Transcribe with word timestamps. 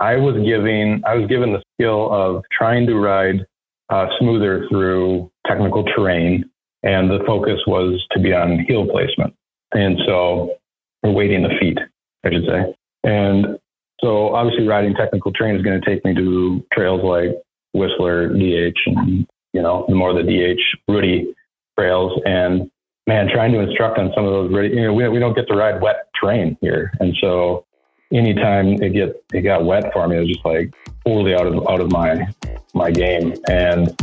I 0.00 0.16
was 0.16 0.36
giving 0.44 1.02
I 1.06 1.14
was 1.14 1.28
given 1.28 1.52
the 1.52 1.62
skill 1.74 2.12
of 2.12 2.42
trying 2.56 2.86
to 2.86 2.94
ride 2.94 3.46
uh, 3.90 4.06
smoother 4.18 4.66
through 4.70 5.30
technical 5.46 5.84
terrain, 5.84 6.48
and 6.82 7.10
the 7.10 7.20
focus 7.26 7.60
was 7.66 8.04
to 8.12 8.20
be 8.20 8.32
on 8.32 8.64
heel 8.68 8.86
placement, 8.86 9.34
and 9.72 9.98
so 10.06 10.56
or 11.02 11.12
weighting 11.12 11.42
the 11.42 11.56
feet, 11.60 11.78
I 12.24 12.30
should 12.30 12.46
say. 12.46 12.74
And 13.04 13.58
so 14.00 14.34
obviously 14.34 14.66
riding 14.66 14.94
technical 14.94 15.32
terrain 15.32 15.56
is 15.56 15.62
going 15.62 15.80
to 15.80 15.86
take 15.86 16.04
me 16.04 16.14
to 16.14 16.64
trails 16.72 17.02
like 17.02 17.36
Whistler, 17.72 18.28
DH, 18.28 18.78
and 18.86 19.26
you 19.52 19.62
know 19.62 19.84
the 19.88 19.94
more 19.94 20.12
the 20.12 20.22
DH 20.22 20.90
Rudy 20.90 21.34
trails, 21.78 22.20
and 22.24 22.70
man, 23.08 23.28
trying 23.32 23.52
to 23.52 23.60
instruct 23.60 23.98
on 23.98 24.12
some 24.14 24.26
of 24.26 24.30
those, 24.30 24.70
you 24.70 24.82
know, 24.82 24.92
we, 24.92 25.08
we 25.08 25.18
don't 25.18 25.34
get 25.34 25.48
to 25.48 25.54
ride 25.54 25.80
wet 25.80 26.08
terrain 26.20 26.58
here. 26.60 26.92
And 27.00 27.16
so 27.22 27.64
anytime 28.12 28.82
it 28.82 28.90
get, 28.90 29.22
it 29.34 29.42
got 29.42 29.64
wet 29.64 29.92
for 29.92 30.08
me, 30.08 30.16
it 30.16 30.20
was 30.20 30.28
just 30.28 30.44
like 30.44 30.74
totally 31.06 31.34
out 31.34 31.46
of, 31.46 31.68
out 31.68 31.80
of 31.80 31.92
my, 31.92 32.26
my 32.74 32.90
game. 32.90 33.34
And, 33.50 33.94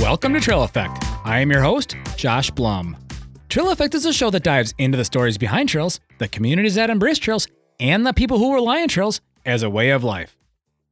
Welcome 0.00 0.32
to 0.32 0.40
Trail 0.40 0.62
Effect. 0.62 1.04
I 1.24 1.40
am 1.40 1.50
your 1.50 1.60
host, 1.62 1.94
Josh 2.16 2.50
Blum. 2.50 2.96
Trail 3.50 3.70
Effect 3.70 3.94
is 3.94 4.06
a 4.06 4.12
show 4.12 4.30
that 4.30 4.42
dives 4.42 4.74
into 4.78 4.96
the 4.96 5.04
stories 5.04 5.36
behind 5.36 5.68
trails, 5.68 6.00
the 6.18 6.28
communities 6.28 6.76
that 6.76 6.88
embrace 6.90 7.18
trails, 7.18 7.46
and 7.78 8.06
the 8.06 8.14
people 8.14 8.38
who 8.38 8.54
rely 8.54 8.80
on 8.80 8.88
trails 8.88 9.20
as 9.44 9.62
a 9.62 9.70
way 9.70 9.90
of 9.90 10.02
life. 10.02 10.37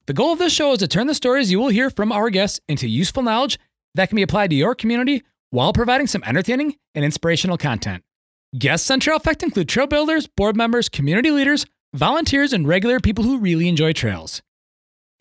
The 0.07 0.15
goal 0.15 0.33
of 0.33 0.39
this 0.39 0.53
show 0.53 0.73
is 0.73 0.79
to 0.79 0.89
turn 0.89 1.09
the 1.09 1.15
stories 1.17 1.51
you 1.51 1.59
will 1.59 1.69
hear 1.69 1.91
from 1.91 2.13
our 2.13 2.31
guests 2.31 2.61
into 2.69 2.87
useful 2.87 3.25
knowledge 3.25 3.59
that 3.97 4.09
can 4.09 4.15
be 4.15 4.23
applied 4.23 4.51
to 4.51 4.57
your 4.57 4.77
community 4.77 5.25
while 5.51 5.73
providing 5.73 6.07
some 6.07 6.23
entertaining 6.25 6.77
and 6.95 7.05
inspirational 7.05 7.59
content. 7.59 8.05
Guests 8.57 8.89
on 8.89 9.01
Trail 9.01 9.17
Effect 9.17 9.43
include 9.43 9.69
trail 9.69 9.89
builders, 9.89 10.29
board 10.29 10.57
members, 10.57 10.89
community 10.89 11.33
leaders, 11.33 11.67
volunteers, 11.93 12.53
and 12.53 12.69
regular 12.69 13.01
people 13.01 13.25
who 13.25 13.39
really 13.39 13.69
enjoy 13.69 13.93
trails. 13.93 14.43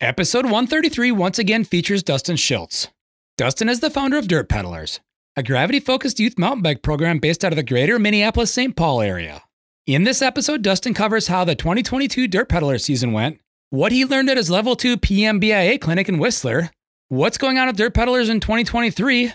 Episode 0.00 0.44
133 0.44 1.10
once 1.10 1.40
again 1.40 1.64
features 1.64 2.04
Dustin 2.04 2.36
Schiltz. 2.36 2.88
Dustin 3.36 3.68
is 3.68 3.80
the 3.80 3.90
founder 3.90 4.18
of 4.18 4.28
Dirt 4.28 4.48
Peddlers, 4.48 5.00
a 5.34 5.42
gravity 5.42 5.80
focused 5.80 6.20
youth 6.20 6.38
mountain 6.38 6.62
bike 6.62 6.82
program 6.82 7.18
based 7.18 7.44
out 7.44 7.52
of 7.52 7.56
the 7.56 7.64
greater 7.64 7.98
Minneapolis 7.98 8.52
St. 8.52 8.76
Paul 8.76 9.00
area. 9.00 9.42
In 9.84 10.04
this 10.04 10.22
episode, 10.22 10.62
Dustin 10.62 10.94
covers 10.94 11.26
how 11.26 11.44
the 11.44 11.56
2022 11.56 12.28
Dirt 12.28 12.48
Peddler 12.48 12.78
season 12.78 13.12
went, 13.12 13.40
what 13.70 13.92
he 13.92 14.04
learned 14.04 14.30
at 14.30 14.36
his 14.36 14.50
level 14.50 14.76
2 14.76 14.96
PMBIA 14.96 15.80
clinic 15.80 16.08
in 16.08 16.18
Whistler, 16.18 16.70
what's 17.08 17.38
going 17.38 17.58
on 17.58 17.68
at 17.68 17.76
Dirt 17.76 17.94
Peddlers 17.94 18.28
in 18.28 18.40
2023, 18.40 19.32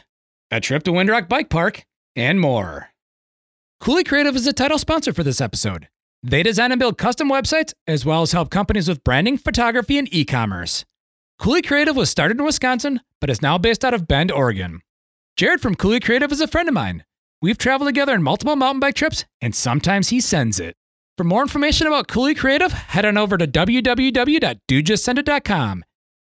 a 0.52 0.60
trip 0.60 0.84
to 0.84 0.92
Windrock 0.92 1.28
Bike 1.28 1.50
Park, 1.50 1.86
and 2.16 2.40
more. 2.40 2.90
Coulee 3.80 4.04
Creative 4.04 4.36
is 4.36 4.48
a 4.48 4.54
title 4.54 4.78
sponsor 4.78 5.12
for 5.12 5.24
this 5.24 5.42
episode. 5.42 5.88
They 6.24 6.44
design 6.44 6.72
and 6.72 6.80
build 6.80 6.98
custom 6.98 7.30
websites 7.30 7.74
as 7.88 8.06
well 8.06 8.22
as 8.22 8.32
help 8.32 8.52
companies 8.52 8.88
with 8.88 9.04
branding, 9.04 9.38
photography, 9.38 9.98
and 9.98 10.14
e 10.14 10.24
commerce. 10.24 10.86
Coulee 11.40 11.64
Creative 11.64 11.96
was 11.96 12.10
started 12.10 12.38
in 12.38 12.46
Wisconsin, 12.46 13.02
but 13.20 13.30
is 13.30 13.42
now 13.42 13.58
based 13.58 13.84
out 13.84 13.96
of 13.96 14.08
Bend, 14.08 14.32
Oregon. 14.32 14.82
Jared 15.36 15.62
from 15.62 15.76
Coulee 15.76 16.00
Creative 16.00 16.32
is 16.32 16.42
a 16.42 16.48
friend 16.48 16.70
of 16.70 16.76
mine. 16.76 17.04
We've 17.42 17.58
traveled 17.58 17.88
together 17.88 18.14
on 18.14 18.22
multiple 18.22 18.56
mountain 18.56 18.80
bike 18.80 18.94
trips, 18.94 19.26
and 19.42 19.56
sometimes 19.56 20.10
he 20.10 20.22
sends 20.22 20.60
it. 20.60 20.76
For 21.22 21.26
more 21.26 21.44
information 21.44 21.86
about 21.86 22.08
Coulee 22.08 22.34
Creative, 22.34 22.72
head 22.72 23.06
on 23.06 23.16
over 23.16 23.38
to 23.38 23.46
www.dudejustsendit.com. 23.46 25.86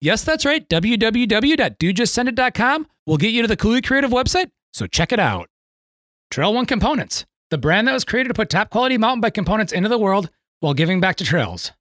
Yes, 0.01 0.23
that's 0.23 0.45
right, 0.45 0.69
www.dudejustsendit.com 0.69 2.87
will 3.05 3.17
get 3.17 3.33
you 3.33 3.43
to 3.43 3.49
the 3.49 3.57
Coulee 3.57 3.83
Creative 3.83 4.13
website, 4.13 4.53
so 4.73 4.87
check 4.87 5.11
it 5.11 5.19
out. 5.19 5.49
Trail 6.31 6.55
One 6.55 6.67
Components, 6.67 7.27
the 7.51 7.59
brand 7.59 7.89
that 7.89 7.95
was 7.95 8.05
created 8.05 8.29
to 8.29 8.35
put 8.35 8.49
top 8.49 8.71
quality 8.71 8.97
mountain 8.97 9.21
bike 9.21 9.35
components 9.35 9.73
into 9.73 9.89
the 9.89 9.99
world 9.99 10.31
while 10.61 10.73
giving 10.73 11.01
back 11.01 11.17
to 11.17 11.25
trails. 11.25 11.73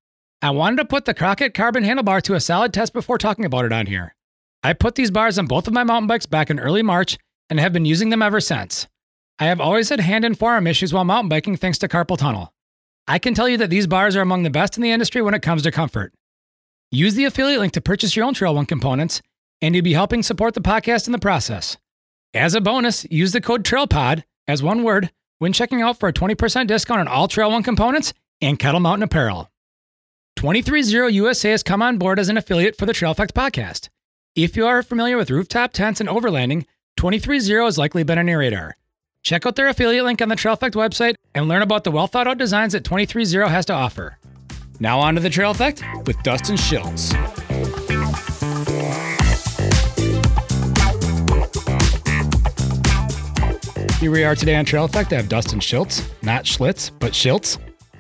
I 0.42 0.50
wanted 0.50 0.78
to 0.78 0.86
put 0.86 1.06
the 1.06 1.14
Crockett 1.14 1.54
carbon 1.54 1.84
handlebar 1.84 2.24
to 2.24 2.34
a 2.34 2.40
solid 2.40 2.74
test 2.74 2.92
before 2.92 3.20
talking 3.20 3.46
about 3.46 3.66
it 3.66 3.72
on 3.72 3.86
here. 3.86 4.16
I 4.64 4.74
put 4.74 4.96
these 4.96 5.12
bars 5.12 5.38
on 5.38 5.46
both 5.46 5.68
of 5.68 5.76
my 5.76 5.84
mountain 5.84 6.08
bikes 6.08 6.26
back 6.26 6.50
in 6.50 6.60
early 6.60 6.82
March 6.82 7.20
and 7.52 7.60
have 7.60 7.72
been 7.72 7.86
using 7.86 8.10
them 8.10 8.24
ever 8.24 8.40
since. 8.40 8.88
I 9.38 9.46
have 9.46 9.62
always 9.62 9.90
had 9.90 10.00
hand 10.00 10.26
and 10.26 10.36
forearm 10.36 10.66
issues 10.66 10.92
while 10.92 11.06
mountain 11.06 11.30
biking 11.30 11.56
thanks 11.56 11.78
to 11.78 11.88
carpal 11.88 12.18
tunnel. 12.18 12.52
I 13.08 13.20
can 13.20 13.36
tell 13.36 13.48
you 13.48 13.58
that 13.58 13.70
these 13.70 13.86
bars 13.86 14.16
are 14.16 14.22
among 14.22 14.44
the 14.44 14.50
best 14.50 14.78
in 14.78 14.84
the 14.84 14.92
industry 14.92 15.22
when 15.22 15.36
it 15.36 15.44
comes 15.44 15.62
to 15.64 15.72
comfort. 15.72 16.14
Use 16.92 17.14
the 17.14 17.26
affiliate 17.26 17.60
link 17.60 17.74
to 17.74 17.82
purchase 17.82 18.16
your 18.16 18.26
own 18.26 18.34
Trail 18.34 18.56
One 18.56 18.66
components, 18.66 19.22
and 19.62 19.76
you'll 19.76 19.84
be 19.84 19.94
helping 19.94 20.24
support 20.24 20.56
the 20.56 20.62
podcast 20.62 21.06
in 21.06 21.12
the 21.12 21.20
process. 21.20 21.78
As 22.34 22.56
a 22.56 22.62
bonus, 22.62 23.06
use 23.12 23.32
the 23.32 23.42
code 23.42 23.64
TrailPod 23.64 24.24
as 24.48 24.64
one 24.64 24.84
word 24.84 25.12
when 25.38 25.54
checking 25.54 25.82
out 25.82 26.00
for 26.00 26.10
a 26.10 26.14
20% 26.14 26.68
discount 26.68 27.00
on 27.00 27.08
all 27.08 27.28
Trail 27.28 27.52
One 27.52 27.64
components 27.64 28.14
and 28.42 28.58
KETL 28.58 28.82
Mountain 28.82 29.04
apparel. 29.04 29.52
23ZERO 30.38 31.14
USA 31.14 31.52
has 31.52 31.64
come 31.64 31.82
on 31.82 31.98
board 31.98 32.20
as 32.20 32.30
an 32.30 32.38
affiliate 32.38 32.76
for 32.76 32.86
the 32.86 32.94
Trail 32.94 33.12
Effect 33.12 33.34
podcast. 33.34 33.90
If 34.36 34.58
you 34.58 34.66
are 34.66 34.84
familiar 34.84 35.16
with 35.16 35.32
rooftop 35.32 35.74
tents 35.74 36.02
and 36.02 36.10
overlanding, 36.10 36.66
23ZERO 37.00 37.66
has 37.66 37.78
likely 37.78 38.04
been 38.04 38.18
on 38.18 38.28
your 38.28 38.40
radar. 38.40 38.76
Check 39.24 39.46
out 39.46 39.56
their 39.56 39.68
affiliate 39.68 40.04
link 40.04 40.22
on 40.22 40.30
the 40.30 40.36
Trail 40.36 40.56
Effect 40.56 40.76
website 40.76 41.16
and 41.36 41.48
learn 41.48 41.62
about 41.62 41.84
the 41.84 41.92
well 41.92 42.08
thought 42.08 42.28
out 42.28 42.40
designs 42.40 42.74
that 42.74 42.84
23ZERO 42.84 43.48
has 43.48 43.66
to 43.66 43.74
offer. 43.74 44.18
Now 44.80 45.00
on 45.00 45.16
to 45.16 45.22
the 45.22 45.30
Trail 45.30 45.52
Effect 45.52 45.84
with 46.08 46.22
Dustin 46.24 46.56
Schiltz. 46.56 47.14
Here 54.00 54.12
we 54.12 54.24
are 54.24 54.36
today 54.36 54.56
on 54.56 54.66
Trail 54.66 54.86
Effect. 54.86 55.14
I 55.14 55.18
have 55.18 55.30
Dustin 55.30 55.60
Schiltz, 55.60 56.04
not 56.24 56.46
Schlitz, 56.46 56.92
but 57.00 57.12
Schiltz 57.12 57.58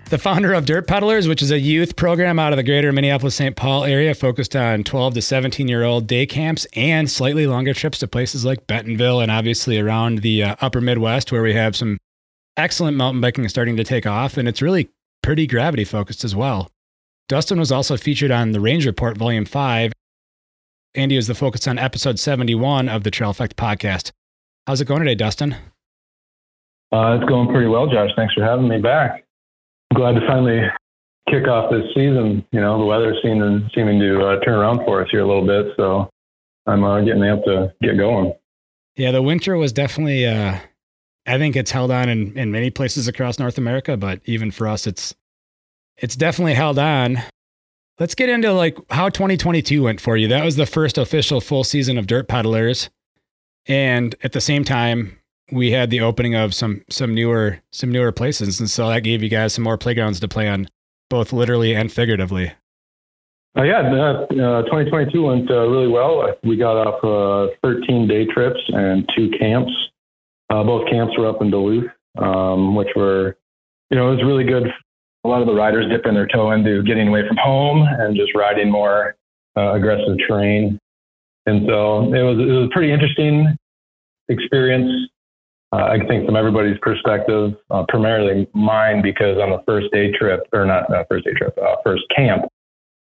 the 0.09 0.17
founder 0.19 0.53
of 0.53 0.65
Dirt 0.65 0.87
Peddlers, 0.87 1.27
which 1.27 1.41
is 1.41 1.49
a 1.49 1.59
youth 1.59 1.95
program 1.95 2.37
out 2.37 2.53
of 2.53 2.57
the 2.57 2.63
greater 2.63 2.91
Minneapolis 2.91 3.35
St. 3.35 3.55
Paul 3.55 3.85
area 3.85 4.13
focused 4.13 4.55
on 4.55 4.83
12 4.83 5.15
to 5.15 5.21
17 5.21 5.67
year 5.67 5.83
old 5.83 6.05
day 6.05 6.25
camps 6.27 6.67
and 6.75 7.09
slightly 7.09 7.47
longer 7.47 7.73
trips 7.73 7.99
to 7.99 8.07
places 8.07 8.45
like 8.45 8.67
Bentonville 8.67 9.19
and 9.19 9.31
obviously 9.31 9.79
around 9.79 10.19
the 10.19 10.43
uh, 10.43 10.55
upper 10.61 10.79
Midwest 10.79 11.31
where 11.31 11.41
we 11.41 11.53
have 11.53 11.75
some 11.75 11.97
excellent 12.57 12.97
mountain 12.97 13.21
biking 13.21 13.45
is 13.45 13.51
starting 13.51 13.77
to 13.77 13.83
take 13.83 14.05
off. 14.05 14.37
And 14.37 14.47
it's 14.47 14.61
really 14.61 14.89
pretty 15.21 15.47
gravity 15.47 15.83
focused 15.83 16.23
as 16.23 16.35
well. 16.35 16.71
Dustin 17.27 17.59
was 17.59 17.71
also 17.71 17.97
featured 17.97 18.31
on 18.31 18.51
the 18.51 18.59
Range 18.59 18.85
Report 18.85 19.17
Volume 19.17 19.45
5. 19.45 19.91
Andy 20.93 21.15
was 21.15 21.27
the 21.27 21.35
focus 21.35 21.67
on 21.67 21.77
episode 21.77 22.19
71 22.19 22.87
of 22.87 23.03
the 23.03 23.11
Trail 23.11 23.31
Effect 23.31 23.57
podcast. 23.57 24.11
How's 24.67 24.81
it 24.81 24.85
going 24.85 25.01
today, 25.01 25.15
Dustin? 25.15 25.53
Uh, 26.91 27.17
it's 27.19 27.27
going 27.27 27.49
pretty 27.49 27.67
well, 27.67 27.87
Josh. 27.87 28.11
Thanks 28.15 28.33
for 28.33 28.43
having 28.43 28.67
me 28.67 28.79
back 28.79 29.25
glad 29.95 30.13
to 30.13 30.27
finally 30.27 30.61
kick 31.29 31.47
off 31.47 31.71
this 31.71 31.87
season. 31.95 32.45
You 32.51 32.61
know, 32.61 32.77
the 32.77 32.85
weather 32.85 33.15
seeming 33.23 33.69
seeming 33.73 33.99
to 33.99 34.23
uh, 34.23 34.39
turn 34.41 34.55
around 34.55 34.85
for 34.85 35.01
us 35.01 35.07
here 35.09 35.21
a 35.21 35.27
little 35.27 35.45
bit, 35.45 35.73
so 35.75 36.09
I'm 36.67 36.83
uh, 36.83 37.01
getting 37.01 37.21
amped 37.21 37.45
to 37.45 37.73
get 37.81 37.97
going. 37.97 38.33
Yeah, 38.95 39.11
the 39.11 39.21
winter 39.21 39.57
was 39.57 39.73
definitely. 39.73 40.25
Uh, 41.27 41.35
I 41.35 41.37
think 41.37 41.55
it's 41.55 41.71
held 41.71 41.91
on 41.91 42.09
in, 42.09 42.37
in 42.37 42.51
many 42.51 42.69
places 42.69 43.07
across 43.07 43.39
North 43.39 43.57
America, 43.57 43.97
but 43.97 44.21
even 44.25 44.51
for 44.51 44.67
us, 44.67 44.87
it's 44.87 45.15
it's 45.97 46.15
definitely 46.15 46.55
held 46.55 46.77
on. 46.77 47.19
Let's 47.99 48.15
get 48.15 48.29
into 48.29 48.51
like 48.51 48.77
how 48.89 49.09
2022 49.09 49.83
went 49.83 50.01
for 50.01 50.17
you. 50.17 50.27
That 50.27 50.43
was 50.43 50.57
the 50.57 50.65
first 50.65 50.97
official 50.97 51.39
full 51.39 51.63
season 51.63 51.97
of 51.97 52.07
Dirt 52.07 52.27
Peddlers, 52.27 52.89
and 53.67 54.15
at 54.23 54.33
the 54.33 54.41
same 54.41 54.63
time, 54.63 55.17
we 55.51 55.71
had 55.71 55.89
the 55.89 56.01
opening 56.01 56.35
of 56.35 56.53
some 56.53 56.83
some 56.89 57.13
newer 57.13 57.61
some 57.71 57.91
newer 57.91 58.11
places, 58.11 58.59
and 58.59 58.69
so 58.69 58.89
that 58.89 59.01
gave 59.01 59.23
you 59.23 59.29
guys 59.29 59.53
some 59.53 59.63
more 59.63 59.77
playgrounds 59.77 60.19
to 60.19 60.27
play 60.27 60.49
on, 60.49 60.67
both 61.09 61.31
literally 61.31 61.73
and 61.73 61.91
figuratively. 61.91 62.51
Uh, 63.57 63.63
yeah, 63.63 63.79
uh, 63.79 64.63
2022 64.63 65.23
went 65.23 65.49
uh, 65.49 65.65
really 65.65 65.87
well. 65.87 66.27
We 66.43 66.57
got 66.57 66.75
off 66.75 67.49
uh, 67.53 67.55
13 67.63 68.05
day 68.05 68.25
trips 68.25 68.59
and 68.67 69.09
two 69.15 69.29
camps. 69.39 69.71
Uh, 70.49 70.63
both 70.63 70.89
camps 70.89 71.17
were 71.17 71.27
up 71.27 71.41
in 71.41 71.49
Duluth, 71.49 71.89
um, 72.17 72.75
which 72.75 72.89
were, 72.95 73.37
you 73.89 73.97
know, 73.97 74.11
it 74.11 74.15
was 74.15 74.23
really 74.23 74.43
good. 74.43 74.67
A 75.23 75.27
lot 75.27 75.41
of 75.41 75.47
the 75.47 75.55
riders 75.55 75.89
dipping 75.89 76.13
their 76.13 76.27
toe 76.27 76.51
into 76.51 76.83
getting 76.83 77.07
away 77.07 77.27
from 77.27 77.37
home 77.37 77.87
and 77.99 78.15
just 78.15 78.35
riding 78.35 78.71
more 78.71 79.15
uh, 79.57 79.73
aggressive 79.73 80.17
terrain. 80.27 80.79
And 81.47 81.65
so 81.67 82.13
it 82.13 82.21
was 82.21 82.39
it 82.39 82.51
was 82.51 82.67
a 82.67 82.73
pretty 82.73 82.91
interesting 82.91 83.57
experience 84.29 85.09
uh, 85.75 85.87
I 85.91 86.07
think 86.07 86.25
from 86.25 86.37
everybody's 86.37 86.77
perspective, 86.81 87.53
uh, 87.69 87.83
primarily 87.89 88.47
mine, 88.53 89.01
because 89.01 89.37
on 89.39 89.49
the 89.49 89.61
first 89.67 89.91
day 89.91 90.11
trip, 90.11 90.41
or 90.53 90.65
not, 90.65 90.85
first 91.09 91.25
day 91.25 91.33
trip, 91.33 91.57
uh, 91.61 91.75
first 91.83 92.03
camp, 92.15 92.43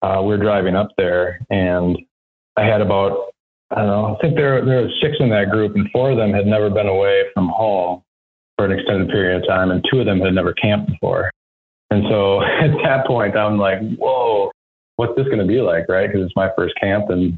uh, 0.01 0.21
we 0.23 0.33
are 0.33 0.39
driving 0.39 0.75
up 0.75 0.89
there, 0.97 1.39
and 1.51 1.97
I 2.56 2.63
had 2.63 2.81
about, 2.81 3.33
I 3.72 3.75
don't 3.75 3.88
know, 3.88 4.16
I 4.16 4.22
think 4.22 4.36
there 4.36 4.64
there 4.64 4.84
were 4.84 4.90
six 5.02 5.18
in 5.19 5.30
that 5.30 5.50
group, 5.50 5.75
and 5.75 5.90
four 5.92 6.12
of 6.12 6.18
them 6.18 6.31
had 6.31 6.46
never 6.48 6.69
been 6.69 6.88
away 6.88 7.24
from 7.34 7.50
home 7.50 8.02
for 8.58 8.66
an 8.66 8.72
extended 8.72 9.10
period 9.10 9.42
of 9.42 9.48
time, 9.48 9.72
and 9.72 9.84
two 9.92 10.00
of 10.00 10.06
them 10.06 10.22
had 10.22 10.34
never 10.34 10.54
camped 10.54 10.90
before. 10.90 11.31
And 11.92 12.04
so 12.10 12.42
at 12.62 12.72
that 12.84 13.06
point, 13.06 13.36
I'm 13.36 13.58
like, 13.58 13.80
whoa, 13.98 14.52
what's 14.96 15.16
this 15.16 15.25
going 15.25 15.40
to 15.40 15.46
be 15.46 15.62
like, 15.62 15.90
right? 15.90 16.08
Because 16.08 16.25
it's 16.25 16.36
my 16.36 16.50
first 16.56 16.75
camp, 16.80 17.10
and 17.10 17.38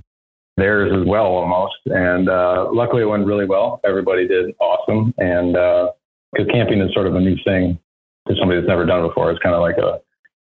theirs 0.59 0.91
as 0.93 1.07
well 1.07 1.25
almost. 1.25 1.77
And 1.85 2.29
uh, 2.29 2.69
luckily, 2.71 3.01
it 3.01 3.05
went 3.05 3.25
really 3.25 3.45
well. 3.45 3.79
Everybody 3.83 4.27
did 4.27 4.53
awesome. 4.59 5.13
And 5.17 5.53
because 5.53 6.47
uh, 6.47 6.53
camping 6.53 6.81
is 6.81 6.93
sort 6.93 7.07
of 7.07 7.15
a 7.15 7.19
new 7.19 7.37
thing 7.43 7.79
to 8.27 8.35
somebody 8.37 8.59
that's 8.59 8.69
never 8.69 8.85
done 8.85 9.03
it 9.03 9.07
before, 9.07 9.31
it's 9.31 9.41
kind 9.41 9.55
of 9.55 9.61
like 9.61 9.77
a, 9.77 9.99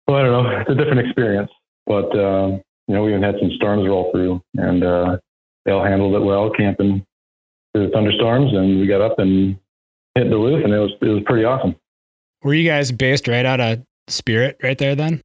well, 0.08 0.18
I 0.18 0.24
don't 0.24 0.44
know, 0.44 0.60
it's 0.62 0.70
a 0.70 0.76
different 0.76 1.00
experience. 1.00 1.52
But, 1.86 2.16
uh, 2.16 2.58
you 2.88 2.94
know, 2.94 3.04
we 3.04 3.10
even 3.10 3.24
had 3.24 3.36
some 3.40 3.52
storms 3.56 3.88
roll 3.88 4.12
through 4.12 4.42
and 4.56 4.84
uh, 4.84 5.18
they 5.66 5.72
all 5.72 5.84
handled 5.84 6.16
it 6.16 6.24
well, 6.24 6.50
camping 6.52 7.06
through 7.74 7.88
the 7.88 7.92
thunderstorms. 7.92 8.54
And 8.54 8.80
we 8.80 8.88
got 8.88 9.02
up 9.02 9.20
and 9.20 9.58
hit 10.14 10.26
the 10.26 10.30
Duluth, 10.30 10.64
and 10.64 10.74
it 10.74 10.80
was, 10.80 10.92
it 11.02 11.08
was 11.08 11.24
pretty 11.26 11.44
awesome. 11.44 11.76
Were 12.44 12.54
you 12.54 12.70
guys 12.70 12.92
based 12.92 13.28
right 13.28 13.46
out 13.46 13.60
of 13.60 13.84
Spirit 14.08 14.58
right 14.62 14.78
there 14.78 14.96
then? 14.96 15.22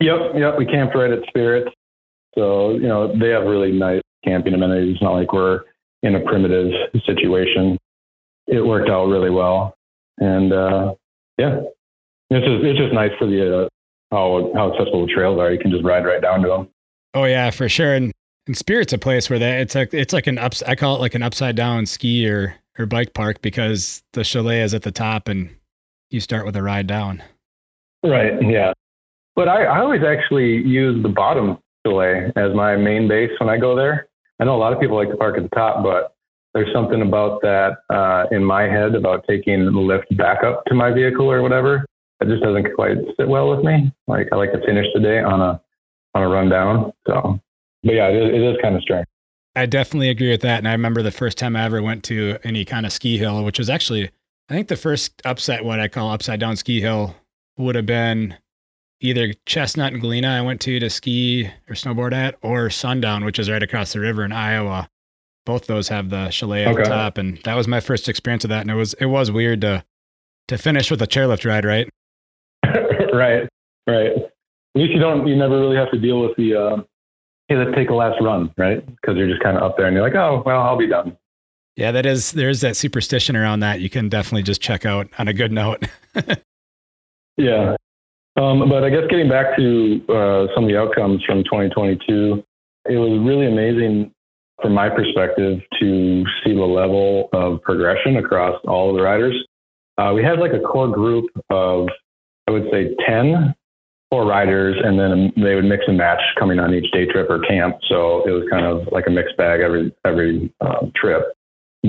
Yep, 0.00 0.34
yep. 0.36 0.58
We 0.58 0.66
camped 0.66 0.94
right 0.94 1.10
at 1.10 1.26
Spirit. 1.28 1.72
So, 2.34 2.72
you 2.72 2.86
know, 2.86 3.18
they 3.18 3.30
have 3.30 3.44
really 3.44 3.72
nice 3.72 4.02
camping 4.22 4.52
amenities. 4.52 4.94
It's 4.94 5.02
not 5.02 5.14
like 5.14 5.32
we're 5.32 5.62
in 6.02 6.14
a 6.14 6.20
primitive 6.20 6.70
situation. 7.06 7.78
It 8.46 8.60
worked 8.60 8.90
out 8.90 9.06
really 9.06 9.30
well. 9.30 9.74
And 10.18 10.52
uh, 10.52 10.94
yeah, 11.38 11.60
it's 12.28 12.46
just, 12.46 12.64
it's 12.64 12.78
just 12.78 12.92
nice 12.92 13.12
for 13.18 13.26
the 13.26 13.64
uh, 13.64 13.68
how, 14.10 14.52
how 14.54 14.72
accessible 14.72 15.06
the 15.06 15.12
trails 15.12 15.40
are. 15.40 15.50
You 15.50 15.58
can 15.58 15.70
just 15.70 15.84
ride 15.84 16.04
right 16.04 16.20
down 16.20 16.42
to 16.42 16.48
them. 16.48 16.68
Oh, 17.14 17.24
yeah, 17.24 17.50
for 17.50 17.68
sure. 17.68 17.94
And, 17.94 18.12
and 18.46 18.56
Spirit's 18.56 18.92
a 18.92 18.98
place 18.98 19.28
where 19.28 19.38
that 19.38 19.60
it's 19.60 19.74
like, 19.74 19.92
it's 19.92 20.12
like 20.12 20.26
an 20.26 20.38
ups, 20.38 20.62
I 20.62 20.74
call 20.74 20.96
it 20.96 21.00
like 21.00 21.14
an 21.14 21.22
upside 21.22 21.56
down 21.56 21.86
ski 21.86 22.28
or, 22.28 22.54
or 22.78 22.86
bike 22.86 23.14
park 23.14 23.42
because 23.42 24.02
the 24.12 24.24
chalet 24.24 24.62
is 24.62 24.74
at 24.74 24.82
the 24.82 24.92
top 24.92 25.28
and 25.28 25.50
you 26.10 26.20
start 26.20 26.46
with 26.46 26.56
a 26.56 26.62
ride 26.62 26.86
down. 26.86 27.22
Right. 28.02 28.34
Yeah. 28.42 28.72
But 29.34 29.48
I, 29.48 29.64
I 29.64 29.80
always 29.80 30.02
actually 30.02 30.56
use 30.56 31.02
the 31.02 31.08
bottom 31.08 31.58
chalet 31.86 32.32
as 32.36 32.54
my 32.54 32.76
main 32.76 33.08
base 33.08 33.30
when 33.38 33.48
I 33.48 33.58
go 33.58 33.74
there. 33.74 34.08
I 34.40 34.44
know 34.44 34.54
a 34.54 34.58
lot 34.58 34.72
of 34.72 34.80
people 34.80 34.96
like 34.96 35.10
to 35.10 35.16
park 35.16 35.36
at 35.36 35.42
the 35.42 35.56
top, 35.56 35.82
but 35.82 36.14
there's 36.54 36.72
something 36.72 37.02
about 37.02 37.42
that 37.42 37.78
uh, 37.90 38.24
in 38.30 38.42
my 38.42 38.62
head 38.62 38.94
about 38.94 39.24
taking 39.28 39.64
the 39.64 39.70
lift 39.70 40.14
back 40.16 40.42
up 40.42 40.64
to 40.66 40.74
my 40.74 40.90
vehicle 40.90 41.30
or 41.30 41.42
whatever. 41.42 41.84
It 42.20 42.28
just 42.28 42.42
doesn't 42.42 42.74
quite 42.74 42.96
sit 43.18 43.28
well 43.28 43.50
with 43.50 43.64
me. 43.64 43.92
Like 44.06 44.28
I 44.32 44.36
like 44.36 44.52
to 44.52 44.60
finish 44.64 44.86
the 44.94 45.00
day 45.00 45.20
on 45.20 45.42
a 45.42 45.60
on 46.14 46.22
a 46.22 46.28
rundown. 46.28 46.92
So, 47.06 47.38
but 47.86 47.94
yeah, 47.94 48.08
it 48.08 48.16
is, 48.16 48.34
it 48.34 48.42
is 48.42 48.56
kind 48.60 48.76
of 48.76 48.82
strange. 48.82 49.06
I 49.54 49.64
definitely 49.64 50.10
agree 50.10 50.30
with 50.30 50.42
that. 50.42 50.58
And 50.58 50.68
I 50.68 50.72
remember 50.72 51.02
the 51.02 51.10
first 51.10 51.38
time 51.38 51.56
I 51.56 51.64
ever 51.64 51.80
went 51.80 52.04
to 52.04 52.36
any 52.44 52.64
kind 52.64 52.84
of 52.84 52.92
ski 52.92 53.16
hill, 53.16 53.42
which 53.42 53.58
was 53.58 53.70
actually, 53.70 54.10
I 54.50 54.54
think 54.54 54.68
the 54.68 54.76
first 54.76 55.22
upset, 55.24 55.64
what 55.64 55.80
I 55.80 55.88
call 55.88 56.10
upside 56.10 56.40
down 56.40 56.56
ski 56.56 56.80
hill, 56.80 57.16
would 57.56 57.74
have 57.74 57.86
been 57.86 58.36
either 59.00 59.32
Chestnut 59.46 59.92
and 59.92 60.02
Galena 60.02 60.28
I 60.28 60.42
went 60.42 60.60
to 60.62 60.78
to 60.78 60.90
ski 60.90 61.50
or 61.68 61.74
snowboard 61.74 62.12
at, 62.12 62.36
or 62.42 62.68
Sundown, 62.68 63.24
which 63.24 63.38
is 63.38 63.50
right 63.50 63.62
across 63.62 63.94
the 63.94 64.00
river 64.00 64.24
in 64.24 64.32
Iowa. 64.32 64.90
Both 65.46 65.66
those 65.66 65.88
have 65.88 66.10
the 66.10 66.28
chalet 66.30 66.66
okay. 66.66 66.82
the 66.82 66.88
top, 66.88 67.18
and 67.18 67.38
that 67.44 67.54
was 67.54 67.68
my 67.68 67.80
first 67.80 68.08
experience 68.08 68.44
of 68.44 68.50
that. 68.50 68.62
And 68.62 68.70
it 68.70 68.74
was 68.74 68.94
it 68.94 69.06
was 69.06 69.30
weird 69.30 69.60
to 69.62 69.84
to 70.48 70.58
finish 70.58 70.90
with 70.90 71.00
a 71.00 71.06
chairlift 71.06 71.48
ride, 71.48 71.64
right? 71.64 71.88
right, 73.12 73.48
right. 73.86 74.10
At 74.10 74.32
least 74.74 74.92
you 74.92 74.98
don't 74.98 75.26
you 75.26 75.36
never 75.36 75.58
really 75.60 75.76
have 75.76 75.90
to 75.92 75.98
deal 75.98 76.20
with 76.20 76.36
the 76.36 76.54
uh, 76.54 76.82
hey 77.48 77.56
let's 77.56 77.74
take 77.74 77.90
a 77.90 77.94
last 77.94 78.20
run, 78.20 78.52
right? 78.56 78.84
Because 78.84 79.16
you're 79.16 79.28
just 79.28 79.42
kind 79.42 79.56
of 79.56 79.62
up 79.62 79.76
there 79.76 79.86
and 79.86 79.94
you're 79.94 80.04
like 80.04 80.14
oh 80.14 80.42
well 80.44 80.60
I'll 80.60 80.78
be 80.78 80.88
done. 80.88 81.16
Yeah, 81.76 81.92
that 81.92 82.06
is 82.06 82.32
there's 82.32 82.60
that 82.62 82.76
superstition 82.76 83.36
around 83.36 83.60
that. 83.60 83.80
You 83.80 83.90
can 83.90 84.08
definitely 84.08 84.42
just 84.42 84.62
check 84.62 84.86
out 84.86 85.08
on 85.18 85.28
a 85.28 85.32
good 85.32 85.52
note. 85.52 85.84
yeah, 87.36 87.76
um, 88.36 88.68
but 88.68 88.84
I 88.84 88.90
guess 88.90 89.04
getting 89.08 89.28
back 89.28 89.56
to 89.56 90.04
uh, 90.08 90.46
some 90.54 90.64
of 90.64 90.70
the 90.70 90.78
outcomes 90.78 91.24
from 91.24 91.42
2022, 91.44 92.44
it 92.88 92.96
was 92.96 93.18
really 93.24 93.46
amazing 93.46 94.12
from 94.60 94.72
my 94.72 94.90
perspective 94.90 95.60
to 95.80 96.24
see 96.44 96.54
the 96.54 96.64
level 96.64 97.28
of 97.32 97.62
progression 97.62 98.16
across 98.16 98.60
all 98.66 98.90
of 98.90 98.96
the 98.96 99.02
riders. 99.02 99.34
Uh, 99.96 100.12
we 100.14 100.22
had 100.22 100.38
like 100.38 100.52
a 100.52 100.60
core 100.60 100.88
group 100.88 101.24
of, 101.48 101.88
I 102.46 102.50
would 102.50 102.68
say, 102.70 102.94
10 103.06 103.54
core 104.10 104.26
riders, 104.26 104.76
and 104.82 104.98
then 104.98 105.32
they 105.36 105.54
would 105.54 105.64
mix 105.64 105.84
and 105.86 105.96
match 105.96 106.20
coming 106.38 106.58
on 106.58 106.74
each 106.74 106.90
day 106.92 107.06
trip 107.06 107.28
or 107.28 107.40
camp. 107.40 107.76
So 107.88 108.26
it 108.26 108.30
was 108.30 108.44
kind 108.50 108.64
of 108.64 108.88
like 108.92 109.06
a 109.06 109.10
mixed 109.10 109.36
bag 109.36 109.60
every 109.60 109.92
every 110.04 110.52
uh, 110.60 110.86
trip. 110.94 111.32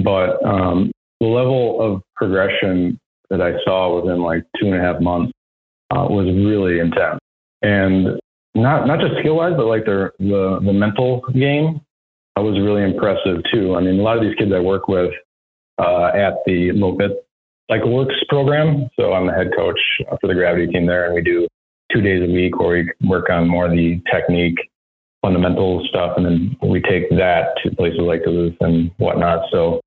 But 0.04 0.44
um, 0.46 0.92
the 1.20 1.28
level 1.28 1.82
of 1.82 2.02
progression 2.16 3.00
that 3.30 3.42
I 3.42 3.54
saw 3.64 4.00
within 4.00 4.22
like 4.22 4.44
two 4.60 4.68
and 4.68 4.76
a 4.76 4.80
half 4.80 5.02
months 5.02 5.32
uh, 5.92 6.08
was 6.10 6.26
really 6.28 6.80
intense. 6.80 7.20
And 7.62 8.20
not 8.56 8.88
not 8.88 9.00
just 9.00 9.20
skill 9.20 9.36
wise, 9.36 9.54
but 9.56 9.66
like 9.66 9.86
their 9.86 10.14
the 10.20 10.60
the 10.64 10.74
mental 10.74 11.22
game 11.34 11.82
uh, 12.38 12.42
was 12.42 12.60
really 12.60 12.84
impressive 12.84 13.44
too. 13.52 13.76
I 13.76 13.82
mean, 13.82 14.00
a 14.00 14.04
lot 14.04 14.18
of 14.18 14.24
these 14.24 14.36
kids 14.36 14.52
I 14.54 14.60
work 14.60 14.88
with 14.88 15.12
uh, 15.78 16.08
at 16.14 16.34
the 16.46 16.72
Loppet 16.74 17.16
Cycle 17.70 17.94
Works 17.94 18.16
program. 18.30 18.90
So 19.00 19.14
I'm 19.14 19.28
the 19.28 19.34
head 19.34 19.52
coach 19.56 19.80
for 20.22 20.28
the 20.28 20.34
gravity 20.34 20.68
team 20.68 20.86
there, 20.86 21.06
and 21.06 21.16
we 21.16 21.22
do 21.22 21.48
two 21.92 22.02
days 22.02 22.22
a 22.22 22.32
week 22.32 22.60
where 22.60 22.84
we 23.02 23.08
work 23.08 23.30
on 23.30 23.48
more 23.48 23.66
of 23.66 23.72
the 23.72 24.02
technique, 24.12 24.58
fundamental 25.22 25.86
stuff, 25.90 26.14
and 26.18 26.26
then 26.26 26.58
we 26.62 26.82
take 26.82 27.10
that 27.12 27.56
to 27.64 27.76
places 27.76 28.00
like 28.00 28.24
Duluth 28.24 28.56
and 28.62 28.92
whatnot. 28.98 29.46
So 29.52 29.82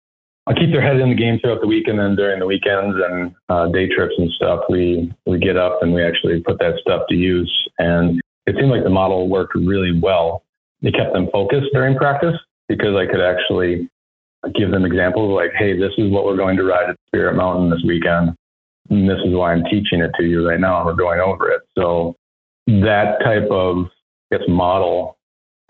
I 0.46 0.54
keep 0.54 0.72
their 0.72 0.82
head 0.82 0.98
in 0.98 1.10
the 1.10 1.14
game 1.14 1.38
throughout 1.38 1.60
the 1.60 1.66
week, 1.66 1.86
and 1.86 1.98
then 1.98 2.16
during 2.16 2.40
the 2.40 2.46
weekends 2.46 2.96
and 2.98 3.34
uh, 3.48 3.68
day 3.68 3.88
trips 3.88 4.14
and 4.18 4.30
stuff, 4.32 4.60
we 4.68 5.12
we 5.26 5.38
get 5.38 5.56
up 5.56 5.82
and 5.82 5.92
we 5.92 6.02
actually 6.02 6.40
put 6.40 6.58
that 6.58 6.74
stuff 6.80 7.02
to 7.08 7.14
use. 7.14 7.52
And 7.78 8.20
it 8.46 8.56
seemed 8.56 8.70
like 8.70 8.84
the 8.84 8.90
model 8.90 9.28
worked 9.28 9.54
really 9.54 9.98
well. 9.98 10.42
It 10.82 10.94
kept 10.94 11.12
them 11.12 11.28
focused 11.30 11.68
during 11.72 11.96
practice 11.96 12.34
because 12.68 12.96
I 12.96 13.06
could 13.06 13.20
actually 13.20 13.88
give 14.54 14.70
them 14.70 14.84
examples 14.84 15.34
like, 15.34 15.52
"Hey, 15.56 15.78
this 15.78 15.92
is 15.98 16.10
what 16.10 16.24
we're 16.24 16.36
going 16.36 16.56
to 16.56 16.64
ride 16.64 16.90
at 16.90 16.96
Spirit 17.06 17.36
Mountain 17.36 17.70
this 17.70 17.84
weekend, 17.86 18.34
and 18.90 19.08
this 19.08 19.18
is 19.24 19.34
why 19.34 19.52
I'm 19.52 19.64
teaching 19.64 20.00
it 20.00 20.12
to 20.18 20.24
you 20.24 20.48
right 20.48 20.60
now, 20.60 20.84
we're 20.84 20.94
going 20.94 21.20
over 21.20 21.50
it." 21.50 21.62
So 21.76 22.16
that 22.66 23.20
type 23.24 23.48
of 23.50 23.86
guess 24.30 24.42
model 24.48 25.16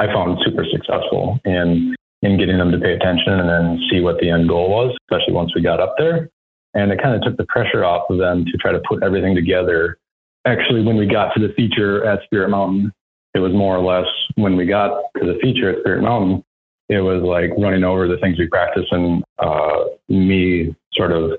I 0.00 0.06
found 0.06 0.38
super 0.44 0.64
successful 0.64 1.38
in 1.44 1.94
in 2.22 2.38
getting 2.38 2.58
them 2.58 2.70
to 2.72 2.78
pay 2.78 2.92
attention 2.92 3.32
and 3.34 3.48
then 3.48 3.80
see 3.90 4.00
what 4.00 4.18
the 4.18 4.30
end 4.30 4.48
goal 4.48 4.68
was, 4.70 4.96
especially 5.04 5.32
once 5.32 5.54
we 5.54 5.62
got 5.62 5.80
up 5.80 5.94
there. 5.96 6.28
And 6.74 6.92
it 6.92 7.00
kind 7.02 7.14
of 7.14 7.22
took 7.22 7.36
the 7.36 7.46
pressure 7.46 7.84
off 7.84 8.10
of 8.10 8.18
them 8.18 8.44
to 8.44 8.52
try 8.58 8.72
to 8.72 8.80
put 8.86 9.02
everything 9.02 9.34
together. 9.34 9.98
Actually, 10.46 10.82
when 10.82 10.96
we 10.96 11.06
got 11.06 11.32
to 11.34 11.40
the 11.40 11.52
feature 11.54 12.04
at 12.04 12.22
Spirit 12.24 12.50
Mountain, 12.50 12.92
it 13.34 13.38
was 13.38 13.52
more 13.52 13.76
or 13.76 13.82
less 13.82 14.06
when 14.34 14.56
we 14.56 14.66
got 14.66 15.02
to 15.18 15.26
the 15.26 15.38
feature 15.40 15.70
at 15.70 15.80
Spirit 15.80 16.02
Mountain, 16.02 16.44
it 16.88 17.00
was 17.00 17.22
like 17.22 17.50
running 17.58 17.84
over 17.84 18.08
the 18.08 18.18
things 18.18 18.38
we 18.38 18.48
practice 18.48 18.86
and 18.90 19.24
uh, 19.38 19.84
me 20.08 20.74
sort 20.92 21.12
of 21.12 21.32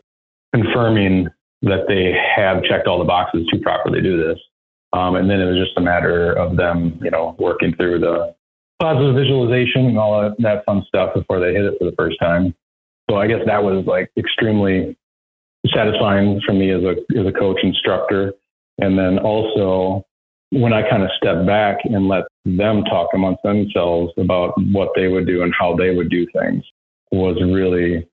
confirming 0.54 1.28
that 1.62 1.86
they 1.88 2.14
have 2.36 2.64
checked 2.64 2.88
all 2.88 3.00
the 3.00 3.06
boxes 3.06 3.48
to 3.52 3.60
properly 3.60 4.02
do 4.02 4.18
this. 4.18 4.40
Um, 4.94 5.16
and 5.16 5.30
then 5.30 5.40
it 5.40 5.46
was 5.46 5.58
just 5.58 5.78
a 5.78 5.82
matter 5.82 6.34
of 6.34 6.58
them, 6.58 7.00
you 7.02 7.12
know, 7.12 7.36
working 7.40 7.74
through 7.76 8.00
the 8.00 8.36
positive 8.82 9.16
visualization 9.16 9.86
and 9.86 9.98
all 9.98 10.22
that, 10.22 10.36
that 10.40 10.66
fun 10.66 10.84
stuff 10.88 11.14
before 11.14 11.40
they 11.40 11.54
hit 11.54 11.64
it 11.64 11.76
for 11.80 11.86
the 11.86 11.96
first 11.98 12.18
time. 12.20 12.54
So 13.10 13.18
I 13.18 13.28
guess 13.28 13.42
that 13.46 13.64
was 13.64 13.86
like 13.86 14.10
extremely 14.18 14.98
satisfying 15.74 16.42
for 16.46 16.54
me 16.54 16.72
as 16.72 16.82
a 16.84 17.20
as 17.20 17.28
a 17.28 17.32
coach 17.32 17.60
instructor. 17.64 18.34
And 18.80 18.98
then 18.98 19.20
also 19.20 20.06
when 20.52 20.74
I 20.74 20.88
kind 20.90 21.04
of 21.04 21.10
stepped 21.18 21.46
back 21.46 21.78
and 21.86 22.08
let 22.08 22.24
them 22.46 22.84
talk 22.84 23.10
amongst 23.14 23.44
themselves 23.44 24.12
about 24.18 24.54
what 24.72 24.90
they 24.96 25.08
would 25.08 25.26
do 25.26 25.44
and 25.44 25.54
how 25.58 25.76
they 25.76 25.96
would 25.96 26.10
do 26.10 26.26
things 26.34 26.64
was 27.12 27.38
really, 27.42 28.08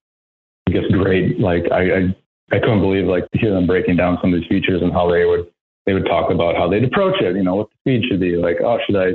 I 0.69 0.71
guess, 0.71 0.85
great. 0.93 1.41
Like 1.41 1.65
I, 1.73 1.83
I, 1.83 2.17
I 2.51 2.59
couldn't 2.59 2.81
believe 2.81 3.07
like 3.07 3.31
to 3.31 3.39
hear 3.39 3.53
them 3.53 3.67
breaking 3.67 3.97
down 3.97 4.19
some 4.21 4.33
of 4.33 4.41
these 4.41 4.49
features 4.49 4.81
and 4.83 4.93
how 4.93 5.11
they 5.11 5.25
would 5.25 5.51
they 5.87 5.95
would 5.95 6.07
talk 6.07 6.31
about 6.31 6.57
how 6.57 6.69
they'd 6.69 6.85
approach 6.85 7.21
it. 7.21 7.37
You 7.37 7.43
know, 7.43 7.57
what 7.57 7.69
the 7.71 7.77
speed 7.81 8.09
should 8.09 8.21
be. 8.21 8.37
Like, 8.37 8.59
oh, 8.65 8.79
should 8.87 8.97
I 8.97 9.13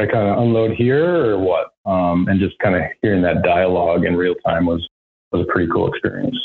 I 0.00 0.06
kind 0.06 0.28
of 0.28 0.38
unload 0.38 0.72
here 0.76 1.32
or 1.32 1.38
what? 1.38 1.72
Um, 1.84 2.28
and 2.28 2.38
just 2.38 2.58
kind 2.58 2.76
of 2.76 2.82
hearing 3.02 3.22
that 3.22 3.42
dialogue 3.42 4.04
in 4.04 4.16
real 4.16 4.34
time 4.46 4.66
was 4.66 4.86
was 5.32 5.46
a 5.48 5.52
pretty 5.52 5.70
cool 5.72 5.88
experience. 5.88 6.38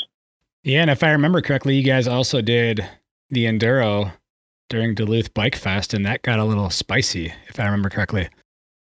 Yeah, 0.62 0.80
and 0.80 0.90
if 0.90 1.02
I 1.02 1.10
remember 1.10 1.40
correctly, 1.42 1.76
you 1.76 1.84
guys 1.84 2.08
also 2.08 2.40
did 2.40 2.86
the 3.30 3.44
enduro 3.44 4.12
during 4.70 4.94
Duluth 4.94 5.34
Bike 5.34 5.56
Fest, 5.56 5.92
and 5.92 6.06
that 6.06 6.22
got 6.22 6.38
a 6.38 6.44
little 6.44 6.70
spicy, 6.70 7.32
if 7.48 7.60
I 7.60 7.64
remember 7.64 7.90
correctly. 7.90 8.28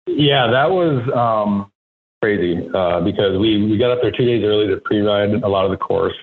Yeah, 0.06 0.46
that 0.50 0.70
was 0.70 1.02
um, 1.14 1.72
crazy 2.22 2.68
uh, 2.74 3.00
because 3.00 3.38
we 3.38 3.66
we 3.66 3.78
got 3.78 3.90
up 3.90 3.98
there 4.02 4.12
two 4.12 4.24
days 4.24 4.44
early 4.44 4.68
to 4.68 4.76
pre-ride 4.84 5.42
a 5.42 5.48
lot 5.48 5.64
of 5.64 5.70
the 5.70 5.76
course, 5.76 6.14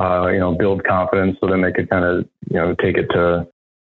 uh, 0.00 0.28
you 0.28 0.38
know, 0.38 0.54
build 0.54 0.84
confidence, 0.84 1.36
so 1.40 1.46
then 1.48 1.62
they 1.62 1.72
could 1.72 1.90
kind 1.90 2.04
of 2.04 2.28
you 2.50 2.56
know 2.56 2.74
take 2.80 2.96
it 2.96 3.08
to 3.10 3.46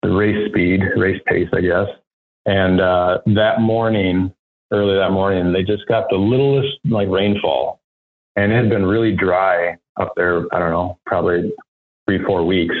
the 0.02 0.10
race 0.10 0.48
speed, 0.48 0.82
race 0.96 1.20
pace, 1.26 1.48
I 1.52 1.60
guess. 1.60 1.88
And 2.46 2.80
uh, 2.80 3.18
that 3.26 3.60
morning, 3.60 4.32
early 4.72 4.96
that 4.96 5.10
morning, 5.10 5.52
they 5.52 5.62
just 5.62 5.86
got 5.86 6.06
the 6.10 6.16
littlest 6.16 6.78
like 6.84 7.08
rainfall, 7.08 7.80
and 8.36 8.52
it 8.52 8.56
had 8.56 8.70
been 8.70 8.86
really 8.86 9.14
dry 9.14 9.76
up 10.00 10.12
there. 10.16 10.46
I 10.54 10.58
don't 10.58 10.70
know, 10.70 10.98
probably 11.06 11.52
three 12.06 12.24
four 12.24 12.44
weeks, 12.44 12.74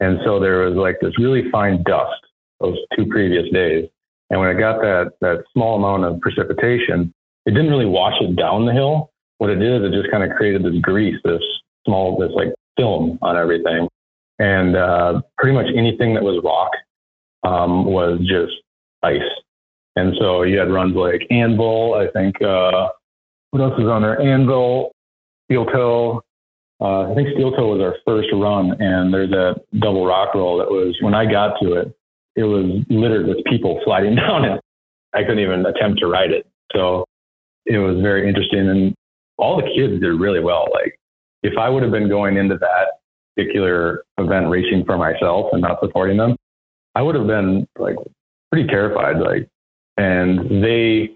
and 0.00 0.18
so 0.24 0.40
there 0.40 0.60
was 0.60 0.74
like 0.74 0.98
this 1.00 1.18
really 1.18 1.50
fine 1.50 1.82
dust 1.84 2.20
those 2.60 2.76
two 2.96 3.06
previous 3.06 3.48
days. 3.52 3.88
And 4.30 4.40
when 4.40 4.50
it 4.50 4.58
got 4.58 4.80
that 4.80 5.12
that 5.20 5.44
small 5.52 5.76
amount 5.76 6.04
of 6.04 6.20
precipitation, 6.20 7.12
it 7.46 7.52
didn't 7.52 7.70
really 7.70 7.86
wash 7.86 8.20
it 8.20 8.36
down 8.36 8.66
the 8.66 8.72
hill. 8.72 9.10
What 9.38 9.50
it 9.50 9.56
did 9.56 9.82
is 9.82 9.88
it 9.88 9.96
just 9.96 10.10
kind 10.10 10.28
of 10.28 10.36
created 10.36 10.64
this 10.64 10.78
grease, 10.82 11.18
this 11.24 11.42
small, 11.88 12.18
this 12.18 12.30
like 12.34 12.54
film 12.76 13.18
on 13.22 13.36
everything. 13.36 13.88
And 14.38 14.76
uh, 14.76 15.22
pretty 15.36 15.54
much 15.54 15.66
anything 15.74 16.14
that 16.14 16.22
was 16.22 16.40
rock 16.44 16.70
um, 17.42 17.86
was 17.86 18.20
just 18.20 18.52
ice. 19.02 19.20
And 19.96 20.14
so 20.20 20.42
you 20.42 20.58
had 20.58 20.70
runs 20.70 20.94
like 20.94 21.26
Anvil, 21.30 21.94
I 21.94 22.06
think, 22.12 22.40
uh, 22.40 22.88
what 23.50 23.62
else 23.62 23.78
was 23.78 23.88
on 23.88 24.02
there? 24.02 24.20
Anvil, 24.20 24.92
Steel 25.46 25.64
Toe. 25.66 26.22
Uh, 26.80 27.10
I 27.10 27.14
think 27.14 27.28
Steel 27.34 27.50
Toe 27.52 27.76
was 27.76 27.80
our 27.80 27.96
first 28.06 28.28
run, 28.32 28.80
and 28.80 29.12
there's 29.12 29.32
a 29.32 29.56
double 29.78 30.06
rock 30.06 30.34
roll 30.34 30.58
that 30.58 30.70
was, 30.70 30.96
when 31.00 31.14
I 31.14 31.24
got 31.24 31.58
to 31.62 31.72
it, 31.72 31.92
it 32.36 32.44
was 32.44 32.84
littered 32.88 33.26
with 33.26 33.44
people 33.46 33.80
sliding 33.84 34.14
down 34.14 34.44
it. 34.44 34.60
I 35.14 35.22
couldn't 35.22 35.40
even 35.40 35.66
attempt 35.66 35.98
to 36.00 36.06
ride 36.06 36.30
it. 36.30 36.46
So 36.72 37.04
it 37.66 37.78
was 37.78 38.00
very 38.00 38.28
interesting. 38.28 38.68
And 38.68 38.94
all 39.38 39.56
the 39.56 39.68
kids 39.74 40.00
did 40.00 40.20
really 40.20 40.40
well. 40.40 40.68
Like, 40.72 40.98
if 41.42 41.56
I 41.58 41.68
would 41.68 41.82
have 41.82 41.92
been 41.92 42.08
going 42.08 42.36
into 42.36 42.56
that 42.58 42.98
particular 43.36 44.04
event 44.18 44.48
racing 44.48 44.84
for 44.84 44.98
myself 44.98 45.46
and 45.52 45.62
not 45.62 45.80
supporting 45.80 46.16
them, 46.16 46.36
I 46.94 47.02
would 47.02 47.14
have 47.14 47.26
been 47.26 47.66
like 47.78 47.96
pretty 48.50 48.68
terrified. 48.68 49.18
Like, 49.20 49.48
and 49.96 50.62
they, 50.62 51.10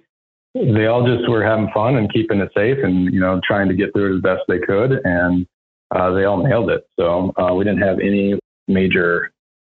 they 0.54 0.86
all 0.86 1.06
just 1.06 1.28
were 1.28 1.44
having 1.44 1.70
fun 1.72 1.96
and 1.96 2.12
keeping 2.12 2.40
it 2.40 2.50
safe 2.54 2.78
and, 2.82 3.12
you 3.12 3.20
know, 3.20 3.40
trying 3.46 3.68
to 3.68 3.74
get 3.74 3.92
through 3.92 4.12
it 4.12 4.16
as 4.16 4.22
best 4.22 4.42
they 4.48 4.58
could. 4.58 5.00
And 5.04 5.46
uh, 5.94 6.12
they 6.12 6.24
all 6.24 6.42
nailed 6.42 6.70
it. 6.70 6.86
So 6.98 7.32
uh, 7.36 7.54
we 7.54 7.64
didn't 7.64 7.82
have 7.82 7.98
any 7.98 8.38
major 8.68 9.32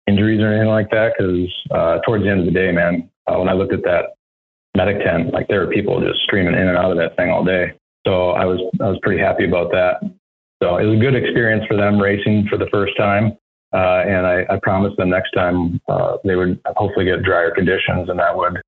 injuries 0.07 0.41
or 0.41 0.49
anything 0.49 0.69
like 0.69 0.91
that 0.91 1.15
because 1.17 1.51
uh, 1.71 1.99
towards 2.07 2.25
the 2.25 2.31
end 2.31 2.41
of 2.41 2.47
the 2.47 2.53
day, 2.53 2.73
man, 2.73 3.11
uh, 3.27 3.39
when 3.39 3.49
I 3.49 3.53
looked 3.53 3.73
at 3.73 3.83
that 3.83 4.15
medic 4.77 5.03
tent, 5.05 5.33
like 5.33 5.49
there 5.49 5.61
were 5.61 5.73
people 5.73 6.01
just 6.01 6.21
streaming 6.23 6.55
in 6.55 6.69
and 6.69 6.79
out 6.79 6.93
of 6.93 6.99
that 6.99 7.17
thing 7.17 7.31
all 7.31 7.45
day. 7.45 7.73
So 8.07 8.31
I 8.31 8.45
was 8.45 8.61
I 8.81 8.89
was 8.89 8.99
pretty 9.03 9.21
happy 9.21 9.45
about 9.45 9.73
that. 9.73 10.01
So 10.63 10.77
it 10.77 10.85
was 10.85 10.97
a 10.97 11.01
good 11.01 11.15
experience 11.15 11.65
for 11.67 11.77
them 11.77 12.01
racing 12.01 12.47
for 12.49 12.57
the 12.57 12.69
first 12.71 12.97
time. 12.97 13.37
Uh, 13.73 14.03
and 14.07 14.27
I, 14.27 14.47
I, 14.49 14.59
promised 14.63 14.97
them 14.97 15.11
next 15.11 15.33
time 15.33 15.81
uh, 15.89 16.17
they 16.25 16.37
would 16.37 16.61
hopefully 16.77 17.05
get 17.05 17.23
drier 17.25 17.51
conditions, 17.51 18.09
and 18.09 18.19
that 18.19 18.35
would, 18.35 18.63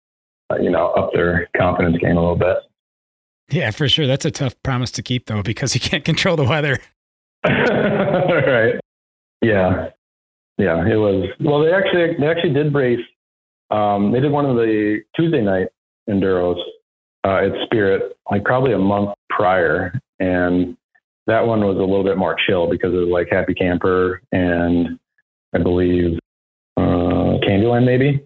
uh, 0.50 0.56
you 0.56 0.70
know, 0.70 0.88
up 0.88 1.12
their 1.14 1.48
confidence 1.56 1.96
game 1.98 2.16
a 2.16 2.20
little 2.20 2.36
bit. 2.36 2.56
Yeah, 3.48 3.70
for 3.70 3.88
sure. 3.88 4.06
That's 4.06 4.24
a 4.24 4.30
tough 4.30 4.60
promise 4.62 4.90
to 4.92 5.02
keep, 5.02 5.26
though, 5.26 5.42
because 5.42 5.74
you 5.74 5.80
can't 5.80 6.04
control 6.04 6.36
the 6.36 6.44
weather. 6.44 6.78
right. 7.46 8.74
Yeah. 9.40 9.90
Yeah. 10.58 10.86
It 10.86 10.96
was. 10.96 11.28
Well, 11.40 11.60
they 11.60 11.72
actually 11.72 12.16
they 12.18 12.26
actually 12.26 12.52
did 12.52 12.74
race. 12.74 13.04
Um, 13.70 14.12
they 14.12 14.20
did 14.20 14.32
one 14.32 14.46
of 14.46 14.56
the 14.56 15.00
Tuesday 15.14 15.40
night 15.40 15.68
enduros 16.10 16.60
uh, 17.24 17.46
at 17.46 17.52
Spirit, 17.64 18.16
like 18.30 18.44
probably 18.44 18.72
a 18.72 18.78
month 18.78 19.10
prior, 19.30 19.98
and 20.18 20.76
that 21.28 21.46
one 21.46 21.60
was 21.60 21.76
a 21.76 21.80
little 21.80 22.02
bit 22.02 22.16
more 22.16 22.36
chill 22.46 22.68
because 22.68 22.92
it 22.92 22.96
was 22.96 23.08
like 23.08 23.28
Happy 23.30 23.54
Camper 23.54 24.22
and 24.32 24.98
I 25.54 25.58
believe 25.58 26.18
uh, 26.76 27.38
Candyland 27.44 27.84
maybe. 27.84 28.24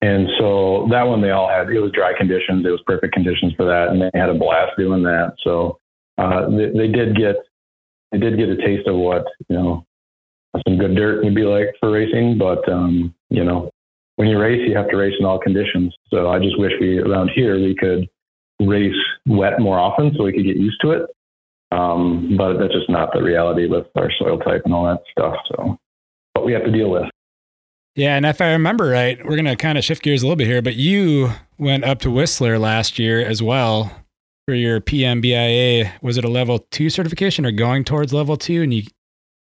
And 0.00 0.28
so 0.38 0.86
that 0.90 1.02
one 1.02 1.20
they 1.20 1.30
all 1.30 1.48
had 1.48 1.68
it 1.68 1.80
was 1.80 1.90
dry 1.92 2.12
conditions. 2.16 2.64
It 2.64 2.70
was 2.70 2.82
perfect 2.86 3.14
conditions 3.14 3.52
for 3.56 3.64
that, 3.64 3.88
and 3.88 4.00
they 4.00 4.10
had 4.14 4.28
a 4.28 4.34
blast 4.34 4.72
doing 4.78 5.02
that. 5.02 5.34
So 5.42 5.78
uh, 6.18 6.48
they, 6.50 6.70
they 6.70 6.88
did 6.88 7.16
get 7.16 7.36
they 8.12 8.18
did 8.18 8.36
get 8.36 8.48
a 8.48 8.56
taste 8.56 8.86
of 8.86 8.96
what 8.96 9.24
you 9.48 9.56
know 9.56 9.84
some 10.66 10.78
good 10.78 10.94
dirt 10.94 11.24
would 11.24 11.34
be 11.34 11.42
like 11.42 11.74
for 11.80 11.90
racing. 11.90 12.38
But 12.38 12.68
um, 12.68 13.14
you 13.30 13.42
know, 13.42 13.70
when 14.16 14.28
you 14.28 14.38
race, 14.38 14.60
you 14.68 14.76
have 14.76 14.90
to 14.90 14.96
race 14.96 15.14
in 15.18 15.24
all 15.24 15.38
conditions. 15.38 15.94
So 16.10 16.28
I 16.28 16.38
just 16.38 16.58
wish 16.58 16.72
we 16.78 16.98
around 16.98 17.30
here 17.34 17.56
we 17.56 17.74
could 17.74 18.06
race 18.60 18.94
wet 19.26 19.58
more 19.60 19.78
often 19.78 20.14
so 20.14 20.24
we 20.24 20.32
could 20.32 20.44
get 20.44 20.56
used 20.56 20.80
to 20.82 20.90
it. 20.92 21.10
Um, 21.76 22.36
but 22.36 22.58
that's 22.58 22.72
just 22.72 22.88
not 22.88 23.12
the 23.12 23.22
reality 23.22 23.66
with 23.66 23.86
our 23.96 24.10
soil 24.18 24.38
type 24.38 24.62
and 24.64 24.72
all 24.72 24.84
that 24.86 25.02
stuff. 25.10 25.34
So, 25.48 25.78
what 26.32 26.46
we 26.46 26.52
have 26.52 26.64
to 26.64 26.72
deal 26.72 26.90
with. 26.90 27.04
Yeah, 27.96 28.16
and 28.16 28.26
if 28.26 28.40
I 28.40 28.52
remember 28.52 28.86
right, 28.86 29.18
we're 29.24 29.36
going 29.36 29.46
to 29.46 29.56
kind 29.56 29.78
of 29.78 29.84
shift 29.84 30.02
gears 30.02 30.22
a 30.22 30.26
little 30.26 30.36
bit 30.36 30.46
here, 30.46 30.62
but 30.62 30.76
you 30.76 31.30
went 31.58 31.84
up 31.84 32.00
to 32.00 32.10
Whistler 32.10 32.58
last 32.58 32.98
year 32.98 33.20
as 33.20 33.42
well 33.42 33.90
for 34.46 34.54
your 34.54 34.80
PMBIA. 34.80 35.92
Was 36.02 36.18
it 36.18 36.24
a 36.24 36.28
level 36.28 36.60
two 36.70 36.90
certification 36.90 37.46
or 37.46 37.52
going 37.52 37.84
towards 37.84 38.12
level 38.12 38.36
two? 38.36 38.62
And 38.62 38.72
you, 38.72 38.82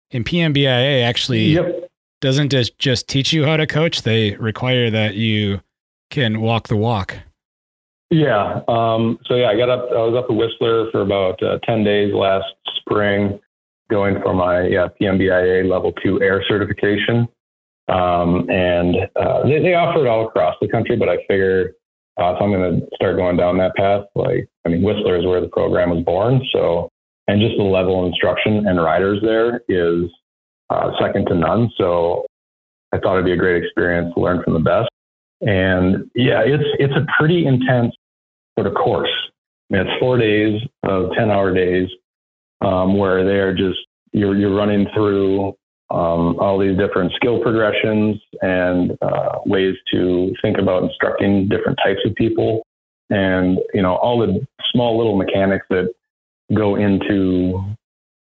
in 0.10 0.24
PMBIA, 0.24 1.04
actually 1.04 1.46
yep. 1.54 1.90
doesn't 2.22 2.50
just, 2.50 2.78
just 2.80 3.08
teach 3.08 3.32
you 3.34 3.46
how 3.46 3.56
to 3.56 3.68
coach, 3.68 4.02
they 4.02 4.36
require 4.38 4.90
that 4.90 5.14
you 5.14 5.62
can 6.10 6.42
walk 6.42 6.70
the 6.70 6.76
walk. 6.76 7.18
Yeah. 8.10 8.62
Um, 8.68 9.20
so 9.26 9.36
yeah, 9.36 9.50
I 9.50 9.58
got 9.58 9.70
up. 9.70 9.90
I 9.92 10.02
was 10.02 10.16
up 10.18 10.30
at 10.30 10.36
Whistler 10.36 10.90
for 10.92 11.02
about 11.02 11.42
uh, 11.44 11.60
ten 11.64 11.84
days 11.84 12.14
last 12.14 12.46
spring, 12.78 13.40
going 13.90 14.22
for 14.22 14.34
my 14.34 14.68
yeah, 14.68 14.88
PMBIA 15.00 15.70
level 15.70 15.92
two 16.04 16.22
air 16.22 16.44
certification. 16.48 17.28
Um, 17.88 18.50
and 18.50 18.96
uh, 19.16 19.44
they, 19.44 19.60
they 19.60 19.74
offer 19.74 20.06
it 20.06 20.08
all 20.08 20.28
across 20.28 20.56
the 20.62 20.68
country, 20.68 20.96
but 20.96 21.10
I 21.10 21.18
figure 21.28 21.74
uh, 22.20 22.34
if 22.36 22.42
I'm 22.42 22.52
going 22.52 22.82
to 22.82 22.88
start 22.96 23.16
going 23.16 23.38
down 23.38 23.58
that 23.58 23.76
path, 23.76 24.06
like 24.16 24.48
I 24.66 24.70
mean, 24.70 24.84
Whistler 24.84 25.18
is 25.18 25.26
where 25.26 25.42
the 25.42 25.48
program 25.48 25.92
was 25.92 26.04
born, 26.04 26.42
so 26.52 26.90
and 27.28 27.40
just 27.40 27.58
the 27.58 27.64
level 27.64 28.00
of 28.00 28.08
instruction 28.08 28.68
and 28.68 28.82
riders 28.82 29.20
there 29.22 29.62
is 29.70 30.10
uh, 30.72 30.92
second 31.00 31.28
to 31.28 31.36
none. 31.36 31.72
So 31.78 32.26
I 32.92 32.98
thought 32.98 33.14
it'd 33.14 33.26
be 33.26 33.34
a 33.34 33.38
great 33.38 33.64
experience 33.64 34.14
to 34.16 34.22
learn 34.22 34.44
from 34.44 34.54
the 34.54 34.60
best. 34.60 34.90
And 35.42 36.10
yeah, 36.16 36.42
it's 36.46 36.64
it's 36.80 36.94
a 36.94 37.06
pretty 37.18 37.46
intense 37.46 37.96
sort 38.58 38.68
of 38.68 38.74
course. 38.74 39.12
I 39.72 39.78
mean, 39.78 39.88
it's 39.88 40.00
four 40.00 40.18
days 40.18 40.62
of 40.84 41.12
ten 41.18 41.32
hour 41.32 41.54
days 41.54 41.90
um, 42.62 42.98
where 42.98 43.24
they're 43.24 43.56
just 43.56 43.80
you're 44.12 44.36
you're 44.36 44.56
running 44.56 44.88
through 44.94 45.56
um, 45.92 46.38
all 46.40 46.60
these 46.60 46.78
different 46.78 47.14
skill 47.14 47.42
progressions 47.42 48.18
and 48.42 48.98
uh, 49.02 49.40
ways 49.46 49.76
to 49.92 50.34
think 50.42 50.58
about 50.58 50.84
instructing 50.84 51.48
different 51.48 51.80
types 51.84 52.02
of 52.06 52.14
people, 52.16 52.66
and 53.10 53.60
you 53.74 53.82
know 53.82 53.96
all 53.96 54.20
the 54.20 54.46
small 54.72 54.98
little 54.98 55.18
mechanics 55.18 55.66
that 55.70 55.92
go 56.54 56.76
into 56.76 57.64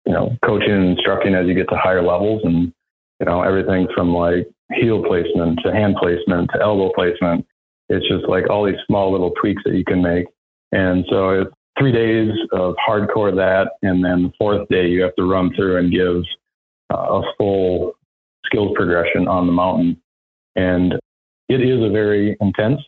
you 0.05 0.13
know 0.13 0.37
coaching 0.45 0.71
and 0.71 0.91
instructing 0.91 1.35
as 1.35 1.47
you 1.47 1.55
get 1.55 1.69
to 1.71 1.77
higher 1.77 2.03
levels, 2.03 2.43
and 2.45 2.73
you 3.21 3.27
know 3.27 3.43
everything 3.43 3.89
from 3.95 4.13
like 4.15 4.49
heel 4.73 5.03
placement 5.03 5.61
to 5.65 5.73
hand 5.73 5.97
placement 6.01 6.51
to 6.53 6.61
elbow 6.61 6.91
placement. 6.95 7.47
It's 7.89 8.07
just 8.09 8.29
like 8.29 8.51
all 8.51 8.65
these 8.65 8.77
small 8.87 9.13
little 9.13 9.31
tweaks 9.41 9.63
that 9.65 9.75
you 9.75 9.85
can 9.85 10.03
make. 10.03 10.27
And 10.73 11.05
so 11.09 11.31
it's 11.31 11.51
three 11.79 11.93
days 11.93 12.33
of 12.53 12.75
hardcore 12.87 13.35
that. 13.37 13.73
And 13.83 14.05
then 14.05 14.25
the 14.25 14.33
fourth 14.39 14.69
day, 14.69 14.87
you 14.89 15.03
have 15.03 15.15
to 15.17 15.25
run 15.25 15.55
through 15.55 15.79
and 15.79 15.93
give 15.93 16.23
uh, 16.93 17.21
a 17.21 17.23
full 17.39 17.93
skills 18.45 18.73
progression 18.75 19.29
on 19.29 19.47
the 19.47 19.53
mountain. 19.53 20.01
And 20.57 20.95
it 21.49 21.61
is 21.61 21.83
a 21.83 21.91
very 21.91 22.37
intense 22.41 22.81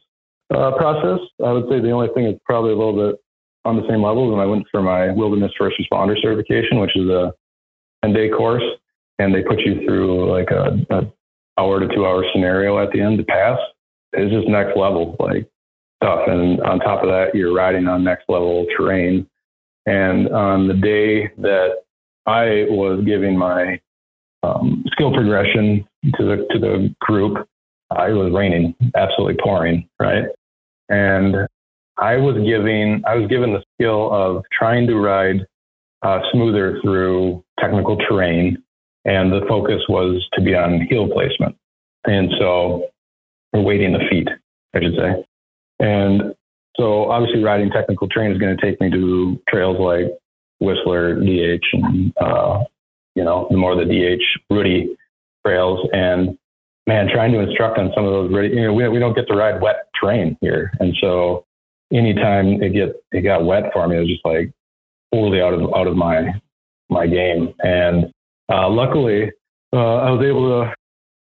uh, 0.53 0.73
process. 0.73 1.21
I 1.45 1.53
would 1.53 1.69
say 1.69 1.81
the 1.81 1.91
only 1.91 2.09
thing 2.15 2.27
is 2.27 2.39
probably 2.45 2.73
a 2.73 2.77
little 2.77 3.11
bit 3.11 3.21
on 3.65 3.77
the 3.77 3.87
same 3.89 4.03
level 4.03 4.31
when 4.31 4.41
I 4.41 4.47
went 4.47 4.65
for 4.71 4.83
my 4.83 5.13
wilderness 5.13 5.53
first 5.59 5.77
responder 5.81 6.21
certification, 6.21 6.81
which 6.81 6.97
is 6.97 7.09
a 7.09 7.33
10 8.05 8.15
day 8.15 8.31
course. 8.31 8.63
And 9.21 9.35
they 9.35 9.43
put 9.43 9.61
you 9.61 9.85
through 9.85 10.31
like 10.33 10.51
a, 10.51 10.79
a 10.91 11.03
hour 11.59 11.81
to 11.81 11.89
two 11.95 12.07
hour 12.07 12.25
scenario 12.33 12.79
at 12.79 12.93
the 12.93 13.01
end 13.01 13.19
to 13.19 13.25
pass 13.25 13.59
is 14.15 14.31
just 14.31 14.49
next 14.49 14.77
level 14.77 15.17
like 15.21 15.47
stuff. 16.03 16.21
And 16.27 16.61
on 16.63 16.79
top 16.79 17.03
of 17.03 17.09
that, 17.09 17.35
you're 17.35 17.55
riding 17.55 17.87
on 17.89 18.05
next 18.05 18.25
level 18.29 18.67
terrain. 18.77 19.29
And 19.87 20.29
on 20.29 20.69
the 20.69 20.75
day 20.75 21.31
that 21.39 21.83
I 22.27 22.67
was 22.69 23.03
giving 23.05 23.37
my 23.37 23.81
um, 24.43 24.85
skill 24.93 25.13
progression 25.13 25.87
to 26.17 26.25
the 26.25 26.47
to 26.51 26.59
the 26.59 26.95
group, 27.01 27.39
it 27.91 28.13
was 28.13 28.33
raining, 28.33 28.75
absolutely 28.95 29.37
pouring, 29.43 29.89
right? 29.99 30.25
And 30.89 31.49
I 31.97 32.17
was 32.17 32.37
giving 32.47 33.03
I 33.07 33.17
was 33.17 33.29
given 33.29 33.53
the 33.53 33.63
skill 33.75 34.13
of 34.13 34.45
trying 34.57 34.87
to 34.87 34.97
ride 34.97 35.47
uh, 36.03 36.21
smoother 36.33 36.81
through 36.83 37.43
technical 37.59 37.97
terrain 37.97 38.63
and 39.05 39.33
the 39.33 39.41
focus 39.49 39.83
was 39.89 40.27
to 40.35 40.41
be 40.41 40.55
on 40.55 40.87
heel 40.89 41.09
placement. 41.09 41.57
And 42.05 42.31
so, 42.39 42.89
we're 43.53 43.63
weighting 43.63 43.93
the 43.93 44.07
feet, 44.11 44.29
I 44.75 44.81
should 44.81 44.97
say. 44.97 45.25
And 45.81 46.35
so, 46.77 47.11
obviously, 47.11 47.43
riding 47.43 47.71
technical 47.71 48.09
terrain 48.09 48.33
is 48.33 48.39
going 48.39 48.57
to 48.57 48.63
take 48.63 48.81
me 48.81 48.91
to 48.91 49.41
trails 49.49 49.79
like 49.81 50.17
Whistler, 50.61 51.15
DH, 51.15 51.65
and 51.73 52.13
uh, 52.21 52.65
you 53.15 53.25
know, 53.25 53.49
the 53.51 53.57
more 53.57 53.75
the 53.75 53.85
DH 53.85 54.53
Rudy 54.53 54.97
trails. 55.45 55.89
And 55.93 56.39
man, 56.87 57.09
trying 57.13 57.33
to 57.33 57.41
instruct 57.41 57.79
on 57.79 57.93
some 57.95 58.05
of 58.05 58.31
those, 58.31 58.51
you 58.53 58.63
know, 58.63 58.73
we, 58.73 58.89
we 58.89 58.99
don't 58.99 59.15
get 59.15 59.27
to 59.29 59.35
ride 59.35 59.61
wet 59.61 59.89
terrain 60.01 60.37
here, 60.41 60.73
and 60.81 60.95
so 61.01 61.45
anytime 61.93 62.63
it 62.63 62.73
get 62.73 62.97
it 63.13 63.23
got 63.23 63.45
wet 63.45 63.73
for 63.73 63.87
me, 63.89 63.97
it 63.97 64.01
was 64.01 64.09
just 64.09 64.25
like 64.25 64.53
totally 65.13 65.41
out 65.41 65.55
of 65.55 65.63
out 65.75 65.87
of 65.87 65.97
my 65.97 66.33
my 66.91 67.07
game. 67.07 67.55
And 67.61 68.13
uh, 68.51 68.69
luckily, 68.69 69.31
uh, 69.73 69.97
I 69.97 70.11
was 70.11 70.25
able 70.25 70.49
to 70.49 70.75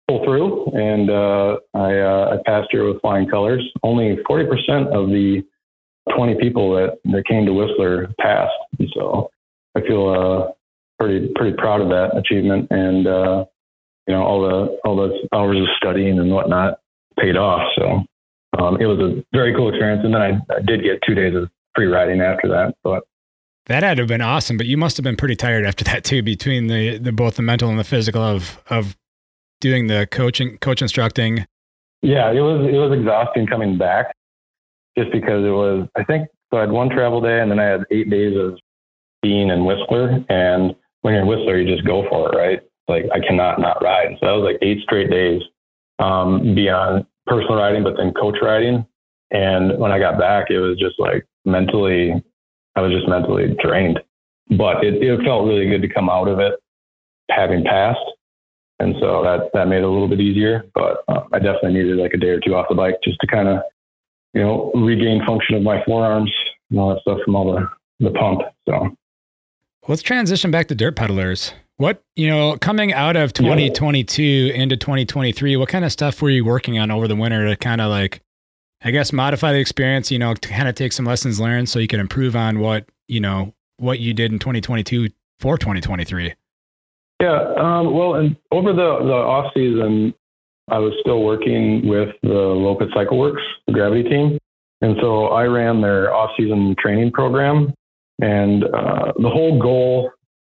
pull 0.08 0.24
through, 0.24 0.66
and 0.74 1.10
uh, 1.10 1.58
I, 1.74 2.00
uh, 2.00 2.38
I 2.38 2.50
passed 2.50 2.70
here 2.72 2.88
with 2.88 3.02
flying 3.02 3.30
colors. 3.30 3.64
Only 3.84 4.18
40% 4.30 4.94
of 4.94 5.10
the 5.10 5.44
20 6.16 6.36
people 6.36 6.74
that, 6.76 6.98
that 7.06 7.26
came 7.28 7.46
to 7.46 7.54
Whistler 7.54 8.14
passed. 8.20 8.54
So 8.94 9.30
I 9.76 9.82
feel 9.82 10.56
pretty 11.00 11.32
pretty 11.36 11.56
proud 11.58 11.82
of 11.82 11.90
that 11.90 12.18
achievement. 12.18 12.68
And 12.72 13.06
you 14.08 14.16
know, 14.16 14.24
all 14.24 14.42
the 14.42 14.78
all 14.84 14.96
those 14.96 15.18
hours 15.34 15.58
of 15.58 15.68
studying 15.78 16.20
and 16.20 16.32
whatnot 16.32 16.80
paid 17.20 17.38
off. 17.38 17.62
So 17.78 18.04
um, 18.60 18.78
it 18.82 18.86
was 18.86 19.00
a 19.00 19.24
very 19.36 19.54
cool 19.56 19.70
experience. 19.70 20.02
And 20.04 20.14
then 20.14 20.22
I, 20.22 20.32
I 20.54 20.62
did 20.66 20.84
get 20.84 21.00
two 21.06 21.16
days 21.16 21.36
of 21.36 21.50
free 21.76 21.88
riding 21.88 22.22
after 22.22 22.48
that. 22.50 22.76
But 22.84 23.04
that 23.72 23.84
had 23.84 23.96
to 23.96 24.02
have 24.02 24.10
been 24.10 24.22
awesome. 24.22 24.58
But 24.58 24.68
you 24.68 24.78
must 24.78 24.98
have 24.98 25.04
been 25.04 25.16
pretty 25.16 25.36
tired 25.36 25.66
after 25.66 25.84
that 25.86 26.04
too, 26.04 26.22
between 26.22 26.68
the, 26.68 26.98
the 26.98 27.12
both 27.12 27.36
the 27.36 27.42
mental 27.42 27.70
and 27.70 27.80
the 27.80 27.84
physical 27.84 28.22
of 28.22 28.62
of 28.70 28.98
doing 29.60 29.88
the 29.88 30.08
coaching, 30.12 30.58
coach 30.58 30.82
instructing. 30.82 31.46
Yeah, 32.02 32.32
it 32.32 32.42
was 32.42 32.68
it 32.68 32.78
was 32.78 32.98
exhausting 32.98 33.48
coming 33.48 33.78
back, 33.78 34.14
just 34.98 35.12
because 35.12 35.46
it 35.46 35.52
was. 35.52 35.88
I 35.96 36.04
think 36.04 36.28
so. 36.52 36.58
I 36.58 36.62
had 36.62 36.72
one 36.72 36.90
travel 36.90 37.22
day, 37.22 37.40
and 37.40 37.50
then 37.50 37.60
I 37.60 37.66
had 37.66 37.84
eight 37.92 38.10
days 38.10 38.36
of 38.38 38.60
being 39.22 39.50
in 39.50 39.66
Whistler. 39.66 40.24
And 40.30 40.76
when 41.02 41.14
you're 41.14 41.22
in 41.22 41.28
Whistler, 41.28 41.58
you 41.58 41.74
just 41.74 41.88
go 41.88 42.08
for 42.10 42.34
it, 42.34 42.38
right? 42.38 42.60
Like 42.88 43.06
I 43.14 43.20
cannot 43.26 43.60
not 43.60 43.82
ride. 43.82 44.18
So 44.20 44.26
that 44.26 44.32
was 44.34 44.52
like 44.52 44.58
eight 44.62 44.82
straight 44.82 45.10
days 45.10 45.42
um, 46.00 46.56
beyond 46.56 47.06
personal 47.28 47.56
riding, 47.56 47.84
but 47.84 47.96
then 47.98 48.14
coach 48.14 48.38
riding. 48.42 48.86
And 49.30 49.80
when 49.80 49.92
I 49.92 50.00
got 50.00 50.20
back, 50.20 50.50
it 50.50 50.60
was 50.60 50.78
just 50.78 51.00
like 51.00 51.26
mentally, 51.46 52.22
I 52.76 52.82
was 52.82 52.92
just 52.92 53.08
mentally 53.08 53.56
drained. 53.64 54.00
But 54.50 54.84
it, 54.84 55.02
it 55.02 55.24
felt 55.24 55.48
really 55.48 55.70
good 55.70 55.82
to 55.82 55.88
come 55.88 56.10
out 56.10 56.28
of 56.28 56.40
it 56.40 56.54
having 57.30 57.64
passed. 57.64 58.00
And 58.80 58.96
so 59.00 59.24
that, 59.24 59.52
that 59.54 59.68
made 59.68 59.78
it 59.78 59.84
a 59.84 59.90
little 59.90 60.08
bit 60.08 60.20
easier. 60.20 60.66
But 60.74 61.04
uh, 61.08 61.24
I 61.32 61.40
definitely 61.40 61.74
needed 61.74 61.98
like 61.98 62.14
a 62.14 62.18
day 62.18 62.30
or 62.30 62.40
two 62.40 62.56
off 62.56 62.68
the 62.68 62.76
bike 62.76 62.96
just 63.04 63.18
to 63.22 63.28
kind 63.28 63.48
of, 63.48 63.60
you 64.34 64.42
know, 64.42 64.72
regain 64.74 65.24
function 65.26 65.56
of 65.56 65.62
my 65.62 65.84
forearms 65.86 66.32
and 66.70 66.80
all 66.80 66.94
that 66.94 67.02
stuff 67.02 67.20
from 67.24 67.36
all 67.36 67.54
the, 67.54 67.70
the 68.00 68.12
pump. 68.12 68.42
So 68.68 68.96
let's 69.88 70.02
transition 70.02 70.52
back 70.52 70.68
to 70.70 70.76
dirt 70.76 70.96
peddlers. 70.96 71.54
What, 71.78 72.04
you 72.16 72.28
know, 72.28 72.58
coming 72.58 72.94
out 72.94 73.16
of 73.16 73.34
2022 73.34 74.22
yeah. 74.22 74.54
into 74.54 74.78
2023, 74.78 75.56
what 75.58 75.70
kind 75.70 75.86
of 75.86 75.92
stuff 75.92 76.22
were 76.22 76.30
you 76.30 76.46
working 76.46 76.78
on 76.78 76.92
over 76.92 77.08
the 77.08 77.16
winter 77.16 77.48
to 77.48 77.56
kind 77.56 77.82
of 77.82 77.90
like, 77.90 78.22
I 78.84 78.92
guess, 78.92 79.14
modify 79.14 79.54
the 79.54 79.60
experience, 79.60 80.12
you 80.12 80.18
know, 80.18 80.34
to 80.34 80.50
kind 80.50 80.68
of 80.68 80.76
take 80.76 80.92
some 80.92 81.06
lessons 81.06 81.40
learned 81.40 81.70
so 81.70 81.80
you 81.80 81.88
can 81.88 82.00
improve 82.00 82.36
on 82.36 82.60
what, 82.60 82.86
you 83.08 83.20
know, 83.20 83.54
what 83.78 84.00
you 84.00 84.14
did 84.14 84.32
in 84.32 84.40
2022 84.40 85.10
for 85.40 85.58
2023? 85.58 86.34
Yeah. 87.22 87.54
Um, 87.58 87.94
well, 87.94 88.16
and 88.16 88.36
over 88.52 88.74
the, 88.74 88.98
the 89.06 89.14
off 89.14 89.52
season, 89.54 90.14
I 90.70 90.80
was 90.80 90.94
still 91.02 91.24
working 91.24 91.88
with 91.88 92.10
the 92.24 92.30
Loppet 92.30 92.94
Cycle 92.94 93.20
Works, 93.20 93.44
the 93.68 93.74
gravity 93.74 94.04
team. 94.04 94.40
And 94.82 94.96
so 95.00 95.28
I 95.28 95.44
ran 95.44 95.82
their 95.82 96.14
off 96.14 96.32
season 96.38 96.76
training 96.80 97.12
program. 97.12 97.74
And 98.20 98.64
uh, 98.64 99.14
the 99.18 99.30
whole 99.30 99.60
goal 99.62 100.12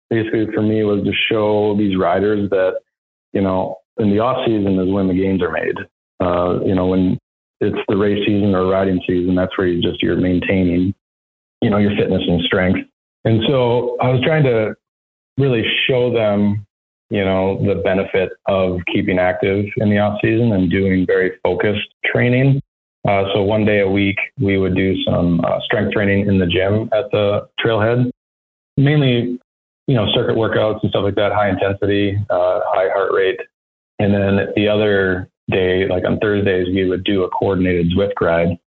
basically 0.09 0.47
for 0.53 0.61
me 0.61 0.83
was 0.83 1.03
to 1.03 1.11
show 1.29 1.75
these 1.77 1.97
riders 1.97 2.49
that, 2.49 2.79
you 3.33 3.41
know, 3.41 3.77
in 3.97 4.09
the 4.09 4.19
off 4.19 4.45
season 4.45 4.79
is 4.79 4.91
when 4.91 5.07
the 5.07 5.13
gains 5.13 5.41
are 5.41 5.51
made. 5.51 5.75
Uh, 6.19 6.59
you 6.65 6.73
know, 6.73 6.87
when 6.87 7.19
it's 7.61 7.77
the 7.87 7.97
race 7.97 8.25
season 8.25 8.53
or 8.53 8.67
riding 8.67 9.01
season, 9.07 9.35
that's 9.35 9.57
where 9.57 9.67
you 9.67 9.81
just 9.81 10.01
you're 10.01 10.17
maintaining, 10.17 10.93
you 11.61 11.69
know, 11.69 11.77
your 11.77 11.95
fitness 11.95 12.23
and 12.27 12.41
strength. 12.43 12.79
And 13.23 13.41
so 13.47 13.97
I 14.01 14.09
was 14.09 14.21
trying 14.23 14.43
to 14.43 14.75
really 15.37 15.63
show 15.87 16.13
them, 16.13 16.65
you 17.09 17.23
know, 17.23 17.63
the 17.65 17.75
benefit 17.81 18.33
of 18.47 18.79
keeping 18.91 19.19
active 19.19 19.65
in 19.77 19.89
the 19.89 19.99
off 19.99 20.19
season 20.21 20.51
and 20.53 20.69
doing 20.69 21.05
very 21.05 21.33
focused 21.43 21.87
training. 22.05 22.61
Uh, 23.07 23.25
so 23.33 23.43
one 23.43 23.65
day 23.65 23.81
a 23.81 23.89
week, 23.89 24.17
we 24.39 24.57
would 24.57 24.75
do 24.75 24.95
some 25.03 25.39
uh, 25.45 25.59
strength 25.61 25.93
training 25.93 26.27
in 26.27 26.39
the 26.39 26.47
gym 26.47 26.89
at 26.91 27.09
the 27.11 27.47
trailhead, 27.63 28.09
mainly 28.77 29.39
you 29.87 29.95
know, 29.95 30.07
circuit 30.13 30.35
workouts 30.35 30.79
and 30.81 30.89
stuff 30.89 31.03
like 31.03 31.15
that, 31.15 31.31
high 31.31 31.49
intensity, 31.49 32.17
uh, 32.29 32.59
high 32.65 32.89
heart 32.89 33.11
rate. 33.13 33.39
And 33.99 34.13
then 34.13 34.47
the 34.55 34.67
other 34.67 35.29
day, 35.49 35.87
like 35.87 36.03
on 36.05 36.19
Thursdays, 36.19 36.67
we 36.73 36.87
would 36.89 37.03
do 37.03 37.23
a 37.23 37.29
coordinated 37.29 37.91
Zwift 37.91 38.19
ride, 38.21 38.57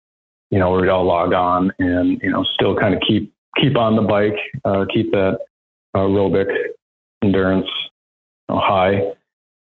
you 0.51 0.59
know, 0.59 0.71
where 0.71 0.81
we'd 0.81 0.89
all 0.89 1.05
log 1.05 1.33
on 1.33 1.73
and, 1.79 2.21
you 2.23 2.31
know, 2.31 2.45
still 2.55 2.77
kind 2.77 2.95
of 2.95 3.01
keep, 3.07 3.33
keep 3.61 3.77
on 3.77 3.97
the 3.97 4.03
bike, 4.03 4.39
uh, 4.65 4.85
keep 4.93 5.11
that 5.13 5.39
aerobic 5.97 6.47
endurance 7.23 7.67
you 8.49 8.55
know, 8.55 8.61
high. 8.61 9.01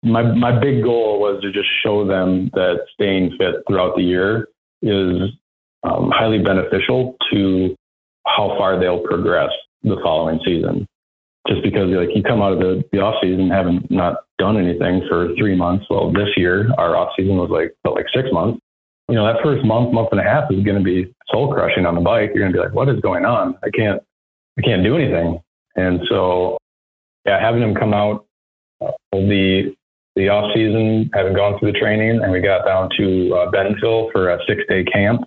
My, 0.03 0.21
my 0.21 0.58
big 0.58 0.84
goal 0.84 1.19
was 1.19 1.41
to 1.41 1.51
just 1.51 1.67
show 1.84 2.06
them 2.06 2.49
that 2.53 2.86
staying 2.93 3.36
fit 3.38 3.56
throughout 3.67 3.95
the 3.95 4.03
year 4.03 4.47
is 4.82 5.30
um, 5.84 6.12
highly 6.13 6.39
beneficial 6.39 7.15
to 7.32 7.75
how 8.25 8.56
far 8.58 8.80
they'll 8.80 8.99
progress 9.01 9.49
the 9.84 9.97
following 10.03 10.39
season 10.45 10.88
just 11.47 11.63
because 11.63 11.89
like 11.89 12.10
you 12.15 12.23
come 12.23 12.41
out 12.41 12.53
of 12.53 12.60
the, 12.60 12.83
the 12.91 12.99
off 12.99 13.15
season 13.21 13.49
haven't 13.49 13.89
not 13.89 14.25
done 14.38 14.57
anything 14.57 15.01
for 15.10 15.33
three 15.38 15.55
months. 15.55 15.86
Well, 15.89 16.12
this 16.12 16.29
year 16.36 16.69
our 16.77 16.95
off 16.95 17.10
season 17.17 17.38
was 17.38 17.49
like 17.49 17.75
felt 17.83 17.95
like 17.95 18.07
six 18.13 18.29
months. 18.31 18.60
You 19.10 19.15
know, 19.15 19.25
that 19.25 19.41
first 19.41 19.63
month, 19.65 19.93
month 19.93 20.10
and 20.12 20.19
a 20.19 20.23
half 20.23 20.51
is 20.51 20.63
going 20.63 20.77
to 20.77 20.83
be 20.83 21.13
soul 21.31 21.53
crushing 21.53 21.86
on 21.86 21.95
the 21.95 22.01
bike. 22.01 22.31
You're 22.33 22.43
going 22.43 22.51
to 22.51 22.57
be 22.57 22.63
like, 22.63 22.73
what 22.73 22.89
is 22.89 22.99
going 22.99 23.23
on? 23.23 23.57
I 23.63 23.69
can't, 23.69 24.01
I 24.60 24.62
can't 24.62 24.83
do 24.83 24.97
anything. 24.97 25.39
And 25.77 26.01
so, 26.10 26.57
yeah, 27.25 27.39
having 27.39 27.62
them 27.62 27.73
come 27.73 27.93
out 27.93 28.25
uh, 28.81 28.91
the 29.13 29.73
the 30.17 30.29
off 30.29 30.51
season, 30.53 31.10
having 31.13 31.36
gone 31.36 31.60
through 31.60 31.71
the 31.71 31.79
training, 31.79 32.21
and 32.23 32.31
we 32.31 32.41
got 32.41 32.65
down 32.65 32.89
to 32.97 33.36
uh, 33.36 33.51
Bentonville 33.51 34.10
for 34.12 34.29
a 34.29 34.39
six 34.47 34.63
day 34.67 34.83
camp. 34.83 35.21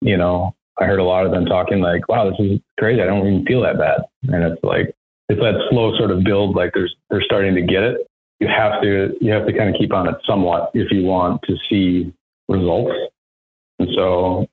You 0.00 0.16
know, 0.16 0.54
I 0.78 0.84
heard 0.84 1.00
a 1.00 1.04
lot 1.04 1.26
of 1.26 1.32
them 1.32 1.46
talking 1.46 1.80
like, 1.80 2.08
"Wow, 2.08 2.30
this 2.30 2.38
is 2.38 2.60
crazy. 2.78 3.02
I 3.02 3.06
don't 3.06 3.26
even 3.26 3.44
feel 3.44 3.62
that 3.62 3.76
bad." 3.76 4.02
And 4.28 4.44
it's 4.44 4.62
like 4.62 4.94
it's 5.28 5.40
that 5.40 5.54
slow 5.70 5.96
sort 5.96 6.10
of 6.10 6.22
build. 6.24 6.54
Like 6.54 6.72
there's 6.74 6.94
they're 7.10 7.22
starting 7.22 7.54
to 7.54 7.62
get 7.62 7.82
it. 7.82 8.06
You 8.40 8.48
have 8.48 8.82
to 8.82 9.16
you 9.20 9.32
have 9.32 9.46
to 9.46 9.52
kind 9.52 9.74
of 9.74 9.76
keep 9.78 9.92
on 9.92 10.08
it 10.08 10.16
somewhat 10.26 10.70
if 10.74 10.90
you 10.90 11.04
want 11.04 11.42
to 11.42 11.56
see 11.68 12.12
results. 12.48 12.92
And 13.78 13.88
so 13.94 14.46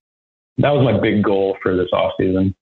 that 0.58 0.72
was 0.72 0.84
my 0.84 1.00
big 1.00 1.24
goal 1.24 1.58
for 1.62 1.76
this 1.76 1.90
off 1.94 2.14
season, 2.20 2.56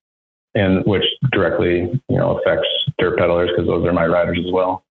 and 0.54 0.84
which 0.84 1.04
directly 1.32 2.00
you 2.08 2.16
know 2.16 2.38
affects 2.38 2.68
dirt 2.98 3.18
peddlers 3.18 3.50
because 3.50 3.66
those 3.66 3.84
are 3.86 3.92
my 3.92 4.06
riders 4.06 4.38
as 4.44 4.52
well. 4.52 4.84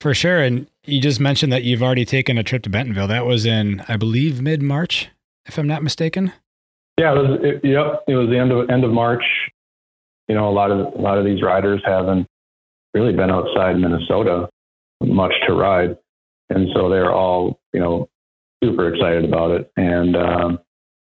For 0.00 0.12
sure. 0.12 0.42
And 0.42 0.66
you 0.84 1.00
just 1.00 1.20
mentioned 1.20 1.52
that 1.52 1.64
you've 1.64 1.82
already 1.82 2.04
taken 2.04 2.36
a 2.36 2.42
trip 2.42 2.62
to 2.64 2.70
Bentonville. 2.70 3.08
That 3.08 3.24
was 3.24 3.46
in, 3.46 3.82
I 3.88 3.96
believe, 3.96 4.42
mid 4.42 4.60
March, 4.62 5.08
if 5.46 5.56
I'm 5.56 5.66
not 5.66 5.82
mistaken. 5.82 6.32
Yeah, 6.98 7.12
it 7.12 7.16
was. 7.16 7.40
It, 7.42 7.64
yep, 7.64 8.04
it 8.06 8.14
was 8.14 8.28
the 8.28 8.38
end 8.38 8.52
of 8.52 8.70
end 8.70 8.84
of 8.84 8.90
March. 8.90 9.24
You 10.28 10.34
know, 10.34 10.48
a 10.48 10.52
lot 10.52 10.70
of 10.70 10.94
a 10.94 10.98
lot 10.98 11.18
of 11.18 11.24
these 11.24 11.42
riders 11.42 11.82
haven't 11.84 12.26
really 12.96 13.12
been 13.12 13.30
outside 13.30 13.76
Minnesota 13.76 14.48
much 15.02 15.32
to 15.46 15.52
ride. 15.52 15.96
And 16.48 16.68
so 16.74 16.88
they're 16.88 17.12
all, 17.12 17.60
you 17.74 17.80
know, 17.80 18.08
super 18.64 18.92
excited 18.92 19.24
about 19.24 19.50
it. 19.50 19.70
And, 19.76 20.16
um, 20.16 20.58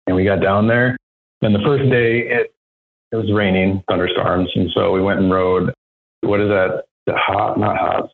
and 0.08 0.16
we 0.16 0.26
got 0.26 0.42
down 0.42 0.68
there. 0.68 0.98
Then 1.42 1.54
the 1.54 1.60
first 1.60 1.90
day 1.92 2.22
it, 2.22 2.56
it 3.12 3.16
was 3.16 3.32
raining, 3.32 3.84
thunderstorms. 3.88 4.50
And 4.56 4.72
so 4.74 4.92
we 4.92 5.02
went 5.02 5.20
and 5.20 5.32
rode, 5.32 5.74
what 6.22 6.42
is 6.42 6.50
that? 6.50 6.86
The 7.06 7.14
Hobbs, 7.16 7.60
not 7.60 7.78
Hobbs. 7.78 8.12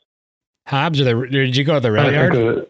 Hobbs 0.67 0.99
or 0.99 1.05
the, 1.05 1.27
did 1.27 1.55
you 1.55 1.63
go 1.63 1.75
to 1.75 1.79
the 1.79 1.91
rail 1.91 2.11
yard? 2.11 2.67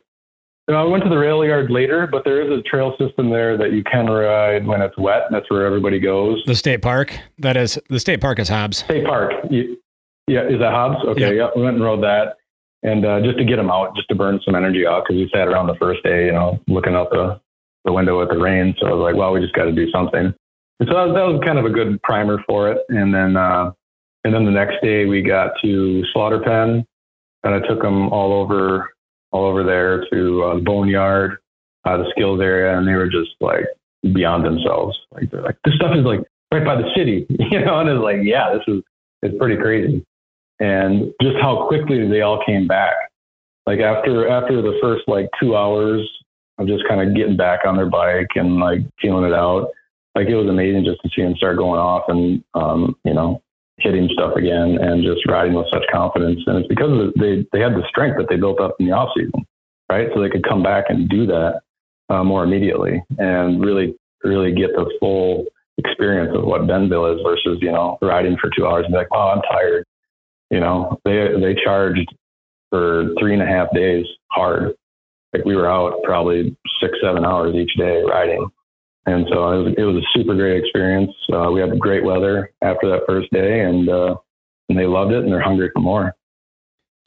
I 0.70 0.84
went 0.84 1.04
to 1.04 1.10
the 1.10 1.18
rail 1.18 1.44
yard 1.44 1.72
later, 1.72 2.08
but 2.08 2.24
there 2.24 2.42
is 2.42 2.60
a 2.60 2.62
trail 2.62 2.96
system 3.00 3.32
there 3.32 3.58
that 3.58 3.74
you 3.74 3.84
can 3.84 4.06
ride 4.06 4.66
when 4.66 4.82
it's 4.82 4.98
wet. 4.98 5.24
And 5.26 5.36
That's 5.36 5.50
where 5.50 5.66
everybody 5.66 6.00
goes. 6.00 6.44
The 6.46 6.56
state 6.56 6.82
park. 6.82 7.18
That 7.40 7.58
is 7.58 7.80
the 7.90 8.00
state 8.00 8.22
park 8.22 8.40
is 8.40 8.48
Hobbs. 8.48 8.78
State 8.78 9.06
park. 9.06 9.34
Yeah, 10.28 10.48
is 10.48 10.60
that 10.60 10.72
Hobbs? 10.72 11.04
Okay, 11.06 11.36
yeah, 11.36 11.50
we 11.56 11.64
went 11.64 11.76
and 11.76 11.84
rode 11.84 12.04
that, 12.04 12.38
and 12.84 13.06
uh, 13.06 13.22
just 13.22 13.38
to 13.38 13.46
get 13.46 13.58
them 13.58 13.70
out, 13.70 13.96
just 13.96 14.08
to 14.10 14.16
burn 14.16 14.40
some 14.46 14.56
energy 14.56 14.86
off, 14.86 15.04
because 15.08 15.20
we 15.20 15.30
sat 15.34 15.48
around 15.48 15.68
the 15.68 15.76
first 15.76 16.04
day, 16.04 16.28
you 16.28 16.32
know, 16.32 16.60
looking 16.68 16.96
out 16.96 17.10
the 17.10 17.40
the 17.86 17.92
window 17.92 18.22
at 18.22 18.30
the 18.30 18.38
rain. 18.38 18.76
So 18.80 18.88
I 18.88 18.94
was 18.94 19.02
like, 19.02 19.16
well, 19.16 19.34
we 19.34 19.42
just 19.42 19.54
got 19.54 19.64
to 19.64 19.72
do 19.72 19.90
something. 19.90 20.34
And 20.80 20.90
so 20.90 20.94
that 20.94 21.08
was, 21.08 21.16
that 21.16 21.26
was, 21.26 21.42
kind 21.44 21.58
of 21.58 21.66
a 21.66 21.70
good 21.70 22.00
primer 22.04 22.44
for 22.48 22.72
it. 22.72 22.78
And 22.90 23.14
then 23.14 23.36
uh, 23.36 23.72
and 24.24 24.34
then 24.34 24.46
the 24.46 24.52
next 24.52 24.82
day 24.82 25.06
we 25.06 25.22
got 25.22 25.54
to 25.64 26.04
Slaughter 26.14 26.40
Pen, 26.40 26.86
and 27.44 27.56
I 27.56 27.60
took 27.68 27.82
them 27.82 28.10
all 28.10 28.34
over 28.34 28.94
all 29.32 29.46
over 29.46 29.64
there 29.64 30.06
to 30.12 30.44
uh, 30.44 30.56
Boneyard, 30.60 31.38
uh, 31.86 31.98
the 31.98 32.10
skills 32.12 32.42
area, 32.42 32.78
and 32.78 32.88
they 32.88 32.94
were 32.94 33.10
just 33.10 33.32
like 33.40 33.66
beyond 34.14 34.46
themselves. 34.46 34.98
Like 35.12 35.32
they're 35.32 35.42
like, 35.42 35.58
this 35.66 35.76
stuff 35.76 35.96
is 35.96 36.06
like 36.06 36.22
right 36.52 36.66
by 36.66 36.76
the 36.76 36.90
city, 36.96 37.26
you 37.30 37.66
know. 37.66 37.80
And 37.80 37.90
it's 37.90 38.02
like, 38.02 38.18
yeah, 38.24 38.54
this 38.54 38.64
is 38.68 38.84
it's 39.24 39.38
pretty 39.38 39.58
crazy 39.58 40.06
and 40.62 41.12
just 41.22 41.36
how 41.42 41.68
quickly 41.68 42.08
they 42.08 42.22
all 42.22 42.42
came 42.46 42.68
back. 42.68 42.94
Like 43.66 43.80
after 43.80 44.30
after 44.30 44.62
the 44.62 44.78
first 44.82 45.04
like 45.08 45.28
two 45.42 45.56
hours 45.56 46.08
of 46.58 46.68
just 46.68 46.88
kind 46.88 47.02
of 47.02 47.16
getting 47.16 47.36
back 47.36 47.62
on 47.66 47.76
their 47.76 47.90
bike 47.90 48.30
and 48.36 48.60
like 48.60 48.82
feeling 49.02 49.26
it 49.26 49.34
out, 49.34 49.70
like 50.16 50.28
it 50.28 50.36
was 50.36 50.48
amazing 50.48 50.86
just 50.86 51.02
to 51.02 51.10
see 51.16 51.24
them 51.24 51.36
start 51.36 51.58
going 51.58 51.80
off 51.80 52.04
and 52.08 52.44
um, 52.54 52.96
you 53.04 53.14
know 53.14 53.42
hitting 53.80 54.08
stuff 54.14 54.36
again 54.36 54.78
and 54.80 55.04
just 55.04 55.26
riding 55.28 55.54
with 55.54 55.66
such 55.74 55.84
confidence. 55.92 56.40
And 56.46 56.60
it's 56.60 56.68
because 56.68 56.90
the, 56.90 57.12
they 57.20 57.48
they 57.52 57.64
had 57.64 57.74
the 57.74 57.86
strength 57.90 58.18
that 58.18 58.30
they 58.30 58.38
built 58.38 58.62
up 58.62 58.76
in 58.80 58.86
the 58.86 58.94
off 58.94 59.10
season, 59.18 59.46
right? 59.90 60.10
So 60.14 60.22
they 60.22 60.30
could 60.30 60.48
come 60.48 60.62
back 60.62 60.86
and 60.90 61.10
do 61.10 61.26
that 61.26 61.62
uh, 62.10 62.24
more 62.24 62.44
immediately 62.44 63.04
and 63.18 63.64
really 63.64 63.96
really 64.24 64.54
get 64.54 64.70
the 64.76 64.92
full 65.00 65.46
experience 65.78 66.36
of 66.36 66.44
what 66.44 66.68
Bentonville 66.68 67.16
is 67.16 67.22
versus, 67.24 67.58
you 67.62 67.72
know, 67.72 67.98
riding 68.02 68.38
for 68.38 68.50
two 68.56 68.68
hours 68.68 68.86
and 68.86 68.94
be 68.94 68.98
like, 68.98 69.08
oh, 69.12 69.34
I'm 69.36 69.42
tired. 69.42 69.86
You 70.52 70.60
know, 70.60 71.00
they, 71.06 71.30
they 71.40 71.56
charged 71.64 72.08
for 72.70 73.14
three 73.20 73.34
and 73.34 73.42
a 73.42 73.46
half 73.46 73.74
days 73.74 74.06
hard. 74.32 74.74
Like 75.34 75.46
we 75.46 75.56
were 75.56 75.70
out 75.70 76.04
probably 76.04 76.56
six, 76.82 76.98
seven 77.02 77.26
hours 77.26 77.56
each 77.56 77.76
day 77.78 78.04
riding. 78.04 78.46
And 79.06 79.26
so 79.32 79.52
it 79.52 79.64
was, 79.64 79.74
it 79.78 79.84
was 79.84 79.96
a 79.96 80.18
super 80.18 80.36
great 80.36 80.62
experience. 80.64 81.12
Uh, 81.34 81.50
we 81.52 81.62
had 81.62 81.80
great 81.80 82.04
weather 82.04 82.52
after 82.62 82.90
that 82.90 83.02
first 83.08 83.32
day 83.32 83.62
and, 83.62 83.90
uh, 83.90 84.16
and 84.70 84.78
they 84.78 84.86
loved 84.86 85.12
it 85.12 85.24
and 85.24 85.32
they're 85.32 85.42
hungry 85.42 85.72
for 85.74 85.82
more. 85.82 86.14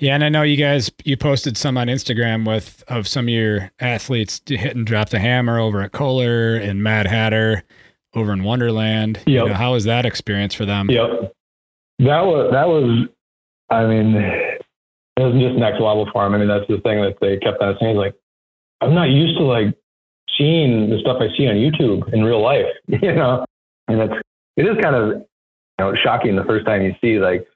Yeah, 0.01 0.17
and 0.17 0.25
I 0.25 0.29
know 0.29 0.43
you 0.43 0.57
guys 0.57 0.91
you 1.05 1.17
posted 1.17 1.57
some 1.57 1.79
on 1.79 1.87
Instagram 1.87 2.47
with 2.47 2.83
of 2.89 3.07
some 3.07 3.27
of 3.27 3.29
your 3.29 3.71
athletes 3.79 4.43
hit 4.45 4.75
and 4.75 4.85
drop 4.85 5.11
the 5.11 5.21
hammer 5.21 5.61
over 5.61 5.83
at 5.83 5.93
Coler 5.93 6.57
and 6.57 6.83
Mad 6.83 7.07
Hatter 7.07 7.63
over 8.13 8.33
in 8.33 8.43
Wonderland. 8.43 9.19
Yep. 9.19 9.27
You 9.27 9.49
know, 9.49 9.55
how 9.55 9.73
was 9.73 9.85
that 9.85 10.05
experience 10.05 10.53
for 10.53 10.67
them? 10.67 10.91
Yep. 10.91 11.33
That 12.01 12.23
was 12.27 12.51
that 12.51 12.67
was 12.67 13.09
I 13.70 13.87
mean 13.87 14.14
it 14.16 15.22
wasn't 15.22 15.42
just 15.42 15.59
next 15.59 15.81
level 15.81 16.09
for 16.12 16.24
them. 16.24 16.35
I 16.35 16.38
mean 16.38 16.48
that's 16.48 16.68
the 16.68 16.81
thing 16.81 17.00
that 17.03 17.16
they 17.20 17.38
kept 17.38 17.62
on 17.62 17.77
saying 17.81 17.96
like 17.96 18.14
I'm 18.81 18.94
not 18.94 19.11
used 19.11 19.38
to 19.38 19.44
like 19.44 19.74
seeing 20.37 20.90
the 20.90 20.98
stuff 21.00 21.18
I 21.20 21.35
see 21.37 21.48
on 21.48 21.57
YouTube 21.57 22.12
in 22.12 22.24
real 22.24 22.42
life, 22.42 22.66
you 22.87 23.14
know. 23.14 23.44
And 23.88 24.00
it's 24.00 24.14
it 24.57 24.62
is 24.66 24.77
kind 24.83 24.96
of 24.96 25.09
you 25.18 25.24
know 25.79 25.94
shocking 26.03 26.37
the 26.37 26.44
first 26.44 26.66
time 26.66 26.83
you 26.83 26.94
see 27.00 27.18
like 27.18 27.46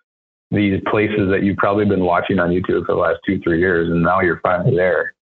these 0.50 0.80
places 0.90 1.28
that 1.30 1.42
you've 1.42 1.58
probably 1.58 1.84
been 1.84 2.04
watching 2.04 2.38
on 2.38 2.50
YouTube 2.50 2.86
for 2.86 2.94
the 2.94 3.00
last 3.00 3.18
two, 3.26 3.38
three 3.40 3.60
years, 3.60 3.90
and 3.90 4.02
now 4.02 4.20
you're 4.20 4.40
finally 4.40 4.74
there. 4.74 5.14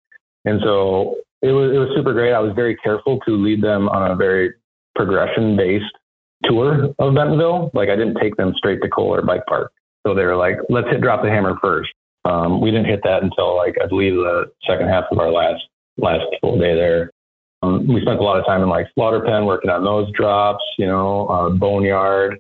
And 0.44 0.60
so 0.62 1.16
it 1.42 1.52
was 1.52 1.72
it 1.74 1.78
was 1.78 1.90
super 1.94 2.12
great. 2.12 2.32
I 2.32 2.38
was 2.38 2.52
very 2.54 2.76
careful 2.76 3.18
to 3.26 3.32
lead 3.32 3.62
them 3.62 3.88
on 3.88 4.10
a 4.10 4.16
very 4.16 4.54
progression 4.94 5.56
based 5.56 5.84
tour 6.44 6.94
of 6.98 7.14
Bentonville. 7.14 7.70
Like 7.74 7.88
I 7.88 7.96
didn't 7.96 8.18
take 8.20 8.36
them 8.36 8.54
straight 8.56 8.80
to 8.82 8.88
Coler 8.88 9.22
Bike 9.22 9.44
Park. 9.46 9.72
So 10.06 10.14
they 10.14 10.24
were 10.24 10.36
like, 10.36 10.58
let's 10.68 10.88
hit 10.88 11.00
drop 11.00 11.22
the 11.22 11.28
hammer 11.28 11.58
first. 11.60 11.90
Um, 12.24 12.60
we 12.60 12.70
didn't 12.70 12.86
hit 12.86 13.00
that 13.02 13.22
until 13.22 13.56
like 13.56 13.76
I 13.82 13.86
believe 13.86 14.14
the 14.14 14.50
second 14.66 14.88
half 14.88 15.04
of 15.10 15.18
our 15.18 15.30
last 15.30 15.62
last 15.96 16.24
full 16.40 16.58
day 16.58 16.74
there. 16.74 17.10
Um, 17.62 17.86
we 17.88 18.00
spent 18.02 18.20
a 18.20 18.22
lot 18.22 18.38
of 18.38 18.46
time 18.46 18.62
in 18.62 18.68
like 18.68 18.86
slaughter 18.94 19.20
pen 19.20 19.46
working 19.46 19.70
on 19.70 19.84
those 19.84 20.10
drops, 20.12 20.62
you 20.78 20.86
know, 20.86 21.26
uh, 21.26 21.50
boneyard, 21.50 22.38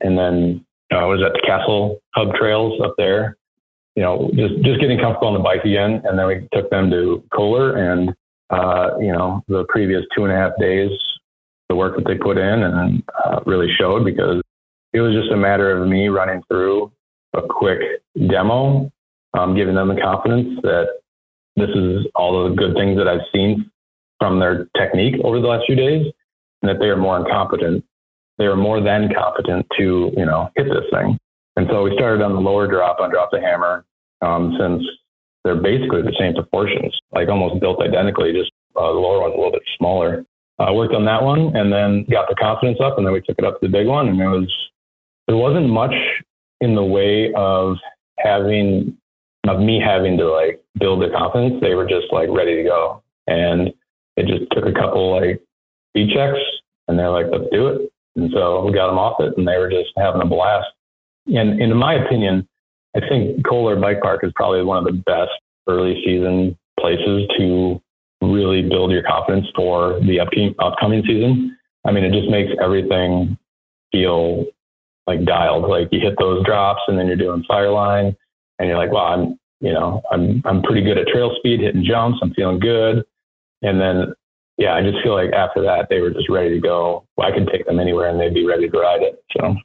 and 0.00 0.16
then 0.16 0.64
I 0.92 1.04
was 1.06 1.22
at 1.24 1.32
the 1.32 1.42
Castle 1.44 2.00
Hub 2.14 2.34
Trails 2.34 2.80
up 2.82 2.94
there. 2.98 3.36
You 3.96 4.02
know, 4.04 4.30
just 4.34 4.54
just 4.62 4.80
getting 4.80 4.98
comfortable 4.98 5.28
on 5.28 5.34
the 5.34 5.40
bike 5.40 5.64
again, 5.64 6.02
and 6.04 6.16
then 6.18 6.26
we 6.26 6.48
took 6.52 6.70
them 6.70 6.90
to 6.90 7.24
Coler, 7.34 7.76
and 7.76 8.14
uh, 8.50 8.90
you 9.00 9.12
know, 9.12 9.42
the 9.48 9.64
previous 9.68 10.02
two 10.16 10.24
and 10.24 10.32
a 10.32 10.36
half 10.36 10.52
days, 10.60 10.90
the 11.68 11.74
work 11.74 11.96
that 11.96 12.06
they 12.06 12.16
put 12.16 12.38
in, 12.38 12.62
and 12.62 13.02
uh, 13.24 13.40
really 13.44 13.68
showed 13.76 14.04
because 14.04 14.40
it 14.92 15.00
was 15.00 15.14
just 15.14 15.32
a 15.32 15.36
matter 15.36 15.76
of 15.76 15.88
me 15.88 16.08
running 16.08 16.42
through 16.48 16.92
a 17.34 17.42
quick 17.42 17.80
demo, 18.28 18.90
um, 19.34 19.54
giving 19.56 19.74
them 19.74 19.88
the 19.88 20.00
confidence 20.00 20.58
that 20.62 20.86
this 21.56 21.70
is 21.70 22.06
all 22.14 22.48
the 22.48 22.54
good 22.54 22.74
things 22.74 22.96
that 22.98 23.08
I've 23.08 23.26
seen 23.32 23.70
from 24.18 24.38
their 24.40 24.68
technique 24.76 25.16
over 25.24 25.40
the 25.40 25.46
last 25.46 25.64
few 25.66 25.76
days, 25.76 26.06
and 26.62 26.68
that 26.68 26.78
they 26.80 26.86
are 26.86 26.96
more 26.96 27.18
incompetent 27.18 27.84
they 28.38 28.44
are 28.44 28.56
more 28.56 28.80
than 28.80 29.12
competent 29.12 29.66
to, 29.76 30.12
you 30.16 30.24
know, 30.24 30.50
hit 30.56 30.66
this 30.68 30.86
thing. 30.92 31.18
And 31.56 31.66
so 31.70 31.82
we 31.82 31.92
started 31.94 32.22
on 32.22 32.32
the 32.32 32.40
lower 32.40 32.68
drop 32.68 33.00
on 33.00 33.10
Drop 33.10 33.30
the 33.32 33.40
Hammer, 33.40 33.84
um, 34.22 34.56
since 34.58 34.82
they're 35.44 35.60
basically 35.60 36.02
the 36.02 36.14
same 36.18 36.34
proportions, 36.34 36.96
like 37.12 37.28
almost 37.28 37.60
built 37.60 37.82
identically, 37.82 38.32
just 38.32 38.52
uh, 38.76 38.92
the 38.92 38.98
lower 38.98 39.20
one's 39.20 39.34
a 39.34 39.36
little 39.36 39.52
bit 39.52 39.62
smaller. 39.76 40.24
I 40.60 40.68
uh, 40.68 40.72
worked 40.72 40.94
on 40.94 41.04
that 41.04 41.22
one 41.22 41.56
and 41.56 41.72
then 41.72 42.04
got 42.10 42.28
the 42.28 42.36
confidence 42.36 42.78
up 42.82 42.96
and 42.96 43.06
then 43.06 43.12
we 43.12 43.20
took 43.20 43.38
it 43.38 43.44
up 43.44 43.60
to 43.60 43.66
the 43.66 43.72
big 43.72 43.86
one 43.86 44.08
and 44.08 44.20
it 44.20 44.26
was, 44.26 44.52
there 45.26 45.36
wasn't 45.36 45.68
much 45.68 45.94
in 46.60 46.74
the 46.74 46.84
way 46.84 47.32
of 47.34 47.76
having, 48.18 48.96
of 49.46 49.60
me 49.60 49.80
having 49.84 50.16
to 50.18 50.28
like 50.28 50.60
build 50.78 51.02
the 51.02 51.10
confidence. 51.16 51.60
They 51.60 51.74
were 51.74 51.86
just 51.86 52.12
like 52.12 52.28
ready 52.30 52.56
to 52.56 52.64
go. 52.64 53.02
And 53.26 53.72
it 54.16 54.26
just 54.26 54.50
took 54.52 54.66
a 54.66 54.72
couple 54.72 55.20
like 55.20 55.40
speed 55.90 56.10
checks 56.14 56.38
and 56.88 56.98
they're 56.98 57.10
like, 57.10 57.26
let's 57.30 57.50
do 57.52 57.68
it. 57.68 57.92
And 58.16 58.30
so 58.32 58.64
we 58.64 58.72
got 58.72 58.88
them 58.88 58.98
off 58.98 59.20
it 59.20 59.34
and 59.36 59.46
they 59.46 59.58
were 59.58 59.70
just 59.70 59.90
having 59.96 60.22
a 60.22 60.26
blast. 60.26 60.66
And, 61.26 61.60
and 61.60 61.72
in 61.72 61.76
my 61.76 61.94
opinion, 61.94 62.48
I 62.96 63.00
think 63.08 63.46
Coler 63.46 63.76
Bike 63.76 64.00
Park 64.00 64.24
is 64.24 64.32
probably 64.34 64.64
one 64.64 64.78
of 64.78 64.84
the 64.84 65.02
best 65.06 65.30
early 65.68 66.02
season 66.04 66.58
places 66.80 67.28
to 67.38 67.80
really 68.22 68.62
build 68.62 68.90
your 68.90 69.02
confidence 69.02 69.46
for 69.54 70.00
the 70.00 70.20
upcoming, 70.20 70.54
upcoming 70.58 71.02
season. 71.06 71.56
I 71.84 71.92
mean, 71.92 72.04
it 72.04 72.12
just 72.12 72.30
makes 72.30 72.50
everything 72.62 73.38
feel 73.92 74.46
like 75.08 75.24
dialed. 75.24 75.68
Like 75.68 75.88
you 75.90 76.00
hit 76.00 76.14
those 76.18 76.44
drops 76.44 76.82
and 76.86 76.98
then 76.98 77.06
you're 77.06 77.16
doing 77.16 77.44
fireline 77.50 78.14
and 78.58 78.68
you're 78.68 78.78
like, 78.78 78.92
well, 78.92 79.04
I'm, 79.04 79.38
you 79.60 79.72
know, 79.72 80.02
I'm, 80.12 80.42
I'm 80.44 80.62
pretty 80.62 80.82
good 80.82 80.98
at 80.98 81.08
trail 81.08 81.34
speed, 81.38 81.60
hitting 81.60 81.84
jumps. 81.84 82.18
I'm 82.22 82.32
feeling 82.34 82.60
good. 82.60 83.04
And 83.62 83.80
then 83.80 84.14
yeah, 84.58 84.74
I 84.74 84.82
just 84.82 85.02
feel 85.02 85.14
like 85.14 85.32
after 85.32 85.62
that 85.62 85.86
they 85.88 86.00
were 86.00 86.10
just 86.10 86.28
ready 86.28 86.50
to 86.50 86.60
go. 86.60 87.06
I 87.18 87.30
could 87.32 87.48
take 87.50 87.64
them 87.64 87.80
anywhere 87.80 88.08
and 88.08 88.20
they'd 88.20 88.34
be 88.34 88.46
ready 88.46 88.68
to 88.68 88.78
ride 88.78 89.02
it. 89.02 89.22
So. 89.36 89.56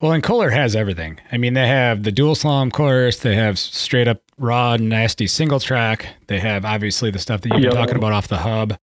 Well, 0.00 0.12
and 0.12 0.22
Coler 0.22 0.50
has 0.50 0.76
everything. 0.76 1.20
I 1.32 1.38
mean, 1.38 1.54
they 1.54 1.66
have 1.66 2.02
the 2.02 2.12
dual 2.12 2.34
slalom 2.34 2.70
course. 2.70 3.20
They 3.20 3.34
have 3.34 3.58
straight 3.58 4.08
up 4.08 4.20
raw, 4.36 4.76
nasty 4.76 5.26
single 5.26 5.58
track. 5.58 6.06
They 6.26 6.38
have 6.38 6.66
obviously 6.66 7.10
the 7.10 7.18
stuff 7.18 7.40
that 7.40 7.52
you've 7.52 7.62
been 7.62 7.70
talking 7.70 7.96
about 7.96 8.12
off 8.12 8.28
the 8.28 8.36
hub, 8.36 8.76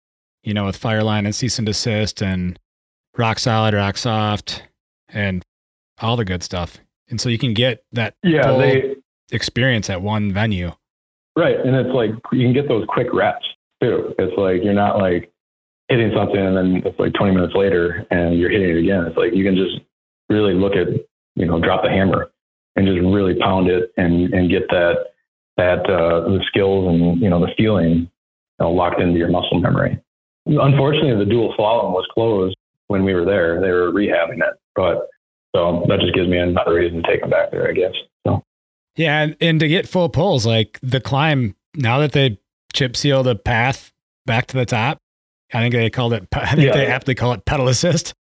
you 0.43 0.55
know, 0.55 0.65
with 0.65 0.81
Fireline 0.81 1.27
and 1.27 1.35
cease 1.35 1.59
and 1.59 1.67
desist 1.67 2.23
and 2.23 2.59
rock 3.19 3.39
solid, 3.39 3.75
rock 3.75 3.99
soft, 3.99 4.63
and 5.09 5.45
all 6.03 6.17
the 6.17 6.25
good 6.25 6.43
stuff. 6.43 6.79
And 7.09 7.21
so 7.21 7.29
you 7.29 7.39
can 7.39 7.55
get 7.55 7.85
that 7.93 8.15
yeah, 8.23 8.57
they, 8.57 8.97
experience 9.33 9.91
at 9.91 10.03
one 10.03 10.33
venue. 10.33 10.73
Right. 11.37 11.57
And 11.59 11.75
it's 11.75 11.95
like 11.95 12.11
you 12.33 12.47
can 12.47 12.53
get 12.53 12.69
those 12.69 12.85
quick 12.89 13.09
reps 13.13 13.45
too. 13.83 14.15
It's 14.19 14.37
like 14.37 14.63
you're 14.63 14.75
not 14.75 14.99
like 14.99 15.33
hitting 15.89 16.13
something 16.15 16.39
and 16.39 16.57
then 16.57 16.83
it's 16.85 16.99
like 16.99 17.15
20 17.15 17.35
minutes 17.35 17.55
later 17.55 18.07
and 18.11 18.39
you're 18.39 18.51
hitting 18.51 18.71
it 18.71 18.79
again. 18.79 19.05
It's 19.07 19.17
like 19.17 19.35
you 19.35 19.45
can 19.45 19.57
just 19.57 19.81
really 20.29 20.55
look 20.55 20.75
at, 20.75 20.89
you 21.35 21.47
know, 21.47 21.61
drop 21.61 21.83
the 21.83 21.91
hammer 21.91 22.31
and 22.77 22.87
just 22.87 23.01
really 23.01 23.35
pound 23.39 23.69
it 23.69 23.93
and, 23.97 24.33
and 24.33 24.51
get 24.51 24.69
that, 24.69 25.07
that, 25.57 25.81
uh, 25.89 26.29
the 26.29 26.43
skills 26.47 26.89
and, 26.89 27.21
you 27.21 27.29
know, 27.29 27.41
the 27.41 27.53
feeling 27.57 27.91
you 27.93 28.09
know, 28.61 28.71
locked 28.71 29.01
into 29.01 29.19
your 29.19 29.31
muscle 29.31 29.61
memory. 29.61 29.99
Unfortunately, 30.47 31.17
the 31.17 31.31
dual 31.31 31.55
slalom 31.59 31.93
was 31.93 32.07
closed 32.13 32.57
when 32.89 33.05
we 33.05 33.15
were 33.15 33.25
there. 33.25 33.61
They 33.61 33.71
were 33.71 33.93
rehabbing 33.93 34.39
it, 34.39 34.55
but 34.75 35.09
so 35.55 35.85
that 35.89 36.01
just 36.01 36.15
gives 36.15 36.29
me 36.29 36.39
another 36.39 36.75
reason 36.75 37.03
to 37.03 37.09
take 37.09 37.21
them 37.21 37.31
back 37.31 37.51
there, 37.51 37.69
I 37.69 37.73
guess. 37.73 37.93
So. 38.27 38.43
Yeah, 38.97 39.23
and, 39.23 39.37
and 39.41 39.61
to 39.61 39.69
get 39.69 39.89
full 39.89 40.09
pulls, 40.09 40.47
like 40.47 40.79
the 40.83 41.01
climb, 41.01 41.55
now 41.75 41.99
that 41.99 42.13
they 42.13 42.39
chip 42.73 42.97
seal 42.97 43.23
the 43.23 43.37
path 43.37 43.93
back 44.27 44.47
to 44.49 44.57
the 44.57 44.67
top, 44.67 44.99
I 45.53 45.61
think 45.61 45.75
they 45.75 45.91
called 45.91 46.15
it. 46.15 46.27
I 46.35 46.55
think 46.55 46.69
yeah. 46.69 46.73
they 46.75 46.87
aptly 46.87 47.15
call 47.15 47.33
it 47.33 47.45
pedal 47.45 47.69
assist. 47.69 48.15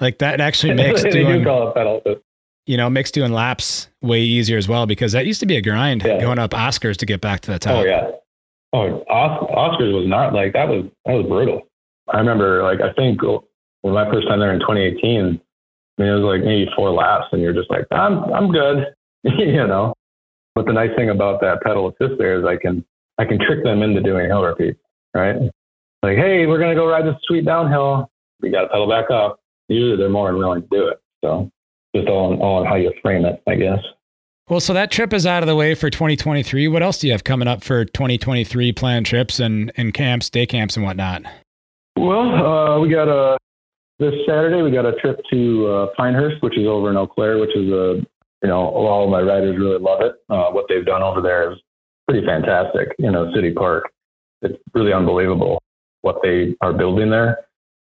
Like 0.00 0.18
that 0.18 0.40
actually 0.40 0.74
makes 0.74 1.02
they 1.02 1.10
doing 1.10 1.40
do 1.40 1.44
call 1.44 1.68
it 1.68 1.74
pedal 1.74 2.00
assist. 2.04 2.22
You 2.66 2.76
know, 2.76 2.90
makes 2.90 3.10
doing 3.10 3.32
laps 3.32 3.88
way 4.02 4.20
easier 4.20 4.58
as 4.58 4.68
well 4.68 4.86
because 4.86 5.12
that 5.12 5.26
used 5.26 5.40
to 5.40 5.46
be 5.46 5.56
a 5.56 5.62
grind 5.62 6.02
yeah. 6.04 6.20
going 6.20 6.38
up 6.38 6.50
Oscars 6.50 6.98
to 6.98 7.06
get 7.06 7.20
back 7.20 7.40
to 7.40 7.50
the 7.50 7.58
top. 7.58 7.78
Oh 7.78 7.84
yeah. 7.84 8.10
Oh, 8.74 9.02
Oscars 9.10 9.94
was 9.94 10.06
not 10.06 10.34
like 10.34 10.52
that 10.52 10.68
was 10.68 10.84
that 11.06 11.14
was 11.14 11.26
brutal. 11.26 11.62
I 12.08 12.18
remember 12.18 12.62
like 12.62 12.80
I 12.80 12.92
think 12.92 13.22
when 13.80 13.94
my 13.94 14.10
first 14.12 14.28
time 14.28 14.40
there 14.40 14.52
in 14.52 14.60
2018, 14.60 15.40
I 15.98 16.02
mean 16.02 16.10
it 16.10 16.14
was 16.14 16.24
like 16.24 16.44
maybe 16.44 16.70
four 16.76 16.90
laps 16.90 17.26
and 17.32 17.42
you're 17.42 17.52
just 17.52 17.70
like 17.70 17.86
I'm 17.90 18.24
I'm 18.32 18.50
good, 18.52 18.94
you 19.24 19.66
know. 19.66 19.94
But 20.54 20.66
the 20.66 20.72
nice 20.72 20.90
thing 20.96 21.10
about 21.10 21.40
that 21.40 21.62
pedal 21.62 21.88
assist 21.88 22.18
there 22.18 22.38
is 22.38 22.44
I 22.44 22.56
can 22.56 22.84
I 23.18 23.24
can 23.24 23.38
trick 23.38 23.64
them 23.64 23.82
into 23.82 24.00
doing 24.00 24.26
hill 24.26 24.42
repeats, 24.42 24.78
right? 25.14 25.50
like, 26.02 26.16
hey, 26.16 26.46
we're 26.46 26.58
going 26.58 26.70
to 26.70 26.76
go 26.76 26.86
ride 26.86 27.04
this 27.04 27.16
sweet 27.24 27.44
downhill. 27.44 28.10
We 28.40 28.50
got 28.50 28.62
to 28.62 28.68
pedal 28.68 28.88
back 28.88 29.10
up. 29.10 29.40
Usually 29.68 29.96
they're 29.96 30.08
more 30.08 30.30
than 30.30 30.38
willing 30.38 30.62
to 30.62 30.68
do 30.70 30.88
it. 30.88 31.00
So 31.24 31.50
just 31.94 32.08
all 32.08 32.32
on, 32.32 32.40
all 32.40 32.60
on 32.60 32.66
how 32.66 32.76
you 32.76 32.92
frame 33.02 33.24
it, 33.24 33.42
I 33.46 33.56
guess. 33.56 33.80
Well, 34.48 34.60
so 34.60 34.72
that 34.72 34.90
trip 34.90 35.12
is 35.12 35.26
out 35.26 35.42
of 35.42 35.46
the 35.46 35.56
way 35.56 35.74
for 35.74 35.90
2023. 35.90 36.68
What 36.68 36.82
else 36.82 36.98
do 36.98 37.06
you 37.06 37.12
have 37.12 37.24
coming 37.24 37.48
up 37.48 37.62
for 37.62 37.84
2023 37.84 38.72
planned 38.72 39.04
trips 39.04 39.40
and, 39.40 39.72
and 39.76 39.92
camps, 39.92 40.30
day 40.30 40.46
camps, 40.46 40.76
and 40.76 40.86
whatnot? 40.86 41.22
Well, 41.96 42.20
uh, 42.20 42.78
we 42.80 42.88
got 42.88 43.08
a 43.08 43.36
this 43.98 44.14
Saturday. 44.26 44.62
We 44.62 44.70
got 44.70 44.86
a 44.86 44.92
trip 45.00 45.20
to 45.30 45.66
uh, 45.66 45.86
Pinehurst, 45.96 46.42
which 46.42 46.56
is 46.58 46.66
over 46.66 46.90
in 46.90 46.96
Eau 46.96 47.06
Claire, 47.06 47.38
which 47.38 47.54
is 47.56 47.70
a 47.70 48.06
you 48.42 48.48
know 48.48 48.68
all 48.68 49.04
of 49.04 49.10
my 49.10 49.20
riders 49.20 49.56
really 49.58 49.78
love 49.78 50.00
it. 50.00 50.14
Uh, 50.28 50.50
what 50.50 50.66
they've 50.68 50.86
done 50.86 51.02
over 51.02 51.20
there 51.20 51.52
is 51.52 51.58
pretty 52.08 52.26
fantastic. 52.26 52.88
You 52.98 53.10
know, 53.10 53.32
city 53.34 53.52
park. 53.52 53.90
It's 54.42 54.56
really 54.74 54.92
unbelievable 54.92 55.60
what 56.02 56.20
they 56.22 56.54
are 56.60 56.72
building 56.72 57.10
there 57.10 57.38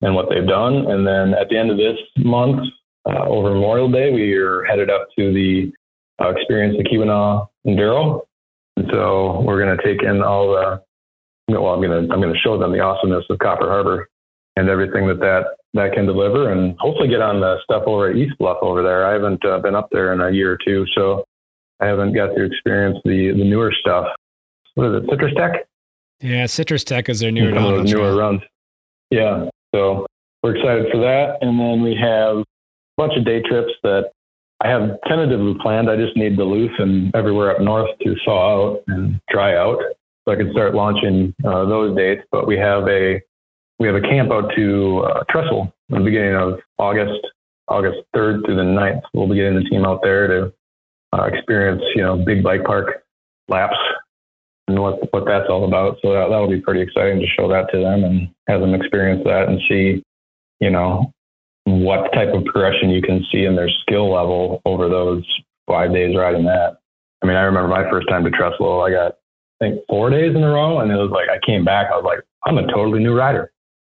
and 0.01 0.15
what 0.15 0.27
they've 0.29 0.47
done. 0.47 0.89
And 0.89 1.05
then 1.05 1.33
at 1.33 1.49
the 1.49 1.57
end 1.57 1.69
of 1.69 1.77
this 1.77 1.97
month, 2.17 2.67
uh, 3.05 3.25
over 3.25 3.51
Memorial 3.51 3.91
Day, 3.91 4.11
we 4.11 4.33
are 4.33 4.63
headed 4.63 4.89
up 4.89 5.07
to 5.17 5.31
the 5.31 5.71
uh, 6.19 6.29
Experience 6.29 6.77
the 6.77 6.83
Keweenaw 6.83 7.47
Enduro. 7.67 8.21
And 8.77 8.87
so 8.91 9.41
we're 9.41 9.63
going 9.63 9.77
to 9.77 9.83
take 9.83 10.01
in 10.01 10.23
all 10.23 10.51
the, 10.51 10.81
well, 11.59 11.73
I'm 11.73 11.81
going 11.81 12.07
to, 12.07 12.13
I'm 12.13 12.21
going 12.21 12.33
to 12.33 12.39
show 12.39 12.57
them 12.57 12.71
the 12.71 12.79
awesomeness 12.79 13.25
of 13.29 13.37
Copper 13.37 13.67
Harbor. 13.69 14.09
and 14.55 14.69
everything 14.69 15.07
that 15.07 15.19
that 15.19 15.57
that 15.73 15.93
can 15.93 16.05
deliver, 16.05 16.51
and 16.51 16.75
hopefully 16.79 17.07
get 17.07 17.21
on 17.21 17.39
the 17.39 17.57
stuff 17.63 17.83
over 17.85 18.09
at 18.09 18.15
East 18.15 18.37
Bluff 18.37 18.57
over 18.61 18.83
there. 18.83 19.05
I 19.05 19.13
haven't 19.13 19.43
uh, 19.45 19.59
been 19.59 19.75
up 19.75 19.87
there 19.91 20.13
in 20.13 20.21
a 20.21 20.29
year 20.31 20.53
or 20.53 20.57
two, 20.63 20.85
so 20.95 21.23
I 21.79 21.85
haven't 21.85 22.13
got 22.13 22.27
to 22.35 22.43
experience 22.43 22.97
the 23.05 23.31
the 23.31 23.43
newer 23.43 23.73
stuff. 23.79 24.07
What 24.75 24.87
is 24.87 25.03
it, 25.03 25.09
Citrus 25.09 25.33
Tech? 25.35 25.51
Yeah, 26.19 26.45
Citrus 26.45 26.83
Tech 26.83 27.09
is 27.09 27.19
their 27.19 27.31
newer 27.31 27.51
newer 27.51 27.85
trail. 27.85 28.17
runs. 28.17 28.41
Yeah, 29.09 29.49
so 29.73 30.05
we're 30.43 30.55
excited 30.55 30.87
for 30.91 30.99
that, 30.99 31.37
and 31.41 31.59
then 31.59 31.81
we 31.81 31.95
have 31.95 32.37
a 32.37 32.45
bunch 32.97 33.13
of 33.17 33.25
day 33.25 33.41
trips 33.41 33.71
that 33.83 34.11
I 34.61 34.69
have 34.69 34.97
tentatively 35.07 35.55
planned. 35.61 35.89
I 35.89 35.95
just 35.95 36.15
need 36.15 36.37
Duluth 36.37 36.71
and 36.79 37.13
everywhere 37.15 37.55
up 37.55 37.61
north 37.61 37.89
to 38.03 38.15
thaw 38.23 38.73
out 38.73 38.83
and 38.87 39.19
dry 39.29 39.55
out, 39.55 39.79
so 40.25 40.33
I 40.33 40.35
can 40.35 40.51
start 40.51 40.75
launching 40.75 41.33
uh, 41.45 41.65
those 41.65 41.95
dates. 41.95 42.21
But 42.31 42.45
we 42.45 42.57
have 42.57 42.87
a 42.87 43.21
we 43.81 43.87
have 43.87 43.95
a 43.95 44.01
camp 44.01 44.31
out 44.31 44.53
to 44.55 44.99
uh, 44.99 45.23
Trestle 45.27 45.73
in 45.89 45.97
the 45.97 46.03
beginning 46.03 46.35
of 46.35 46.59
August, 46.77 47.19
August 47.67 47.97
3rd 48.15 48.45
through 48.45 48.55
the 48.55 48.61
9th. 48.61 49.01
We'll 49.15 49.27
be 49.27 49.37
getting 49.37 49.55
the 49.55 49.67
team 49.67 49.85
out 49.85 50.01
there 50.03 50.27
to 50.27 50.53
uh, 51.13 51.23
experience, 51.23 51.81
you 51.95 52.03
know, 52.03 52.15
big 52.15 52.43
bike 52.43 52.63
park 52.63 53.03
laps 53.49 53.75
and 54.67 54.79
what 54.79 55.11
what 55.11 55.25
that's 55.25 55.49
all 55.49 55.65
about. 55.65 55.97
So 56.03 56.13
that 56.13 56.29
that'll 56.29 56.47
be 56.47 56.61
pretty 56.61 56.81
exciting 56.81 57.19
to 57.21 57.25
show 57.25 57.49
that 57.49 57.71
to 57.71 57.79
them 57.79 58.03
and 58.03 58.29
have 58.47 58.61
them 58.61 58.75
experience 58.75 59.23
that 59.25 59.49
and 59.49 59.59
see, 59.67 60.03
you 60.59 60.69
know, 60.69 61.11
what 61.65 62.13
type 62.13 62.35
of 62.35 62.45
progression 62.45 62.91
you 62.91 63.01
can 63.01 63.25
see 63.31 63.45
in 63.45 63.55
their 63.55 63.69
skill 63.81 64.13
level 64.13 64.61
over 64.63 64.89
those 64.89 65.25
five 65.67 65.91
days 65.91 66.15
riding 66.15 66.45
that. 66.45 66.77
I 67.23 67.25
mean, 67.25 67.35
I 67.35 67.41
remember 67.41 67.67
my 67.67 67.89
first 67.89 68.07
time 68.09 68.23
to 68.25 68.29
Trestle, 68.29 68.81
I 68.81 68.91
got 68.91 69.13
I 69.59 69.65
think 69.65 69.81
four 69.89 70.11
days 70.11 70.35
in 70.35 70.43
a 70.43 70.49
row, 70.49 70.79
and 70.81 70.91
it 70.91 70.95
was 70.95 71.09
like 71.09 71.29
I 71.29 71.43
came 71.43 71.65
back, 71.65 71.87
I 71.91 71.95
was 71.95 72.05
like, 72.05 72.19
I'm 72.45 72.59
a 72.59 72.67
totally 72.67 72.99
new 72.99 73.15
rider, 73.15 73.51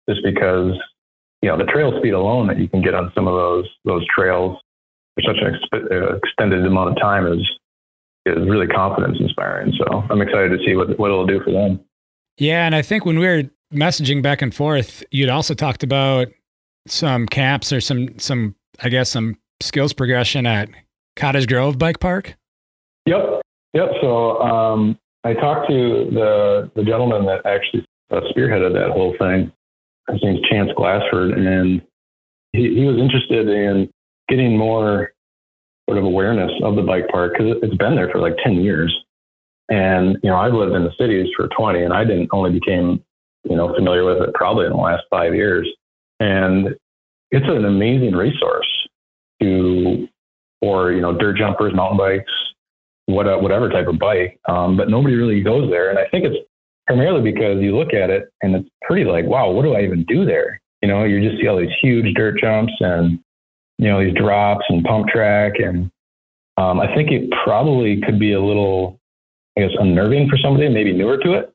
just 0.10 0.22
because 0.24 0.74
you 1.42 1.50
know 1.50 1.58
the 1.58 1.66
trail 1.66 1.94
speed 2.00 2.14
alone 2.14 2.48
that 2.48 2.58
you 2.58 2.68
can 2.68 2.82
get 2.82 2.94
on 2.94 3.12
some 3.16 3.28
of 3.28 3.36
those 3.36 3.68
those 3.86 4.06
trails 4.14 4.58
for 5.16 5.22
such 5.22 5.38
an 5.42 5.54
exp- 5.54 5.92
uh, 5.92 6.16
extended 6.18 6.66
amount 6.66 6.90
of 6.90 6.98
time 7.02 7.26
is 7.26 7.40
is 8.26 8.50
really 8.50 8.68
confidence 8.68 9.18
inspiring. 9.20 9.72
So 9.78 10.04
I'm 10.10 10.22
excited 10.22 10.58
to 10.58 10.66
see 10.66 10.76
what 10.76 10.98
what 11.00 11.12
it'll 11.12 11.28
do 11.28 11.42
for 11.44 11.52
them. 11.52 11.80
Yeah, 12.38 12.66
and 12.66 12.76
I 12.76 12.82
think 12.82 13.06
when 13.06 13.20
we 13.20 13.28
were 13.28 13.44
messaging 13.74 14.22
back 14.22 14.42
and 14.42 14.54
forth, 14.54 15.04
you'd 15.12 15.30
also 15.30 15.54
talked 15.54 15.84
about 15.84 16.28
some 16.88 17.26
camps 17.28 17.72
or 17.72 17.82
some 17.82 18.18
some 18.20 18.56
I 18.82 18.90
guess 18.90 19.10
some 19.10 19.38
skills 19.62 19.94
progression 19.94 20.46
at 20.46 20.70
Cottage 21.16 21.48
Grove 21.48 21.78
Bike 21.78 22.00
Park. 22.00 22.36
Yep, 23.06 23.42
yep. 23.74 23.90
So 24.02 24.42
um, 24.42 24.98
I 25.24 25.34
talked 25.34 25.70
to 25.70 26.10
the 26.12 26.72
the 26.76 26.84
gentleman 26.84 27.26
that 27.26 27.46
actually 27.46 27.86
uh, 28.12 28.22
spearheaded 28.36 28.74
that 28.74 28.92
whole 28.92 29.16
thing. 29.20 29.52
His 30.12 30.22
name's 30.24 30.48
Chance 30.48 30.72
Glassford, 30.76 31.32
and 31.32 31.82
he, 32.54 32.76
he 32.76 32.86
was 32.86 32.98
interested 32.98 33.48
in 33.48 33.90
getting 34.30 34.58
more 34.58 35.14
sort 35.88 35.98
of 35.98 36.04
awareness 36.04 36.52
of 36.64 36.76
the 36.76 36.82
bike 36.82 37.08
park 37.10 37.34
because 37.34 37.58
it's 37.62 37.76
been 37.76 37.96
there 37.96 38.10
for 38.10 38.20
like 38.20 38.36
10 38.44 38.62
years. 38.62 38.96
And, 39.70 40.18
you 40.24 40.30
know, 40.30 40.38
I've 40.38 40.54
lived 40.54 40.76
in 40.76 40.84
the 40.84 40.94
cities 41.00 41.28
for 41.36 41.48
20 41.48 41.84
and 41.84 41.94
I 41.94 42.04
didn't 42.04 42.30
only 42.32 42.52
became, 42.52 43.04
you 43.44 43.56
know, 43.56 43.74
familiar 43.74 44.04
with 44.04 44.28
it 44.28 44.34
probably 44.34 44.66
in 44.66 44.72
the 44.72 44.78
last 44.78 45.04
five 45.10 45.34
years. 45.34 45.68
And 46.20 46.76
it's 47.32 47.48
an 47.48 47.66
amazing 47.66 48.16
resource 48.16 48.68
to, 49.42 50.08
for, 50.62 50.92
you 50.92 51.02
know, 51.02 51.18
dirt 51.18 51.38
jumpers, 51.38 51.74
mountain 51.74 51.98
bikes, 51.98 52.32
what, 53.08 53.42
whatever 53.42 53.70
type 53.70 53.88
of 53.88 54.00
bike. 54.00 54.40
Um, 54.48 54.78
but 54.78 54.90
nobody 54.90 55.16
really 55.16 55.42
goes 55.42 55.70
there. 55.70 55.90
And 55.90 56.00
I 56.00 56.08
think 56.10 56.26
it's 56.26 56.38
primarily 56.88 57.32
because 57.32 57.62
you 57.62 57.76
look 57.78 57.94
at 57.94 58.10
it 58.10 58.30
and 58.42 58.56
it's 58.56 58.70
pretty 58.84 59.06
like, 59.06 59.26
wow, 59.26 59.50
what 59.52 59.64
do 59.64 59.74
I 59.76 59.84
even 59.84 60.04
do 60.06 60.26
there? 60.26 60.62
You 60.82 60.90
know, 60.90 61.04
you 61.04 61.28
just 61.28 61.42
see 61.42 61.48
all 61.48 61.58
these 61.58 61.70
huge 61.82 62.14
dirt 62.16 62.40
jumps 62.40 62.74
and 62.80 63.20
you 63.78 63.90
know, 63.90 64.04
these 64.04 64.14
drops 64.14 64.66
and 64.70 64.84
pump 64.84 65.08
track. 65.08 65.54
And 65.60 65.92
um, 66.58 66.80
I 66.80 66.94
think 66.96 67.12
it 67.12 67.30
probably 67.44 68.02
could 68.02 68.20
be 68.20 68.34
a 68.34 68.42
little, 68.42 69.00
I 69.58 69.62
guess, 69.62 69.72
unnerving 69.80 70.30
for 70.30 70.38
somebody 70.38 70.70
maybe 70.70 70.94
newer 70.94 71.18
to 71.18 71.34
it 71.34 71.54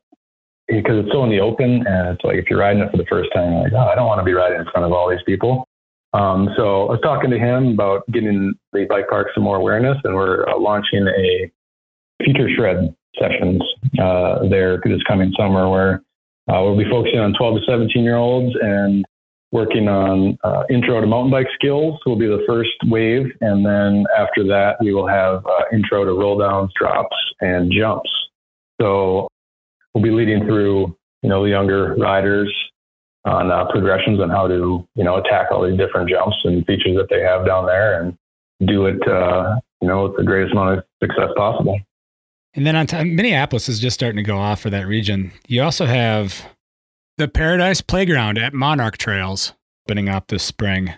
because 0.68 1.04
it's 1.04 1.12
so 1.12 1.24
in 1.24 1.30
the 1.30 1.40
open. 1.40 1.86
And 1.86 2.08
it's 2.08 2.24
like 2.24 2.36
if 2.36 2.46
you're 2.50 2.58
riding 2.58 2.82
it 2.82 2.90
for 2.90 2.98
the 2.98 3.06
first 3.08 3.30
time, 3.34 3.54
like, 3.62 3.72
oh, 3.72 3.78
I 3.88 3.94
don't 3.94 4.06
want 4.06 4.20
to 4.20 4.24
be 4.24 4.34
riding 4.34 4.60
in 4.60 4.66
front 4.70 4.84
of 4.84 4.92
all 4.92 5.08
these 5.08 5.22
people. 5.26 5.66
Um, 6.12 6.48
so 6.56 6.88
I 6.88 6.92
was 6.92 7.00
talking 7.02 7.30
to 7.30 7.38
him 7.38 7.68
about 7.68 8.02
getting 8.10 8.54
the 8.72 8.84
bike 8.86 9.08
park 9.08 9.28
some 9.32 9.44
more 9.44 9.56
awareness, 9.56 9.96
and 10.02 10.14
we're 10.14 10.48
uh, 10.48 10.58
launching 10.58 11.06
a 11.06 11.50
future 12.24 12.48
shred 12.56 12.94
sessions 13.18 13.62
uh, 14.00 14.48
there 14.48 14.80
this 14.84 15.02
coming 15.06 15.32
summer 15.38 15.68
where 15.68 16.02
uh, 16.48 16.62
we'll 16.62 16.76
be 16.76 16.88
focusing 16.90 17.18
on 17.18 17.34
12 17.34 17.60
to 17.60 17.64
17 17.66 18.02
year 18.02 18.16
olds 18.16 18.54
and 18.60 19.04
working 19.52 19.88
on 19.88 20.38
uh, 20.44 20.62
intro 20.70 21.00
to 21.00 21.06
mountain 21.06 21.30
bike 21.30 21.48
skills 21.54 21.98
will 22.06 22.16
be 22.16 22.26
the 22.26 22.42
first 22.46 22.70
wave. 22.86 23.26
And 23.40 23.64
then 23.66 24.04
after 24.16 24.44
that, 24.44 24.76
we 24.80 24.94
will 24.94 25.08
have 25.08 25.44
uh, 25.44 25.64
intro 25.72 26.04
to 26.04 26.12
roll 26.12 26.38
downs, 26.38 26.70
drops, 26.78 27.16
and 27.40 27.72
jumps. 27.72 28.10
So 28.80 29.28
we'll 29.94 30.04
be 30.04 30.10
leading 30.10 30.44
through, 30.46 30.96
you 31.22 31.28
know, 31.28 31.42
the 31.42 31.50
younger 31.50 31.94
riders 31.96 32.52
on 33.24 33.50
uh, 33.50 33.66
progressions 33.70 34.20
on 34.20 34.30
how 34.30 34.46
to, 34.46 34.86
you 34.94 35.04
know, 35.04 35.16
attack 35.16 35.48
all 35.50 35.68
these 35.68 35.78
different 35.78 36.08
jumps 36.08 36.36
and 36.44 36.64
features 36.64 36.96
that 36.96 37.08
they 37.10 37.20
have 37.20 37.44
down 37.44 37.66
there 37.66 38.00
and 38.00 38.16
do 38.66 38.86
it, 38.86 39.06
uh, 39.08 39.56
you 39.82 39.88
know, 39.88 40.04
with 40.04 40.16
the 40.16 40.22
greatest 40.22 40.52
amount 40.52 40.78
of 40.78 40.84
success 41.02 41.28
possible. 41.36 41.78
And 42.54 42.66
then 42.66 42.74
on 42.76 42.86
t- 42.86 43.04
Minneapolis 43.04 43.68
is 43.68 43.78
just 43.78 43.94
starting 43.94 44.16
to 44.16 44.22
go 44.22 44.36
off 44.36 44.60
for 44.60 44.70
that 44.70 44.86
region. 44.86 45.32
You 45.46 45.62
also 45.62 45.86
have 45.86 46.46
the 47.16 47.28
Paradise 47.28 47.80
Playground 47.80 48.38
at 48.38 48.52
Monarch 48.52 48.98
Trails 48.98 49.52
opening 49.86 50.08
up 50.08 50.28
this 50.28 50.42
spring. 50.42 50.94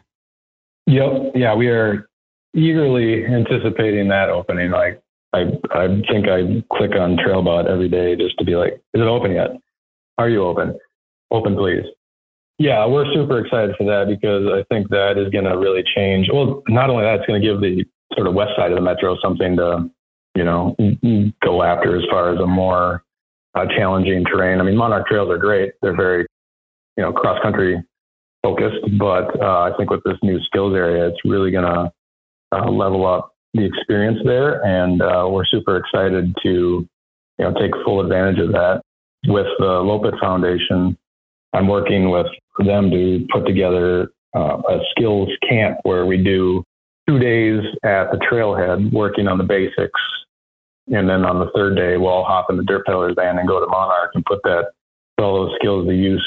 Yep. 0.87 1.33
Yeah, 1.35 1.55
we 1.55 1.69
are 1.69 2.09
eagerly 2.55 3.25
anticipating 3.25 4.09
that 4.09 4.29
opening. 4.29 4.71
Like, 4.71 5.03
I 5.33 5.43
I 5.71 5.87
think 6.11 6.29
I 6.29 6.63
click 6.77 6.93
on 6.99 7.17
Trailbot 7.17 7.67
every 7.67 7.89
day 7.89 8.17
just 8.17 8.39
to 8.39 8.45
be 8.45 8.57
like, 8.57 8.75
is 8.95 9.01
it 9.01 9.07
open 9.07 9.33
yet? 9.33 9.51
Are 10.19 10.29
you 10.29 10.45
open? 10.45 10.79
Open, 11.31 11.57
please. 11.57 11.85
Yeah, 12.59 12.87
we're 12.87 13.13
super 13.15 13.45
excited 13.45 13.75
for 13.77 13.85
that 13.85 14.07
because 14.09 14.47
I 14.47 14.63
think 14.73 14.89
that 14.91 15.19
is 15.19 15.31
going 15.31 15.45
to 15.45 15.57
really 15.57 15.83
change. 15.97 16.29
Well, 16.33 16.63
not 16.69 16.91
only 16.91 17.05
that, 17.05 17.21
it's 17.21 17.27
going 17.27 17.41
to 17.41 17.47
give 17.47 17.61
the 17.61 17.85
sort 18.15 18.27
of 18.27 18.35
west 18.35 18.53
side 18.57 18.71
of 18.71 18.77
the 18.77 18.83
metro 18.83 19.17
something 19.23 19.57
to, 19.57 19.91
you 20.35 20.45
know, 20.45 20.77
go 21.43 21.63
after 21.63 21.97
as 21.97 22.05
far 22.11 22.33
as 22.33 22.41
a 22.41 22.47
more 22.47 23.05
uh, 23.55 23.67
challenging 23.77 24.25
terrain. 24.25 24.61
I 24.61 24.63
mean, 24.65 24.77
Monarch 24.77 25.07
trails 25.07 25.31
are 25.31 25.39
great; 25.39 25.73
they're 25.83 25.97
very, 25.97 26.27
you 26.97 27.03
know, 27.03 27.13
cross 27.13 27.41
country 27.43 27.83
focused. 28.43 28.99
But 28.99 29.41
uh, 29.41 29.61
I 29.61 29.73
think 29.77 29.91
with 29.91 30.03
this 30.05 30.17
new 30.23 30.41
skills 30.41 30.75
area, 30.75 31.09
it's 31.09 31.21
really 31.25 31.51
going 31.51 31.65
to 31.65 31.93
uh, 32.53 32.71
level 32.71 33.07
up 33.07 33.35
the 33.55 33.65
experience 33.65 34.19
there, 34.25 34.65
and 34.65 35.03
uh, 35.03 35.27
we're 35.29 35.45
super 35.45 35.77
excited 35.77 36.35
to, 36.43 36.49
you 36.49 36.89
know, 37.39 37.53
take 37.61 37.73
full 37.85 38.01
advantage 38.01 38.39
of 38.39 38.53
that. 38.53 38.83
With 39.27 39.47
the 39.59 39.65
Loppet 39.65 40.19
Foundation, 40.19 40.97
I'm 41.53 41.69
working 41.69 42.11
with 42.11 42.27
them 42.59 42.91
to 42.91 43.27
put 43.33 43.47
together 43.47 44.11
uh, 44.35 44.59
a 44.69 44.81
skills 44.91 45.29
camp 45.49 45.79
where 45.83 46.07
we 46.07 46.17
do 46.17 46.65
two 47.09 47.19
days 47.19 47.63
at 47.85 48.11
the 48.11 48.19
trailhead 48.31 48.93
working 48.93 49.29
on 49.29 49.39
the 49.39 49.45
basics 49.45 50.01
and 50.89 51.09
then 51.09 51.25
on 51.25 51.39
the 51.39 51.51
third 51.55 51.77
day, 51.77 51.97
we'll 51.97 52.09
all 52.09 52.25
hop 52.25 52.51
in 52.51 52.57
the 52.57 52.65
Dirt 52.65 52.85
Peddlers 52.87 53.15
van 53.17 53.39
and 53.39 53.49
go 53.49 53.61
to 53.61 53.67
Monarch 53.67 54.13
and 54.15 54.25
put 54.25 54.43
that 54.45 54.73
all 55.19 55.47
those 55.47 55.57
skills 55.61 55.87
to 55.87 55.95
use, 55.95 56.27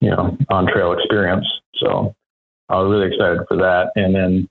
you 0.00 0.10
know, 0.10 0.36
on 0.50 0.66
trail 0.66 0.92
experience. 0.92 1.46
So 1.76 2.14
I 2.68 2.76
was 2.76 2.90
really 2.90 3.14
excited 3.14 3.40
for 3.48 3.56
that. 3.56 3.92
And 3.96 4.14
then 4.14 4.48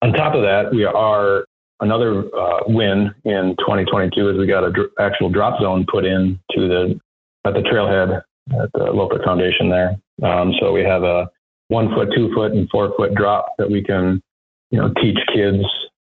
on 0.00 0.12
top 0.14 0.34
of 0.34 0.42
that, 0.42 0.72
we 0.72 0.84
are 0.84 1.44
another 1.80 2.24
uh, 2.34 2.60
win 2.66 3.14
in 3.24 3.54
2022 3.58 4.30
is 4.30 4.38
we 4.38 4.46
got 4.46 4.64
an 4.64 4.72
dr- 4.72 4.90
actual 4.98 5.28
drop 5.28 5.60
zone 5.60 5.84
put 5.90 6.06
in 6.06 6.40
to 6.52 6.68
the 6.68 7.00
at 7.44 7.54
the 7.54 7.60
trailhead 7.60 8.22
at 8.60 8.72
the 8.72 8.86
Loppet 8.86 9.24
Foundation 9.24 9.68
there. 9.68 9.96
Um, 10.22 10.52
so 10.60 10.72
we 10.72 10.82
have 10.82 11.02
a 11.02 11.30
one 11.68 11.94
foot, 11.94 12.08
two 12.16 12.32
foot, 12.34 12.52
and 12.52 12.68
four 12.70 12.94
foot 12.96 13.14
drop 13.14 13.52
that 13.58 13.70
we 13.70 13.82
can, 13.82 14.22
you 14.70 14.78
know, 14.78 14.92
teach 15.00 15.18
kids 15.34 15.64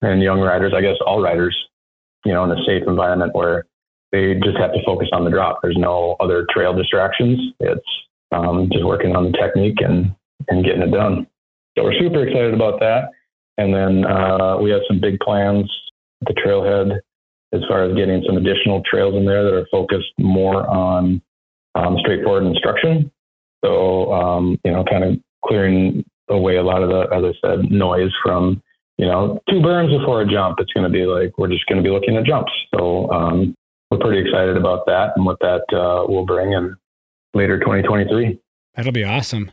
and 0.02 0.22
young 0.22 0.40
riders, 0.40 0.74
I 0.76 0.82
guess 0.82 0.98
all 1.06 1.22
riders, 1.22 1.58
you 2.26 2.34
know, 2.34 2.44
in 2.44 2.52
a 2.52 2.64
safe 2.66 2.84
environment 2.88 3.34
where 3.34 3.66
they 4.12 4.36
just 4.36 4.58
have 4.58 4.74
to 4.74 4.84
focus 4.86 5.10
on 5.12 5.24
the 5.24 5.32
drop. 5.32 5.60
There's 5.64 5.78
no 5.78 6.16
other 6.20 6.46
trail 6.52 6.74
distractions. 6.74 7.40
It's 7.60 7.82
um, 8.32 8.70
just 8.72 8.86
working 8.86 9.16
on 9.16 9.32
the 9.32 9.38
technique 9.38 9.78
and, 9.80 10.14
and 10.50 10.64
getting 10.64 10.82
it 10.82 10.92
done. 10.92 11.28
So 11.78 11.84
we're 11.84 12.00
super 12.00 12.26
excited 12.28 12.54
about 12.54 12.80
that. 12.80 13.10
And 13.58 13.74
then 13.74 14.06
uh, 14.06 14.58
we 14.58 14.72
have 14.72 14.82
some 14.88 15.00
big 15.00 15.20
plans 15.20 15.72
at 16.22 16.34
the 16.34 16.42
trailhead 16.42 17.00
as 17.54 17.62
far 17.68 17.84
as 17.84 17.96
getting 17.96 18.24
some 18.26 18.38
additional 18.38 18.82
trails 18.90 19.16
in 19.16 19.26
there 19.26 19.44
that 19.44 19.54
are 19.54 19.68
focused 19.72 20.10
more 20.18 20.68
on 20.68 21.22
um, 21.76 21.98
straightforward 22.00 22.46
instruction. 22.46 23.12
So, 23.64 24.12
um, 24.12 24.60
you 24.64 24.72
know, 24.72 24.84
kind 24.84 25.04
of 25.04 25.20
clearing 25.46 26.04
away 26.34 26.58
a 26.58 26.64
lot 26.64 26.84
of 26.84 26.90
the, 26.90 27.02
as 27.16 27.24
I 27.24 27.48
said, 27.48 27.72
noise 27.72 28.12
from 28.24 28.62
you 28.98 29.06
know, 29.08 29.42
two 29.50 29.58
berms 29.58 29.98
before 29.98 30.22
a 30.22 30.28
jump, 30.28 30.60
it's 30.60 30.72
going 30.74 30.84
to 30.84 30.90
be 30.90 31.06
like 31.06 31.38
we're 31.38 31.48
just 31.48 31.66
going 31.66 31.78
to 31.78 31.84
be 31.84 31.90
looking 31.90 32.16
at 32.16 32.26
jumps. 32.26 32.52
So 32.76 33.12
um, 33.12 33.56
we're 33.90 33.98
pretty 33.98 34.22
excited 34.22 34.56
about 34.56 34.86
that 34.86 35.14
and 35.16 35.26
what 35.26 35.40
that 35.40 35.64
uh, 35.74 36.06
will 36.08 36.26
bring 36.26 36.54
in 36.54 36.76
later 37.34 37.60
2023. 37.60 38.40
That'll 38.76 38.92
be 38.92 39.04
awesome. 39.04 39.52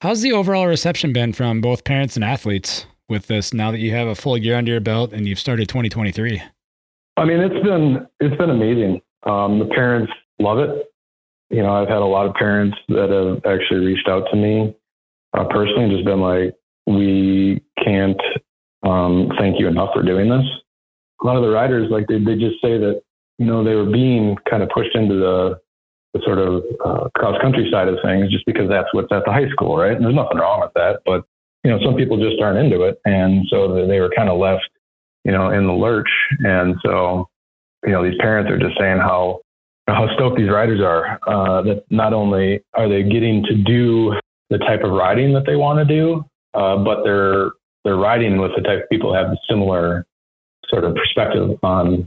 How's 0.00 0.22
the 0.22 0.32
overall 0.32 0.66
reception 0.66 1.12
been 1.12 1.32
from 1.32 1.60
both 1.60 1.84
parents 1.84 2.16
and 2.16 2.24
athletes 2.24 2.86
with 3.08 3.26
this 3.26 3.52
now 3.52 3.70
that 3.70 3.80
you 3.80 3.92
have 3.92 4.08
a 4.08 4.14
full 4.14 4.36
year 4.36 4.56
under 4.56 4.72
your 4.72 4.80
belt 4.80 5.12
and 5.12 5.28
you've 5.28 5.38
started 5.38 5.68
2023? 5.68 6.42
I 7.16 7.24
mean, 7.24 7.40
it's 7.40 7.64
been 7.64 8.06
it's 8.18 8.36
been 8.36 8.50
amazing. 8.50 9.00
Um, 9.24 9.58
the 9.58 9.66
parents 9.66 10.12
love 10.38 10.58
it. 10.58 10.86
You 11.50 11.62
know, 11.62 11.72
I've 11.72 11.88
had 11.88 11.98
a 11.98 12.04
lot 12.04 12.26
of 12.26 12.34
parents 12.34 12.76
that 12.88 13.10
have 13.10 13.52
actually 13.52 13.84
reached 13.84 14.08
out 14.08 14.24
to 14.30 14.36
me 14.36 14.74
uh, 15.36 15.44
personally 15.44 15.94
just 15.94 16.04
been 16.04 16.20
like, 16.20 16.54
"We 16.86 17.62
can't 17.82 18.20
um, 18.82 19.30
thank 19.38 19.58
you 19.58 19.68
enough 19.68 19.90
for 19.94 20.02
doing 20.02 20.28
this." 20.28 20.46
A 21.22 21.26
lot 21.26 21.36
of 21.36 21.42
the 21.42 21.50
riders, 21.50 21.90
like 21.90 22.06
they 22.08 22.18
they 22.18 22.36
just 22.36 22.60
say 22.62 22.78
that 22.78 23.02
you 23.38 23.46
know 23.46 23.64
they 23.64 23.74
were 23.74 23.90
being 23.90 24.36
kind 24.48 24.62
of 24.62 24.68
pushed 24.70 24.94
into 24.94 25.14
the 25.14 25.60
the 26.14 26.20
sort 26.24 26.38
of 26.38 26.64
uh, 26.84 27.08
cross 27.16 27.40
country 27.40 27.68
side 27.70 27.88
of 27.88 27.96
things 28.02 28.30
just 28.30 28.44
because 28.44 28.68
that's 28.68 28.88
what's 28.92 29.12
at 29.12 29.24
the 29.24 29.32
high 29.32 29.48
school, 29.50 29.76
right? 29.76 29.92
And 29.92 30.04
there's 30.04 30.14
nothing 30.14 30.38
wrong 30.38 30.60
with 30.60 30.72
that, 30.74 31.00
but 31.06 31.24
you 31.64 31.70
know, 31.70 31.78
some 31.84 31.94
people 31.94 32.16
just 32.16 32.40
aren't 32.40 32.58
into 32.58 32.82
it, 32.82 33.00
and 33.04 33.46
so 33.50 33.86
they 33.86 34.00
were 34.00 34.10
kind 34.16 34.28
of 34.28 34.38
left, 34.38 34.68
you 35.24 35.32
know, 35.32 35.50
in 35.50 35.66
the 35.66 35.72
lurch. 35.72 36.10
And 36.40 36.76
so, 36.84 37.28
you 37.84 37.92
know, 37.92 38.02
these 38.02 38.18
parents 38.18 38.50
are 38.50 38.58
just 38.58 38.78
saying 38.78 38.98
how 38.98 39.40
how 39.86 40.08
stoked 40.14 40.38
these 40.38 40.50
riders 40.50 40.80
are 40.80 41.18
uh, 41.26 41.62
that 41.62 41.84
not 41.90 42.12
only 42.12 42.60
are 42.74 42.88
they 42.88 43.02
getting 43.02 43.42
to 43.44 43.54
do 43.54 44.14
the 44.50 44.58
type 44.58 44.82
of 44.82 44.90
riding 44.90 45.32
that 45.34 45.46
they 45.46 45.56
want 45.56 45.78
to 45.78 45.84
do, 45.84 46.24
uh, 46.54 46.76
but 46.76 47.02
they're 47.04 47.52
they're 47.84 47.96
riding 47.96 48.38
with 48.38 48.50
the 48.56 48.62
type 48.62 48.82
of 48.82 48.88
people 48.90 49.12
that 49.12 49.24
have 49.24 49.32
a 49.32 49.38
similar 49.48 50.06
sort 50.68 50.84
of 50.84 50.94
perspective 50.94 51.58
on 51.62 52.06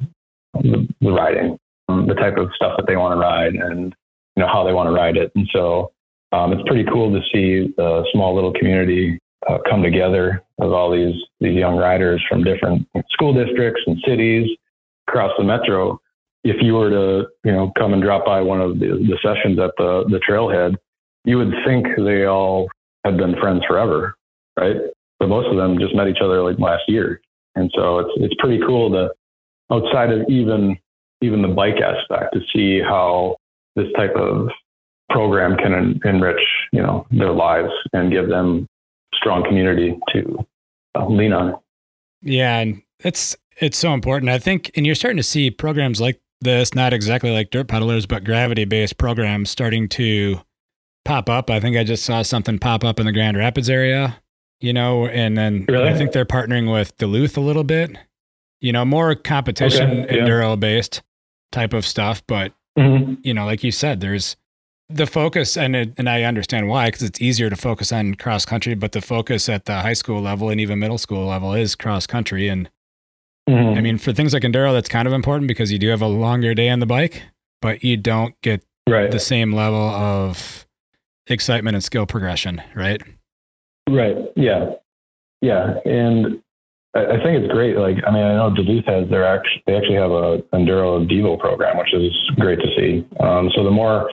the, 0.54 0.88
the 1.02 1.12
riding, 1.12 1.58
um, 1.90 2.08
the 2.08 2.14
type 2.14 2.38
of 2.38 2.50
stuff 2.56 2.74
that 2.78 2.86
they 2.88 2.96
want 2.96 3.14
to 3.14 3.20
ride, 3.20 3.56
and 3.56 3.96
you 4.36 4.44
know 4.44 4.48
how 4.48 4.64
they 4.64 4.74
want 4.74 4.88
to 4.88 4.94
ride 4.94 5.18
it. 5.18 5.32
And 5.36 5.48
so 5.52 5.92
um, 6.32 6.52
it's 6.54 6.68
pretty 6.68 6.86
cool 6.92 7.12
to 7.12 7.22
see 7.34 7.74
the 7.78 8.06
small 8.12 8.36
little 8.36 8.54
community 8.54 9.20
uh, 9.48 9.58
come 9.70 9.84
together 9.84 10.44
of 10.60 10.72
all 10.72 10.92
these 10.92 11.16
these 11.40 11.56
young 11.56 11.78
riders 11.78 12.24
from 12.30 12.44
different 12.44 12.88
school 13.12 13.34
districts 13.34 13.82
and 13.88 13.98
cities 14.06 14.50
across 15.08 15.32
the 15.38 15.44
metro. 15.44 16.00
If 16.44 16.58
you 16.62 16.74
were 16.74 16.90
to 16.90 17.28
you 17.44 17.52
know 17.52 17.72
come 17.78 17.94
and 17.94 18.02
drop 18.02 18.26
by 18.26 18.42
one 18.42 18.62
of 18.62 18.80
the, 18.80 18.88
the 18.88 19.18
sessions 19.24 19.60
at 19.60 19.72
the 19.78 20.06
the 20.10 20.20
trailhead, 20.28 20.76
you 21.26 21.38
would 21.38 21.54
think 21.66 21.88
they 21.98 22.26
all 22.26 22.70
had 23.04 23.18
been 23.18 23.36
friends 23.40 23.64
forever, 23.68 24.16
right? 24.60 24.78
But 25.20 25.30
most 25.30 25.48
of 25.48 25.58
them 25.58 25.80
just 25.80 25.96
met 25.96 26.08
each 26.08 26.22
other 26.24 26.42
like 26.44 26.60
last 26.60 26.84
year, 26.88 27.22
and 27.56 27.72
so 27.76 28.00
it's 28.00 28.12
it's 28.18 28.36
pretty 28.40 28.62
cool 28.66 28.90
to 28.92 29.10
outside 29.72 30.12
of 30.12 30.28
even 30.30 30.78
even 31.22 31.42
the 31.42 31.48
bike 31.48 31.80
aspect 31.82 32.34
to 32.34 32.42
see 32.54 32.82
how 32.82 33.38
this 33.76 33.88
type 33.96 34.16
of 34.16 34.50
program 35.10 35.56
can 35.58 35.74
en- 35.74 36.00
enrich 36.06 36.42
you 36.72 36.82
know 36.82 37.06
their 37.12 37.32
lives 37.32 37.72
and 37.94 38.12
give 38.12 38.28
them 38.28 38.68
strong 39.14 39.44
community 39.44 39.98
to 40.12 40.46
uh, 40.96 41.08
lean 41.08 41.34
on. 41.34 41.56
Yeah, 42.22 42.60
and 42.60 42.82
it's 43.00 43.36
it's 43.58 43.78
so 43.78 43.94
important. 43.94 44.30
I 44.30 44.40
think, 44.40 44.72
and 44.76 44.86
you're 44.86 44.96
starting 44.96 45.18
to 45.18 45.24
see 45.24 45.52
programs 45.52 46.02
like 46.02 46.20
this, 46.42 46.74
not 46.74 46.94
exactly 46.94 47.32
like 47.32 47.52
drtpdlrs, 47.52 48.08
but 48.08 48.24
gravity 48.24 48.66
based 48.66 48.98
programs 48.98 49.50
starting 49.50 49.88
to 49.90 50.40
pop 51.06 51.30
up. 51.30 51.50
I 51.50 51.60
think 51.60 51.78
I 51.78 51.84
just 51.84 52.06
saw 52.06 52.22
something 52.22 52.60
pop 52.60 52.84
up 52.84 53.00
in 53.00 53.06
the 53.06 53.12
Grand 53.12 53.38
Rapids 53.38 53.70
area, 53.70 54.22
you 54.60 54.74
know, 54.74 55.08
and 55.08 55.38
then 55.38 55.66
really? 55.68 55.90
I 55.90 55.98
think 55.98 56.12
they're 56.12 56.26
partnering 56.26 56.72
with 56.72 56.98
Duluth 56.98 57.38
a 57.38 57.42
little 57.42 57.64
bit, 57.64 57.98
you 58.62 58.72
know, 58.72 58.86
more 58.86 59.16
competition 59.16 60.04
okay, 60.04 60.18
yeah. 60.18 60.24
enduro 60.24 60.60
based 60.60 61.02
type 61.52 61.74
of 61.74 61.86
stuff. 61.86 62.24
But, 62.28 62.54
mm-hmm. 62.78 63.16
you 63.24 63.34
know, 63.34 63.46
like 63.46 63.64
you 63.64 63.72
said, 63.72 64.00
there's 64.00 64.38
the 64.90 65.08
focus 65.08 65.58
and 65.58 65.76
it, 65.76 65.94
and 65.98 66.10
I 66.10 66.24
understand 66.24 66.68
why 66.68 66.88
because 66.88 67.04
it's 67.04 67.22
easier 67.22 67.50
to 67.50 67.56
focus 67.56 67.92
on 67.92 68.16
cross 68.16 68.46
country, 68.46 68.76
but 68.76 68.92
the 68.92 69.02
focus 69.02 69.50
at 69.50 69.66
the 69.66 69.82
high 69.82 69.94
school 69.94 70.22
level 70.22 70.50
and 70.50 70.62
even 70.62 70.80
middle 70.80 70.98
school 70.98 71.28
level 71.28 71.54
is 71.54 71.76
cross 71.76 72.06
country. 72.06 72.48
And 72.48 72.70
mm-hmm. 73.50 73.78
I 73.78 73.82
mean, 73.82 73.98
for 73.98 74.14
things 74.14 74.34
like 74.34 74.44
enduro, 74.44 74.72
that's 74.74 74.90
kind 74.90 75.08
of 75.08 75.14
important 75.14 75.48
because 75.48 75.72
you 75.72 75.80
do 75.80 75.90
have 75.90 76.02
a 76.02 76.08
longer 76.08 76.54
day 76.54 76.70
on 76.70 76.80
the 76.80 76.86
bike, 76.86 77.24
but 77.62 77.84
you 77.84 77.98
don't 77.98 78.40
get 78.42 78.64
right. 78.88 79.10
the 79.10 79.20
same 79.20 79.54
level 79.54 79.80
of 79.80 80.63
excitement 81.28 81.76
and 81.76 81.84
skill 81.84 82.06
progression, 82.06 82.62
right? 82.76 83.02
Right. 83.90 84.16
Yeah. 84.36 84.72
Yeah. 85.42 85.76
And 85.86 86.42
I, 86.96 87.18
think 87.24 87.44
it's 87.44 87.52
great. 87.52 87.76
Like, 87.76 87.98
I 88.06 88.12
mean, 88.12 88.24
I 88.24 88.36
know 88.36 88.54
Duluth 88.56 88.86
has 88.86 89.10
their 89.10 89.26
actually, 89.26 89.64
they 89.66 89.76
actually 89.76 89.96
have 89.96 90.12
a 90.12 90.40
enduro 90.54 91.10
Devo 91.10 91.40
program, 91.40 91.78
which 91.78 91.94
is 91.94 92.14
great 92.40 92.60
to 92.60 92.68
see. 92.78 93.06
Um, 93.20 93.50
so 93.56 93.64
the 93.64 93.72
more 93.72 94.10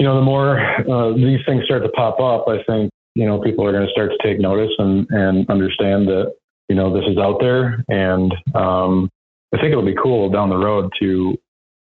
you 0.00 0.06
know, 0.06 0.16
the 0.16 0.22
more 0.22 0.58
uh, 0.58 1.12
these 1.12 1.40
things 1.44 1.64
start 1.66 1.82
to 1.82 1.90
pop 1.90 2.18
up, 2.20 2.48
I 2.48 2.62
think, 2.64 2.90
you 3.14 3.26
know, 3.26 3.38
people 3.38 3.66
are 3.66 3.72
going 3.72 3.84
to 3.84 3.92
start 3.92 4.10
to 4.10 4.26
take 4.26 4.40
notice 4.40 4.70
and, 4.78 5.06
and 5.10 5.48
understand 5.50 6.08
that, 6.08 6.32
you 6.70 6.74
know, 6.74 6.90
this 6.94 7.04
is 7.06 7.18
out 7.18 7.36
there. 7.38 7.84
And 7.88 8.32
um, 8.54 9.10
I 9.54 9.58
think 9.58 9.72
it'll 9.72 9.84
be 9.84 9.96
cool 10.02 10.30
down 10.30 10.48
the 10.48 10.56
road 10.56 10.90
to, 11.00 11.36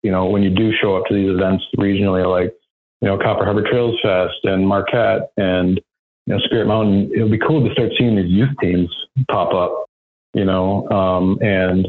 you 0.02 0.10
know, 0.10 0.26
when 0.26 0.42
you 0.42 0.50
do 0.50 0.72
show 0.82 0.96
up 0.96 1.04
to 1.06 1.14
these 1.14 1.30
events 1.30 1.62
regionally, 1.78 2.28
like, 2.28 2.52
you 3.00 3.08
know, 3.08 3.18
Copper 3.18 3.44
Harbor 3.44 3.64
Trails 3.68 3.98
Fest 4.02 4.38
and 4.44 4.66
Marquette 4.66 5.30
and, 5.36 5.80
you 6.26 6.34
know, 6.34 6.38
Spirit 6.40 6.66
Mountain, 6.66 7.10
it'll 7.14 7.30
be 7.30 7.38
cool 7.38 7.66
to 7.66 7.72
start 7.72 7.90
seeing 7.98 8.16
these 8.16 8.30
youth 8.30 8.50
teams 8.60 8.94
pop 9.30 9.54
up, 9.54 9.86
you 10.34 10.44
know, 10.44 10.88
um, 10.90 11.38
and 11.40 11.88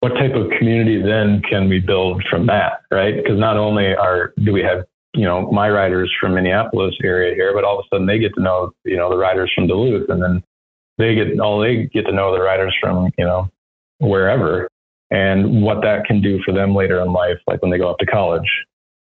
what 0.00 0.10
type 0.10 0.34
of 0.34 0.50
community 0.58 1.00
then 1.00 1.42
can 1.48 1.68
we 1.68 1.78
build 1.78 2.22
from 2.28 2.46
that, 2.46 2.82
right? 2.90 3.16
Because 3.16 3.38
not 3.38 3.56
only 3.56 3.94
are 3.94 4.34
do 4.42 4.52
we 4.52 4.62
have 4.62 4.84
you 5.14 5.24
know, 5.24 5.50
my 5.50 5.68
riders 5.68 6.12
from 6.20 6.34
Minneapolis 6.34 6.94
area 7.04 7.34
here, 7.34 7.52
but 7.54 7.64
all 7.64 7.78
of 7.78 7.84
a 7.84 7.88
sudden 7.94 8.06
they 8.06 8.18
get 8.18 8.34
to 8.34 8.42
know, 8.42 8.72
you 8.84 8.96
know, 8.96 9.10
the 9.10 9.16
riders 9.16 9.52
from 9.54 9.66
Duluth 9.66 10.08
and 10.08 10.22
then 10.22 10.42
they 10.98 11.14
get 11.14 11.38
all 11.38 11.60
they 11.60 11.84
get 11.92 12.06
to 12.06 12.12
know 12.12 12.32
the 12.32 12.40
riders 12.40 12.74
from, 12.80 13.10
you 13.18 13.24
know, 13.24 13.48
wherever 13.98 14.68
and 15.10 15.62
what 15.62 15.82
that 15.82 16.06
can 16.06 16.22
do 16.22 16.40
for 16.42 16.52
them 16.52 16.74
later 16.74 17.00
in 17.00 17.12
life, 17.12 17.38
like 17.46 17.60
when 17.60 17.70
they 17.70 17.78
go 17.78 17.88
off 17.88 17.98
to 17.98 18.06
college. 18.06 18.48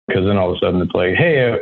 Because 0.09 0.25
then 0.25 0.37
all 0.37 0.51
of 0.51 0.57
a 0.57 0.59
sudden 0.59 0.81
it's 0.81 0.95
like, 0.95 1.15
hey, 1.15 1.53
uh, 1.53 1.57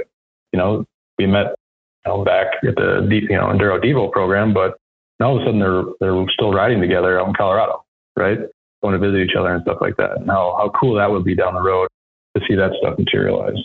you 0.52 0.58
know, 0.58 0.84
we 1.18 1.26
met 1.26 1.56
you 2.04 2.12
know, 2.12 2.24
back 2.24 2.46
at 2.66 2.76
the 2.76 3.06
you 3.10 3.36
know 3.36 3.46
Enduro 3.46 3.82
Devo 3.82 4.10
program, 4.10 4.54
but 4.54 4.78
all 5.20 5.36
of 5.36 5.42
a 5.42 5.44
sudden 5.44 5.60
they're 5.60 5.84
they're 6.00 6.24
still 6.30 6.52
riding 6.52 6.80
together 6.80 7.20
out 7.20 7.28
in 7.28 7.34
Colorado, 7.34 7.84
right? 8.16 8.38
Going 8.82 8.98
to 8.98 8.98
visit 8.98 9.28
each 9.28 9.36
other 9.36 9.54
and 9.54 9.62
stuff 9.62 9.78
like 9.80 9.96
that. 9.96 10.18
And 10.18 10.28
how 10.28 10.54
how 10.58 10.70
cool 10.78 10.94
that 10.96 11.10
would 11.10 11.24
be 11.24 11.34
down 11.34 11.54
the 11.54 11.62
road 11.62 11.88
to 12.36 12.42
see 12.48 12.54
that 12.54 12.72
stuff 12.80 12.98
materialize. 12.98 13.56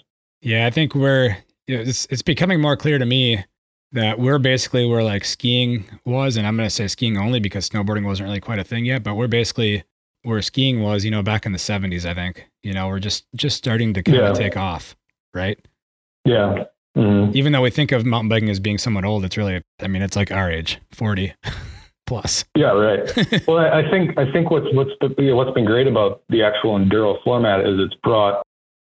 Yeah, 0.42 0.66
I 0.66 0.72
think 0.72 0.96
we're 0.96 1.38
you 1.68 1.78
know, 1.78 1.84
it's 1.84 2.08
it's 2.10 2.22
becoming 2.22 2.60
more 2.60 2.76
clear 2.76 2.98
to 2.98 3.06
me 3.06 3.46
that 3.92 4.20
we're 4.20 4.40
basically 4.40 4.86
where 4.86 5.04
like 5.04 5.26
skiing 5.26 5.86
was, 6.06 6.38
and 6.38 6.48
I'm 6.48 6.56
going 6.56 6.68
to 6.68 6.74
say 6.74 6.88
skiing 6.88 7.18
only 7.18 7.40
because 7.40 7.70
snowboarding 7.70 8.06
wasn't 8.06 8.28
really 8.28 8.40
quite 8.40 8.60
a 8.60 8.64
thing 8.64 8.86
yet, 8.86 9.04
but 9.04 9.16
we're 9.16 9.28
basically 9.28 9.84
where 10.24 10.42
skiing 10.42 10.82
was, 10.82 11.04
you 11.04 11.12
know, 11.12 11.24
back 11.24 11.46
in 11.46 11.52
the 11.52 11.58
70s, 11.58 12.06
I 12.06 12.14
think. 12.14 12.48
You 12.64 12.74
know, 12.74 12.88
we're 12.88 13.00
just 13.00 13.26
just 13.36 13.58
starting 13.58 13.94
to 13.94 14.04
kind 14.04 14.18
yeah. 14.18 14.30
of 14.30 14.38
take 14.38 14.58
off, 14.58 14.96
right? 15.34 15.60
Yeah. 16.26 16.66
Mm-hmm. 16.98 17.36
Even 17.36 17.54
though 17.54 17.62
we 17.62 17.70
think 17.70 17.92
of 17.92 18.06
mountain 18.06 18.30
biking 18.30 18.50
as 18.50 18.60
being 18.60 18.78
somewhat 18.78 19.06
old, 19.06 19.24
it's 19.24 19.38
really, 19.38 19.64
I 19.80 19.88
mean, 19.88 20.02
it's 20.02 20.16
like 20.16 20.32
our 20.32 20.52
age, 20.52 20.80
40 20.92 21.34
plus. 22.06 22.44
Yeah, 22.56 22.72
right. 22.72 23.10
well, 23.48 23.60
I 23.60 23.90
think 23.90 24.18
I 24.18 24.32
think 24.32 24.52
what's 24.52 24.68
what's 24.74 24.92
the, 25.00 25.34
what's 25.34 25.52
been 25.52 25.66
great 25.66 25.88
about 25.88 26.24
the 26.30 26.44
actual 26.44 26.78
enduro 26.78 27.22
format 27.24 27.62
is 27.62 27.80
it's 27.80 27.96
brought 28.04 28.44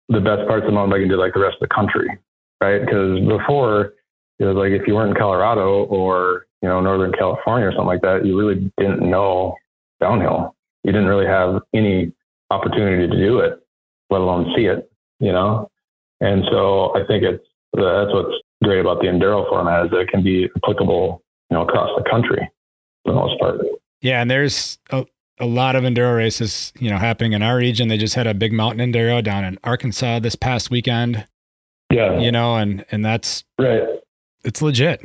the 0.07 0.21
best 0.21 0.47
parts 0.47 0.65
of 0.65 0.73
mountain 0.73 0.91
biking 0.91 1.09
to 1.09 1.17
like 1.17 1.33
the 1.33 1.41
rest 1.41 1.57
of 1.61 1.67
the 1.67 1.75
country, 1.75 2.07
right? 2.61 2.79
Because 2.79 3.19
before 3.27 3.93
it 4.39 4.45
was 4.45 4.55
like 4.55 4.71
if 4.71 4.87
you 4.87 4.95
weren't 4.95 5.11
in 5.11 5.17
Colorado 5.17 5.83
or 5.85 6.45
you 6.61 6.69
know 6.69 6.79
Northern 6.79 7.11
California 7.11 7.67
or 7.67 7.71
something 7.71 7.87
like 7.87 8.01
that, 8.01 8.25
you 8.25 8.37
really 8.37 8.71
didn't 8.77 9.01
know 9.01 9.55
downhill. 9.99 10.55
You 10.83 10.91
didn't 10.91 11.07
really 11.07 11.27
have 11.27 11.61
any 11.73 12.11
opportunity 12.51 13.07
to 13.07 13.17
do 13.17 13.39
it, 13.39 13.59
let 14.09 14.21
alone 14.21 14.53
see 14.55 14.65
it. 14.65 14.89
You 15.19 15.33
know, 15.33 15.69
and 16.21 16.43
so 16.51 16.95
I 16.95 17.05
think 17.05 17.23
it's 17.23 17.43
that's 17.73 18.13
what's 18.13 18.35
great 18.63 18.79
about 18.79 18.99
the 18.99 19.07
enduro 19.07 19.47
format 19.49 19.86
is 19.86 19.91
that 19.91 19.99
it 19.99 20.09
can 20.09 20.23
be 20.23 20.49
applicable, 20.55 21.21
you 21.49 21.55
know, 21.55 21.63
across 21.63 21.89
the 21.97 22.09
country 22.09 22.49
for 23.03 23.13
the 23.13 23.19
most 23.19 23.39
part. 23.39 23.59
Yeah, 24.01 24.21
and 24.21 24.32
there's 24.32 24.77
a, 24.91 25.05
a 25.39 25.45
lot 25.45 25.75
of 25.75 25.84
enduro 25.84 26.15
races, 26.15 26.73
you 26.80 26.89
know, 26.89 26.97
happening 26.97 27.34
in 27.34 27.41
our 27.41 27.57
region. 27.57 27.88
They 27.88 27.97
just 27.97 28.15
had 28.15 28.27
a 28.27 28.34
big 28.34 28.53
mountain 28.53 28.91
enduro 28.91 29.23
down 29.23 29.43
in 29.43 29.57
Arkansas 29.63 30.19
this 30.19 30.36
past 30.36 30.69
weekend. 30.69 31.25
Yeah. 31.91 32.19
You 32.19 32.32
know, 32.32 32.55
and 32.55 32.86
and 32.91 33.03
that's 33.03 33.43
right. 33.57 33.82
It's 34.43 34.61
legit. 34.61 35.01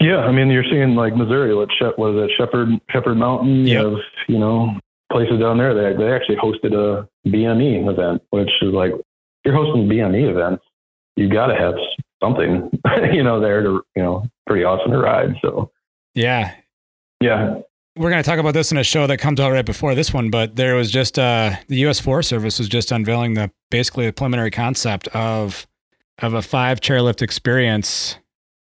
Yeah, 0.00 0.18
I 0.18 0.32
mean, 0.32 0.48
you're 0.48 0.64
seeing 0.64 0.94
like 0.94 1.14
Missouri. 1.14 1.54
What 1.54 1.68
what 1.96 2.14
is 2.14 2.24
it? 2.24 2.30
Shepherd 2.36 2.68
Shepherd 2.90 3.16
Mountain. 3.16 3.66
You 3.66 3.78
have 3.78 3.98
you 4.28 4.38
know 4.38 4.74
places 5.10 5.40
down 5.40 5.58
there. 5.58 5.74
They 5.74 5.96
they 5.96 6.12
actually 6.12 6.36
hosted 6.36 6.74
a 6.74 7.08
BME 7.28 7.88
event, 7.90 8.22
which 8.30 8.50
is 8.62 8.72
like 8.72 8.92
you're 9.44 9.54
hosting 9.54 9.88
BME 9.88 10.30
events. 10.30 10.64
You 11.16 11.28
got 11.28 11.46
to 11.46 11.56
have 11.56 11.74
something, 12.22 12.70
you 13.12 13.22
know, 13.22 13.40
there 13.40 13.62
to 13.62 13.82
you 13.96 14.02
know 14.02 14.24
pretty 14.46 14.64
awesome 14.64 14.92
to 14.92 14.98
ride. 14.98 15.34
So 15.42 15.70
yeah, 16.14 16.54
yeah, 17.20 17.56
we're 17.96 18.10
going 18.10 18.22
to 18.22 18.28
talk 18.28 18.38
about 18.38 18.54
this 18.54 18.72
in 18.72 18.78
a 18.78 18.84
show 18.84 19.06
that 19.06 19.18
comes 19.18 19.40
out 19.40 19.52
right 19.52 19.66
before 19.66 19.94
this 19.94 20.12
one, 20.12 20.30
but 20.30 20.56
there 20.56 20.74
was 20.74 20.90
just 20.90 21.18
uh, 21.18 21.56
the 21.68 21.76
U.S. 21.78 22.00
Forest 22.00 22.28
Service 22.28 22.58
was 22.58 22.68
just 22.68 22.92
unveiling 22.92 23.34
the 23.34 23.50
basically 23.70 24.06
the 24.06 24.12
preliminary 24.12 24.50
concept 24.50 25.08
of 25.08 25.66
of 26.18 26.34
a 26.34 26.42
five 26.42 26.80
chairlift 26.80 27.22
experience 27.22 28.16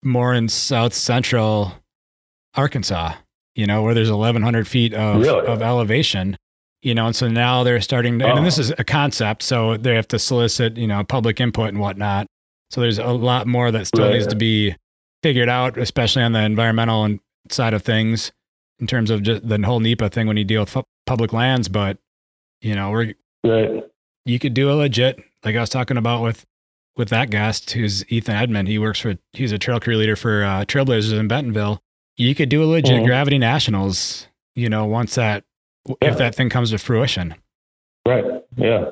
more 0.04 0.34
in 0.34 0.50
south 0.50 0.94
central 0.94 1.74
Arkansas, 2.56 3.14
you 3.56 3.66
know, 3.68 3.82
where 3.84 3.94
there's 3.94 4.10
1,100 4.12 4.68
feet 4.68 4.94
of, 4.94 5.22
Really? 5.22 5.46
of 5.48 5.62
elevation, 5.62 6.38
you 6.82 6.94
know, 6.96 7.06
and 7.08 7.16
so 7.16 7.28
now 7.28 7.64
they're 7.64 7.82
starting 7.82 8.20
to, 8.20 8.26
and 8.28 8.40
Oh. 8.40 8.44
this 8.44 8.58
is 8.58 8.72
a 8.78 8.84
concept, 8.84 9.44
so 9.44 9.78
they 9.78 9.96
have 9.96 10.08
to 10.10 10.20
solicit, 10.20 10.78
you 10.78 10.88
know, 10.88 11.04
public 11.04 11.40
input 11.40 11.70
and 11.70 11.80
whatnot. 11.80 12.28
So 12.72 12.82
there's 12.82 12.98
a 13.00 13.06
lot 13.12 13.46
more 13.48 13.72
that 13.72 13.88
still 13.88 14.06
Right. 14.06 14.14
needs 14.14 14.28
to 14.28 14.36
be 14.36 14.76
figured 15.22 15.50
out, 15.50 15.78
especially 15.78 16.24
on 16.24 16.32
the 16.34 16.42
environmental 16.42 17.04
and 17.04 17.20
side 17.50 17.74
of 17.74 17.84
things 17.84 18.32
in 18.80 18.88
terms 18.88 19.10
of 19.12 19.22
just 19.24 19.48
the 19.48 19.58
whole 19.64 19.80
NEPA 19.80 20.10
thing 20.10 20.28
when 20.28 20.38
you 20.38 20.44
deal 20.44 20.62
with 20.62 20.76
public 21.06 21.32
lands. 21.32 21.68
But, 21.70 21.98
you 22.62 22.76
know, 22.76 22.90
we're, 22.92 23.14
Right. 23.44 23.84
you 24.26 24.40
could 24.40 24.54
do 24.54 24.72
a 24.72 24.74
legit 24.74 25.20
like 25.46 25.56
I 25.56 25.60
was 25.60 25.70
talking 25.70 25.98
about 25.98 26.22
with 26.24 26.46
with 26.96 27.10
that 27.10 27.30
guest 27.32 27.72
who's 27.72 28.06
Ethan 28.12 28.36
Edmond. 28.36 28.68
He 28.68 28.78
works 28.78 29.00
for 29.00 29.16
he's 29.34 29.52
a 29.52 29.58
trail 29.58 29.80
crew 29.80 29.98
leader 29.98 30.16
for 30.16 30.44
uh, 30.44 30.64
Trailblazers 30.66 31.18
in 31.20 31.28
Bentonville. 31.28 31.82
You 32.18 32.36
could 32.36 32.50
do 32.50 32.64
a 32.64 32.66
legit 32.66 33.02
Mhm. 33.02 33.06
Gravity 33.06 33.38
Nationals. 33.38 34.28
You 34.56 34.70
know, 34.70 34.86
once 34.86 35.16
that 35.16 35.44
Yeah. 35.88 35.96
if 36.02 36.18
that 36.18 36.36
thing 36.36 36.50
comes 36.50 36.72
to 36.72 36.78
fruition. 36.78 37.36
Right. 38.08 38.24
Yeah. 38.56 38.86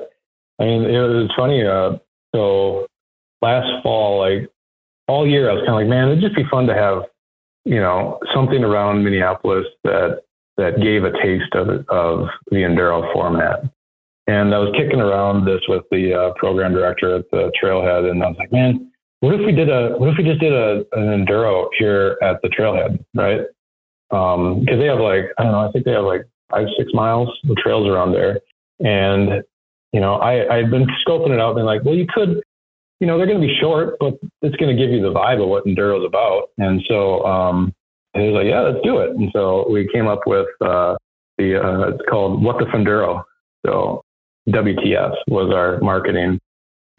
I 0.58 0.64
mean, 0.64 0.84
it 0.84 0.98
was 0.98 1.30
funny. 1.36 1.64
Uh, 1.64 1.98
so 2.34 2.86
last 3.40 3.82
fall, 3.82 4.18
like 4.18 4.48
all 5.08 5.26
year, 5.26 5.48
I 5.50 5.54
was 5.54 5.60
kind 5.60 5.70
of 5.70 5.74
like, 5.76 5.86
man, 5.88 6.08
it'd 6.08 6.20
just 6.20 6.34
be 6.36 6.44
fun 6.44 6.66
to 6.66 6.74
have, 6.74 7.04
you 7.64 7.80
know, 7.80 8.18
something 8.34 8.64
around 8.64 9.04
Minneapolis 9.04 9.66
that 9.84 10.22
that 10.58 10.80
gave 10.80 11.04
a 11.04 11.12
taste 11.22 11.54
of 11.54 11.68
of 11.88 12.28
the 12.50 12.58
enduro 12.58 13.10
format. 13.12 13.64
And 14.28 14.54
I 14.54 14.58
was 14.58 14.72
kicking 14.76 15.00
around 15.00 15.44
this 15.46 15.60
with 15.68 15.82
the 15.90 16.14
uh, 16.14 16.32
program 16.34 16.72
director 16.74 17.16
at 17.16 17.30
the 17.30 17.50
Trailhead, 17.60 18.08
and 18.10 18.22
I 18.22 18.28
was 18.28 18.36
like, 18.38 18.52
man, 18.52 18.91
what 19.22 19.38
if 19.38 19.46
we 19.46 19.52
did 19.52 19.68
a, 19.68 19.90
what 19.98 20.08
if 20.08 20.18
we 20.18 20.24
just 20.24 20.40
did 20.40 20.52
a 20.52 20.84
an 20.92 21.24
enduro 21.24 21.68
here 21.78 22.18
at 22.22 22.42
the 22.42 22.48
Trailhead, 22.48 23.04
right? 23.14 23.42
Because 24.10 24.78
they 24.80 24.86
have 24.86 24.98
like, 24.98 25.26
I 25.38 25.44
don't 25.44 25.52
know, 25.52 25.60
I 25.60 25.70
think 25.70 25.84
they 25.84 25.92
have 25.92 26.04
like 26.04 26.26
five, 26.50 26.66
six 26.76 26.90
miles 26.92 27.28
of 27.48 27.56
trails 27.56 27.88
around 27.88 28.12
there. 28.12 28.40
And, 28.80 29.44
you 29.92 30.00
know, 30.00 30.14
I, 30.16 30.56
I'd 30.56 30.72
been 30.72 30.88
scoping 31.06 31.30
it 31.30 31.38
out 31.38 31.56
and 31.56 31.64
like, 31.64 31.84
well, 31.84 31.94
you 31.94 32.06
could, 32.12 32.42
you 32.98 33.06
know, 33.06 33.16
they're 33.16 33.28
going 33.28 33.40
to 33.40 33.46
be 33.46 33.56
short, 33.60 33.94
but 34.00 34.14
it's 34.42 34.56
going 34.56 34.76
to 34.76 34.82
give 34.82 34.92
you 34.92 35.00
the 35.00 35.12
vibe 35.12 35.40
of 35.40 35.48
what 35.48 35.66
Enduro's 35.66 36.04
about. 36.04 36.48
And 36.58 36.82
so, 36.88 37.24
um, 37.24 37.72
he 38.14 38.22
was 38.22 38.34
like, 38.34 38.46
yeah, 38.46 38.60
let's 38.62 38.84
do 38.84 38.98
it. 38.98 39.10
And 39.10 39.30
so 39.32 39.70
we 39.70 39.88
came 39.94 40.08
up 40.08 40.22
with, 40.26 40.48
uh, 40.60 40.96
the, 41.38 41.62
uh, 41.62 41.90
it's 41.90 42.02
called 42.10 42.42
What 42.42 42.58
the 42.58 42.64
Funduro. 42.66 43.22
So 43.64 44.02
WTF 44.48 45.14
was 45.28 45.54
our 45.54 45.78
marketing 45.78 46.40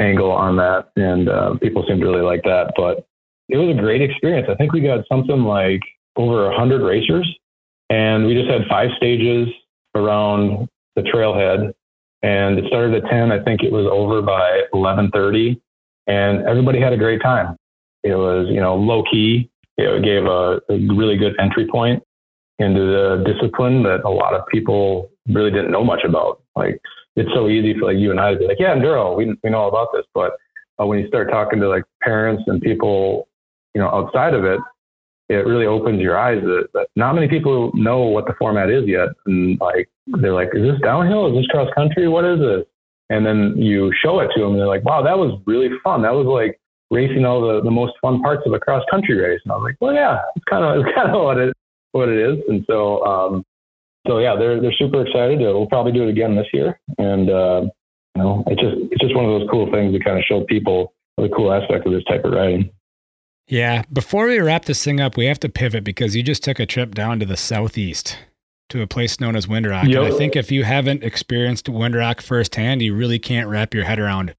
angle 0.04 0.32
on 0.32 0.58
that. 0.58 0.90
And, 0.96 1.30
uh, 1.30 1.56
people 1.62 1.86
seemed 1.88 2.04
really 2.04 2.22
like 2.22 2.44
that, 2.44 2.74
but 2.76 3.06
it 3.50 3.58
was 3.58 3.76
a 3.76 3.80
great 3.80 4.02
experience. 4.02 4.48
I 4.50 4.56
think 4.56 4.74
we 4.74 4.82
got 4.82 5.06
something 5.08 5.44
like 5.44 5.82
over 6.16 6.52
a 6.52 6.58
hundred 6.58 6.82
racers 6.82 7.28
and 7.90 8.26
we 8.26 8.34
just 8.34 8.50
had 8.50 8.62
five 8.70 8.90
stages 8.98 9.48
around 9.96 10.68
the 10.96 11.02
trailhead 11.02 11.74
and 12.22 12.58
it 12.58 12.66
started 12.68 13.04
at 13.04 13.10
10 13.10 13.32
i 13.32 13.44
think 13.44 13.62
it 13.62 13.72
was 13.72 13.88
over 13.92 14.22
by 14.22 14.62
11.30 14.74 15.60
and 16.08 16.46
everybody 16.48 16.80
had 16.80 16.94
a 16.94 16.98
great 16.98 17.22
time 17.22 17.56
it 18.04 18.16
was 18.16 18.48
you 18.50 18.62
know 18.62 18.76
low 18.76 19.04
key 19.12 19.50
it 19.78 20.04
gave 20.04 20.26
a, 20.26 20.62
a 20.70 20.96
really 20.96 21.18
good 21.18 21.36
entry 21.40 21.68
point 21.68 22.02
into 22.60 22.82
the 22.82 23.24
discipline 23.26 23.84
that 23.84 24.04
a 24.06 24.10
lot 24.10 24.34
of 24.34 24.46
people 24.48 25.10
really 25.28 25.52
didn't 25.52 25.72
know 25.72 25.84
much 25.84 26.04
about 26.04 26.42
like 26.56 26.80
it's 27.16 27.30
so 27.34 27.48
easy 27.48 27.78
for 27.78 27.88
like 27.88 27.98
you 27.98 28.12
and 28.12 28.20
i 28.20 28.34
to 28.34 28.40
be 28.40 28.48
like 28.48 28.60
yeah 28.60 28.76
enduro 28.76 29.16
we, 29.16 29.36
we 29.44 29.50
know 29.50 29.60
all 29.60 29.70
about 29.70 29.90
this 29.94 30.06
but 30.14 30.34
uh, 30.82 30.86
when 30.86 31.00
you 31.00 31.08
start 31.08 31.30
talking 31.30 31.60
to 31.60 31.70
like 31.70 31.84
parents 32.02 32.44
and 32.48 32.62
people 32.62 33.28
you 33.74 33.82
know 33.82 33.90
outside 33.90 34.34
of 34.34 34.46
it 34.46 34.60
it 35.30 35.46
really 35.46 35.66
opens 35.66 36.02
your 36.02 36.18
eyes 36.18 36.42
that, 36.44 36.68
that 36.74 36.88
not 36.96 37.14
many 37.14 37.28
people 37.28 37.72
know 37.74 38.02
what 38.02 38.26
the 38.26 38.34
format 38.38 38.70
is 38.70 38.84
yet. 38.88 39.10
And 39.26 39.60
like, 39.60 39.90
they're 40.08 40.34
like, 40.34 40.50
is 40.54 40.64
this 40.64 40.82
downhill? 40.82 41.28
Is 41.28 41.42
this 41.42 41.48
cross 41.48 41.70
country? 41.74 42.08
What 42.08 42.26
is 42.26 42.40
this? 42.40 42.66
And 43.10 43.26
then 43.26 43.56
you 43.58 43.92
show 44.04 44.20
it 44.20 44.30
to 44.36 44.42
them 44.42 44.52
and 44.52 44.60
they're 44.60 44.68
like, 44.68 44.84
wow, 44.84 45.02
that 45.02 45.18
was 45.18 45.40
really 45.46 45.70
fun. 45.84 46.02
That 46.02 46.14
was 46.14 46.26
like 46.26 46.60
racing 46.92 47.26
all 47.26 47.42
the, 47.42 47.62
the 47.62 47.72
most 47.72 47.94
fun 48.02 48.22
parts 48.22 48.44
of 48.46 48.54
a 48.54 48.60
cross 48.60 48.84
country 48.90 49.18
race. 49.20 49.40
And 49.46 49.52
I 49.52 49.56
was 49.56 49.64
like, 49.64 49.78
well, 49.80 49.94
yeah, 49.94 50.20
it's 50.36 50.46
kind 50.46 50.64
of, 50.64 50.86
it's 50.86 50.96
kind 50.96 51.10
of 51.10 51.24
what 51.24 51.38
it, 51.38 51.54
what 51.92 52.10
it 52.10 52.18
is. 52.18 52.44
And 52.48 52.66
so, 52.68 53.06
um, 53.06 53.44
so 54.08 54.20
yeah, 54.20 54.36
they're, 54.36 54.60
they're 54.62 54.74
super 54.74 55.06
excited. 55.06 55.40
We'll 55.40 55.68
probably 55.68 55.92
do 55.92 56.04
it 56.04 56.10
again 56.10 56.36
this 56.36 56.48
year. 56.54 56.80
And, 56.98 57.30
uh, 57.30 57.62
you 58.16 58.22
know, 58.22 58.44
it's 58.48 58.62
just, 58.62 58.76
it's 58.92 59.02
just 59.02 59.16
one 59.16 59.26
of 59.26 59.32
those 59.40 59.50
cool 59.50 59.72
things 59.72 59.94
to 59.94 60.04
kind 60.04 60.18
of 60.18 60.24
show 60.26 60.44
people 60.44 60.94
the 61.18 61.30
cool 61.30 61.54
aspect 61.54 61.86
of 61.86 61.94
this 61.94 62.04
type 62.06 62.24
of 62.26 62.34
riding. 62.34 62.70
Yeah. 63.48 63.84
Before 63.92 64.28
we 64.28 64.40
wrap 64.40 64.66
this 64.66 64.84
thing 64.84 65.00
up, 65.00 65.18
we 65.18 65.26
have 65.26 65.40
to 65.42 65.50
pivot 65.50 65.84
because 65.84 66.16
you 66.16 66.24
just 66.24 66.44
took 66.44 66.60
a 66.60 66.66
trip 66.66 66.96
down 66.96 67.20
to 67.20 67.26
the 67.26 67.38
southeast 67.38 68.18
to 68.70 68.82
a 68.82 68.88
place 68.88 69.20
known 69.20 69.36
as 69.36 69.46
Windrock. 69.46 69.84
And 69.84 70.14
I 70.14 70.18
think 70.18 70.36
if 70.36 70.52
you 70.52 70.64
haven't 70.64 71.04
experienced 71.04 71.66
Windrock 71.68 72.22
firsthand, 72.22 72.82
you 72.82 72.96
really 72.96 73.20
can't 73.20 73.48
wrap 73.48 73.74
your 73.74 73.84
head 73.84 74.00
around 74.00 74.34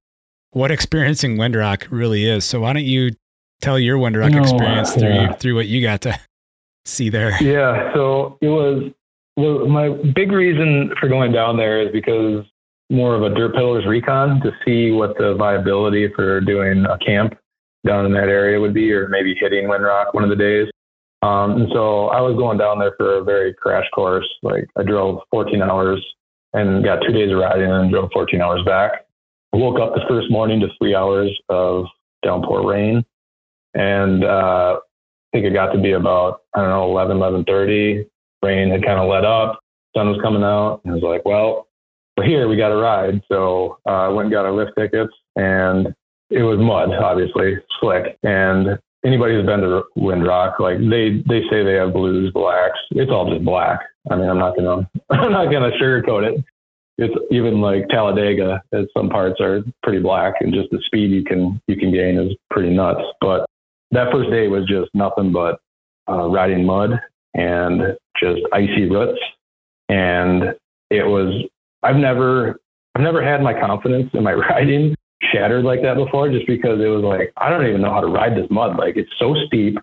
what 0.50 0.70
experiencing 0.70 1.36
Windrock 1.36 1.86
really 1.90 2.26
is. 2.26 2.44
So 2.44 2.60
why 2.60 2.72
don't 2.72 2.84
you 2.84 3.10
tell 3.60 3.78
your 3.78 3.98
Windrock 3.98 4.32
No, 4.32 4.40
experience 4.40 4.94
through 4.94 5.08
yeah. 5.08 5.32
through 5.34 5.54
what 5.54 5.66
you 5.66 5.82
got 5.82 6.00
to 6.02 6.18
see 6.84 7.10
there? 7.10 7.40
Yeah, 7.42 7.92
so 7.94 8.38
it 8.40 8.48
was 8.48 8.90
well, 9.36 9.66
my 9.66 9.88
big 10.14 10.32
reason 10.32 10.92
for 11.00 11.08
going 11.08 11.32
down 11.32 11.56
there 11.56 11.82
is 11.82 11.92
because 11.92 12.44
more 12.90 13.14
of 13.14 13.22
a 13.22 13.30
drtpdlrs 13.30 13.86
recon 13.86 14.40
to 14.42 14.52
see 14.64 14.90
what 14.90 15.16
the 15.18 15.34
viability 15.34 16.08
for 16.14 16.40
doing 16.40 16.84
a 16.86 16.98
camp 16.98 17.34
down 17.86 18.06
in 18.06 18.12
that 18.12 18.28
area 18.28 18.60
would 18.60 18.74
be, 18.74 18.92
or 18.92 19.08
maybe 19.08 19.34
hitting 19.38 19.64
Windrock 19.64 20.14
one 20.14 20.24
of 20.24 20.30
the 20.30 20.36
days. 20.36 20.68
Um, 21.22 21.52
and 21.52 21.68
so 21.72 22.08
I 22.08 22.20
was 22.20 22.36
going 22.36 22.58
down 22.58 22.78
there 22.78 22.94
for 22.98 23.18
a 23.18 23.24
very 23.24 23.54
crash 23.54 23.86
course. 23.94 24.28
Like 24.42 24.66
I 24.76 24.82
drove 24.82 25.20
14 25.30 25.62
hours 25.62 26.04
and 26.52 26.84
got 26.84 27.00
two 27.00 27.12
days 27.12 27.32
of 27.32 27.38
riding 27.38 27.70
and 27.70 27.90
drove 27.90 28.10
14 28.12 28.40
hours 28.40 28.62
back. 28.64 29.06
I 29.52 29.56
woke 29.56 29.80
up 29.80 29.94
the 29.94 30.04
first 30.08 30.30
morning 30.30 30.60
to 30.60 30.68
three 30.78 30.94
hours 30.94 31.30
of 31.48 31.86
downpour 32.22 32.66
rain. 32.66 33.04
And 33.74 34.24
uh, 34.24 34.78
I 34.78 34.80
think 35.32 35.46
it 35.46 35.52
got 35.52 35.72
to 35.72 35.80
be 35.80 35.92
about, 35.92 36.42
I 36.54 36.60
don't 36.60 36.70
know, 36.70 36.84
11, 36.90 37.16
11.30. 37.18 38.06
Rain 38.44 38.70
had 38.70 38.84
kind 38.84 39.00
of 39.00 39.08
let 39.08 39.24
up. 39.24 39.60
Sun 39.96 40.08
was 40.08 40.20
coming 40.22 40.42
out. 40.42 40.80
And 40.84 40.92
I 40.92 40.94
was 40.94 41.02
like, 41.02 41.24
well, 41.24 41.66
we're 42.16 42.26
here. 42.26 42.48
We 42.48 42.56
got 42.56 42.68
to 42.68 42.76
ride. 42.76 43.22
So 43.30 43.78
uh, 43.86 44.06
I 44.06 44.08
went 44.08 44.26
and 44.26 44.32
got 44.32 44.44
our 44.44 44.52
lift 44.52 44.72
tickets. 44.78 45.12
And 45.36 45.88
it 46.30 46.42
was 46.42 46.58
mud, 46.58 46.90
obviously, 46.90 47.56
slick. 47.80 48.18
And 48.22 48.78
anybody 49.04 49.34
who's 49.34 49.46
been 49.46 49.60
to 49.60 49.82
Windrock, 49.96 50.60
like 50.60 50.78
they, 50.78 51.22
they 51.28 51.42
say 51.50 51.64
they 51.64 51.74
have 51.74 51.92
blues, 51.92 52.32
blacks. 52.32 52.78
It's 52.90 53.10
all 53.10 53.30
just 53.30 53.44
black. 53.44 53.80
I 54.10 54.16
mean, 54.16 54.28
I'm 54.28 54.38
not 54.38 54.56
gonna 54.56 54.88
I'm 55.10 55.32
not 55.32 55.50
gonna 55.50 55.70
sugarcoat 55.80 56.34
it. 56.34 56.44
It's 56.96 57.14
even 57.30 57.60
like 57.60 57.88
Talladega, 57.88 58.62
as 58.72 58.86
some 58.96 59.08
parts 59.08 59.40
are 59.40 59.62
pretty 59.82 60.00
black, 60.00 60.34
and 60.40 60.52
just 60.52 60.70
the 60.70 60.80
speed 60.86 61.10
you 61.10 61.24
can 61.24 61.60
you 61.66 61.76
can 61.76 61.92
gain 61.92 62.18
is 62.18 62.36
pretty 62.50 62.70
nuts. 62.70 63.00
But 63.20 63.46
that 63.90 64.12
first 64.12 64.30
day 64.30 64.48
was 64.48 64.66
just 64.66 64.90
nothing 64.94 65.32
but 65.32 65.58
uh, 66.08 66.28
riding 66.28 66.64
mud 66.64 67.00
and 67.34 67.96
just 68.20 68.40
icy 68.52 68.88
roots, 68.88 69.20
and 69.88 70.54
it 70.90 71.06
was 71.06 71.44
I've 71.82 71.96
never 71.96 72.60
I've 72.94 73.02
never 73.02 73.22
had 73.22 73.42
my 73.42 73.58
confidence 73.58 74.10
in 74.14 74.22
my 74.22 74.32
riding 74.50 74.94
shattered 75.32 75.64
like 75.64 75.82
that 75.82 75.96
before 75.96 76.28
just 76.28 76.46
because 76.46 76.80
it 76.80 76.88
was 76.88 77.02
like 77.02 77.32
I 77.36 77.48
don't 77.48 77.66
even 77.66 77.82
know 77.82 77.92
how 77.92 78.00
to 78.00 78.06
ride 78.06 78.36
this 78.36 78.50
mud. 78.50 78.76
Like 78.76 78.96
it's 78.96 79.10
so 79.18 79.34
steep 79.46 79.78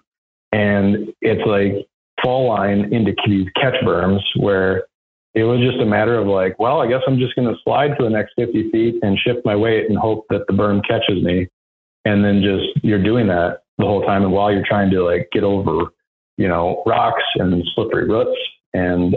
and 0.51 1.13
it's 1.21 1.45
like 1.45 1.87
fall 2.23 2.49
line 2.49 2.93
into 2.93 3.13
these 3.25 3.47
catch 3.55 3.75
berms 3.83 4.21
where 4.37 4.85
it 5.33 5.43
was 5.43 5.61
just 5.61 5.81
a 5.81 5.85
matter 5.85 6.17
of 6.17 6.27
like, 6.27 6.59
well, 6.59 6.81
I 6.81 6.87
guess 6.87 7.01
I'm 7.07 7.17
just 7.17 7.35
going 7.35 7.47
to 7.47 7.59
slide 7.63 7.91
for 7.95 8.03
the 8.03 8.09
next 8.09 8.33
50 8.37 8.69
feet 8.69 8.95
and 9.01 9.17
shift 9.17 9.45
my 9.45 9.55
weight 9.55 9.89
and 9.89 9.97
hope 9.97 10.25
that 10.29 10.45
the 10.47 10.53
berm 10.53 10.81
catches 10.87 11.23
me. 11.23 11.47
And 12.03 12.23
then 12.23 12.41
just 12.41 12.83
you're 12.83 13.01
doing 13.01 13.27
that 13.27 13.59
the 13.77 13.85
whole 13.85 14.01
time. 14.01 14.23
And 14.23 14.33
while 14.33 14.51
you're 14.51 14.65
trying 14.65 14.89
to 14.91 15.03
like 15.03 15.29
get 15.31 15.43
over, 15.43 15.85
you 16.37 16.47
know, 16.47 16.83
rocks 16.85 17.23
and 17.35 17.63
slippery 17.75 18.07
roots. 18.07 18.39
And 18.73 19.15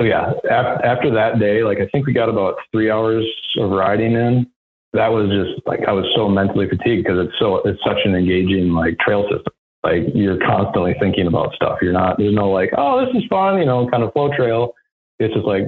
so, 0.00 0.06
yeah, 0.06 0.32
af- 0.50 0.80
after 0.84 1.10
that 1.14 1.38
day, 1.38 1.62
like 1.62 1.78
I 1.78 1.86
think 1.88 2.06
we 2.06 2.12
got 2.12 2.28
about 2.28 2.56
three 2.72 2.90
hours 2.90 3.24
of 3.58 3.70
riding 3.70 4.12
in 4.12 4.46
that 4.96 5.08
was 5.08 5.28
just 5.28 5.66
like 5.66 5.80
I 5.86 5.92
was 5.92 6.06
so 6.16 6.28
mentally 6.28 6.68
fatigued 6.68 7.04
because 7.04 7.26
it's 7.26 7.38
so 7.38 7.56
it's 7.64 7.80
such 7.84 7.98
an 8.04 8.14
engaging 8.14 8.72
like 8.72 8.98
trail 8.98 9.22
system. 9.24 9.52
Like 9.84 10.02
you're 10.14 10.38
constantly 10.38 10.94
thinking 10.98 11.26
about 11.26 11.54
stuff. 11.54 11.78
You're 11.82 11.92
not 11.92 12.18
there's 12.18 12.34
no 12.34 12.50
like 12.50 12.70
oh 12.76 13.04
this 13.04 13.14
is 13.14 13.28
fun 13.28 13.58
you 13.58 13.66
know 13.66 13.88
kind 13.88 14.02
of 14.02 14.12
flow 14.12 14.34
trail. 14.34 14.72
It's 15.18 15.34
just 15.34 15.46
like 15.46 15.64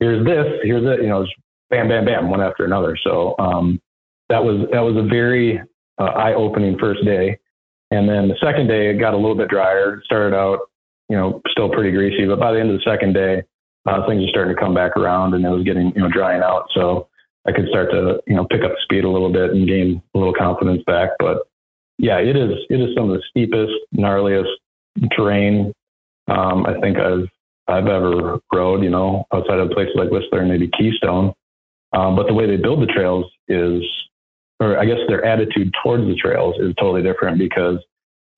here's 0.00 0.24
this 0.26 0.46
here's 0.62 0.84
it 0.84 1.02
you 1.02 1.08
know 1.08 1.22
it's 1.22 1.32
bam 1.70 1.88
bam 1.88 2.04
bam 2.04 2.28
one 2.28 2.42
after 2.42 2.64
another. 2.64 2.98
So 3.02 3.34
um, 3.38 3.80
that 4.28 4.42
was 4.42 4.68
that 4.72 4.80
was 4.80 4.96
a 4.96 5.08
very 5.08 5.60
uh, 5.98 6.04
eye 6.04 6.34
opening 6.34 6.76
first 6.78 7.04
day, 7.04 7.38
and 7.92 8.08
then 8.08 8.28
the 8.28 8.36
second 8.42 8.68
day 8.68 8.90
it 8.90 8.98
got 8.98 9.14
a 9.14 9.16
little 9.16 9.36
bit 9.36 9.48
drier. 9.48 9.94
It 9.94 10.04
started 10.04 10.36
out 10.36 10.70
you 11.08 11.16
know 11.16 11.40
still 11.48 11.68
pretty 11.70 11.92
greasy, 11.92 12.26
but 12.26 12.40
by 12.40 12.52
the 12.52 12.60
end 12.60 12.70
of 12.70 12.76
the 12.76 12.90
second 12.90 13.12
day 13.14 13.42
uh, 13.86 14.06
things 14.06 14.24
are 14.24 14.28
starting 14.28 14.54
to 14.54 14.60
come 14.60 14.74
back 14.74 14.96
around 14.96 15.34
and 15.34 15.44
it 15.44 15.50
was 15.50 15.64
getting 15.64 15.92
you 15.94 16.02
know 16.02 16.08
drying 16.08 16.42
out. 16.42 16.66
So 16.74 17.08
I 17.46 17.52
could 17.52 17.68
start 17.68 17.90
to, 17.90 18.22
you 18.26 18.36
know, 18.36 18.46
pick 18.46 18.62
up 18.62 18.72
speed 18.82 19.04
a 19.04 19.10
little 19.10 19.32
bit 19.32 19.50
and 19.50 19.66
gain 19.66 20.00
a 20.14 20.18
little 20.18 20.34
confidence 20.34 20.82
back. 20.86 21.10
But 21.18 21.38
yeah, 21.98 22.18
it 22.18 22.36
is 22.36 22.52
it 22.70 22.80
is 22.80 22.94
some 22.96 23.10
of 23.10 23.16
the 23.16 23.22
steepest, 23.30 23.72
gnarliest 23.96 24.50
terrain 25.16 25.72
um, 26.28 26.66
I 26.66 26.78
think 26.80 26.98
I've 26.98 27.28
I've 27.68 27.86
ever 27.86 28.38
rode. 28.52 28.82
You 28.82 28.90
know, 28.90 29.24
outside 29.32 29.58
of 29.58 29.70
places 29.70 29.94
like 29.96 30.10
Whistler 30.10 30.40
and 30.40 30.48
maybe 30.48 30.70
Keystone. 30.78 31.32
Um, 31.92 32.16
but 32.16 32.26
the 32.26 32.34
way 32.34 32.46
they 32.46 32.56
build 32.56 32.80
the 32.80 32.86
trails 32.86 33.26
is, 33.48 33.82
or 34.62 34.78
I 34.78 34.84
guess 34.84 34.98
their 35.08 35.24
attitude 35.24 35.72
towards 35.82 36.04
the 36.04 36.14
trails 36.14 36.54
is 36.60 36.74
totally 36.78 37.02
different 37.02 37.38
because 37.38 37.78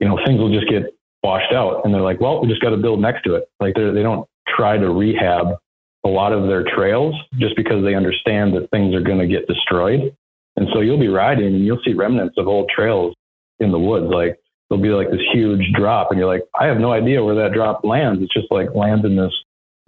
you 0.00 0.08
know 0.08 0.18
things 0.24 0.40
will 0.40 0.52
just 0.52 0.70
get 0.70 0.94
washed 1.22 1.52
out, 1.52 1.84
and 1.84 1.92
they're 1.92 2.02
like, 2.02 2.20
well, 2.20 2.40
we 2.40 2.48
just 2.48 2.62
got 2.62 2.70
to 2.70 2.76
build 2.76 3.00
next 3.00 3.22
to 3.24 3.34
it. 3.34 3.44
Like 3.60 3.74
they 3.74 4.02
don't 4.02 4.26
try 4.48 4.76
to 4.76 4.90
rehab 4.90 5.56
a 6.04 6.08
lot 6.08 6.32
of 6.32 6.46
their 6.46 6.64
trails 6.64 7.14
just 7.38 7.56
because 7.56 7.82
they 7.82 7.94
understand 7.94 8.54
that 8.54 8.70
things 8.70 8.94
are 8.94 9.00
going 9.00 9.18
to 9.18 9.26
get 9.26 9.46
destroyed. 9.46 10.14
And 10.56 10.68
so 10.72 10.80
you'll 10.80 11.00
be 11.00 11.08
riding 11.08 11.46
and 11.46 11.64
you'll 11.64 11.80
see 11.84 11.94
remnants 11.94 12.36
of 12.38 12.46
old 12.46 12.70
trails 12.74 13.14
in 13.58 13.72
the 13.72 13.78
woods. 13.78 14.06
Like 14.06 14.38
there'll 14.68 14.82
be 14.82 14.90
like 14.90 15.10
this 15.10 15.26
huge 15.32 15.72
drop 15.74 16.10
and 16.10 16.18
you're 16.18 16.28
like, 16.28 16.42
I 16.58 16.66
have 16.66 16.78
no 16.78 16.92
idea 16.92 17.24
where 17.24 17.34
that 17.36 17.52
drop 17.54 17.84
lands. 17.84 18.22
It's 18.22 18.32
just 18.32 18.52
like 18.52 18.74
lands 18.74 19.04
in 19.04 19.16
this 19.16 19.32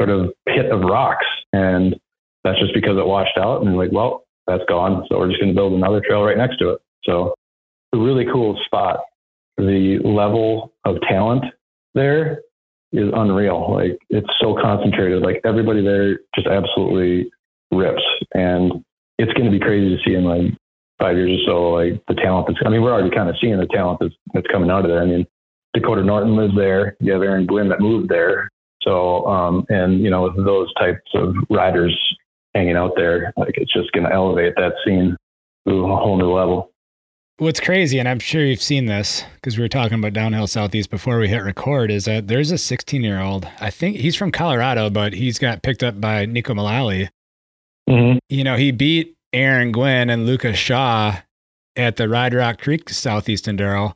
sort 0.01 0.11
of 0.11 0.33
pit 0.47 0.71
of 0.73 0.81
rocks. 0.81 1.27
And 1.53 1.97
that's 2.45 2.59
just 2.59 2.75
because 2.75 2.97
it 2.97 3.07
washed 3.07 3.37
out. 3.39 3.63
And 3.63 3.77
like, 3.77 3.93
well, 3.93 4.26
that's 4.47 4.65
gone. 4.69 5.05
So 5.09 5.19
we're 5.19 5.29
just 5.29 5.41
going 5.41 5.53
to 5.53 5.57
build 5.57 5.73
another 5.73 6.01
trail 6.07 6.23
right 6.23 6.37
next 6.37 6.59
to 6.59 6.71
it. 6.71 6.81
So 7.05 7.35
a 7.93 7.99
really 7.99 8.27
cool 8.33 8.59
spot. 8.65 9.01
The 9.57 9.99
level 10.05 10.73
of 10.85 11.01
talent 11.09 11.45
there 11.95 12.43
is 12.93 13.11
unreal. 13.15 13.73
Like 13.73 13.99
it's 14.11 14.29
so 14.41 14.55
concentrated. 14.61 15.23
Like 15.23 15.41
everybody 15.45 15.83
there 15.83 16.21
just 16.35 16.47
absolutely 16.47 17.31
rips. 17.71 18.03
And 18.35 18.85
it's 19.19 19.33
going 19.33 19.47
to 19.47 19.51
be 19.51 19.61
crazy 19.61 19.97
to 19.97 20.03
see 20.05 20.15
in 20.15 20.25
like 20.25 20.53
five 20.99 21.17
years 21.17 21.41
or 21.41 21.51
so, 21.51 21.71
like 21.71 22.03
the 22.09 22.15
talent 22.15 22.49
that's, 22.49 22.61
I 22.65 22.69
mean, 22.69 22.83
we're 22.83 22.93
already 22.93 23.15
kind 23.15 23.29
of 23.29 23.37
seeing 23.41 23.59
the 23.59 23.67
talent 23.67 23.99
that's, 24.01 24.15
that's 24.35 24.47
coming 24.53 24.71
out 24.71 24.85
of 24.85 24.91
there. 24.91 25.03
I 25.03 25.07
mean, 25.07 25.27
Dakota 25.75 26.03
Norton 26.03 26.37
lives 26.37 26.55
there. 26.57 26.97
You 27.01 27.13
have 27.13 27.23
Aaron 27.23 27.47
Gwin 27.47 27.69
that 27.69 27.81
moved 27.81 28.09
there. 28.09 28.51
So, 28.83 29.27
um, 29.27 29.67
and 29.69 30.01
you 30.01 30.11
know, 30.11 30.31
those 30.43 30.73
types 30.75 31.11
of 31.15 31.35
riders 31.51 31.97
hanging 32.57 32.77
out 32.77 32.93
there, 32.97 33.33
like 33.37 33.57
it's 33.57 33.73
just 33.73 33.93
going 33.93 34.07
to 34.07 34.13
elevate 34.13 34.55
that 34.57 34.73
scene 34.85 35.17
to 35.69 35.85
a 35.85 35.97
whole 35.97 36.17
new 36.17 36.33
level. 36.33 36.71
What's 37.39 37.61
crazy, 37.61 37.99
and 37.99 38.09
I'm 38.09 38.19
sure 38.19 38.43
you've 38.43 38.63
seen 38.63 38.87
this 38.87 39.23
because 39.35 39.59
we 39.59 39.63
were 39.63 39.69
talking 39.69 39.99
about 39.99 40.15
downhill 40.15 40.47
southeast 40.47 40.89
before 40.89 41.19
we 41.19 41.29
hit 41.29 41.43
record, 41.43 41.91
is 41.91 42.07
that 42.07 42.29
there's 42.29 42.51
a 42.51 42.57
16 42.57 43.03
year 43.03 43.21
old. 43.21 43.47
I 43.61 43.69
think 43.69 43.99
he's 43.99 44.17
from 44.17 44.33
Colorado, 44.33 44.89
but 44.89 45.13
he's 45.13 45.39
got 45.39 45.63
picked 45.63 45.83
up 45.83 46.01
by 46.01 46.25
Neko 46.25 46.57
Mulally. 46.57 47.11
Mm-hmm. 47.89 48.19
You 48.31 48.43
know, 48.45 48.57
he 48.57 48.71
beat 48.71 49.17
Aaron 49.35 49.71
Gwin 49.71 50.09
and 50.09 50.25
Lucas 50.25 50.57
Shaw 50.57 51.19
at 51.77 51.97
the 51.97 52.09
Ride 52.09 52.33
Rock 52.33 52.59
Creek 52.59 52.89
Southeast 52.89 53.45
Enduro. 53.45 53.95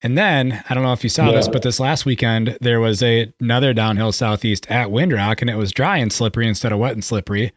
And 0.00 0.16
then 0.16 0.64
I 0.70 0.74
don't 0.74 0.82
know 0.82 0.92
if 0.94 1.02
you 1.02 1.10
saw 1.10 1.26
yeah. 1.26 1.32
this, 1.32 1.48
but 1.48 1.62
this 1.62 1.80
last 1.80 2.06
weekend 2.06 2.56
there 2.62 2.80
was 2.80 3.02
a, 3.02 3.30
another 3.38 3.74
downhill 3.74 4.12
southeast 4.12 4.70
at 4.70 4.88
Windrock, 4.88 5.42
and 5.42 5.50
it 5.50 5.56
was 5.56 5.72
dry 5.72 5.98
and 5.98 6.10
slippery 6.10 6.48
instead 6.48 6.72
of 6.72 6.78
wet 6.78 6.92
and 6.92 7.04
slippery. 7.04 7.52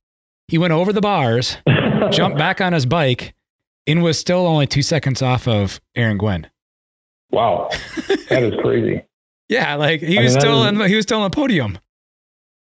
He 0.52 0.58
went 0.58 0.74
over 0.74 0.92
the 0.92 1.00
bars, 1.00 1.56
jumped 2.12 2.38
back 2.38 2.60
on 2.60 2.74
his 2.74 2.86
bike, 2.86 3.34
and 3.88 4.04
was 4.04 4.20
still 4.20 4.46
only 4.46 4.68
two 4.68 4.82
seconds 4.82 5.22
off 5.22 5.48
of 5.48 5.80
Aaron 5.96 6.18
Gwin. 6.18 6.46
Wow, 7.32 7.70
that 8.28 8.44
is 8.44 8.54
crazy. 8.62 9.02
yeah, 9.48 9.76
like 9.76 10.02
he 10.02 10.20
I 10.20 10.24
was 10.24 10.34
mean, 10.34 10.42
still 10.42 10.64
is, 10.66 10.68
in, 10.68 10.90
he 10.90 10.96
was 10.98 11.04
still 11.04 11.22
on 11.22 11.32
the 11.32 11.34
podium. 11.34 11.80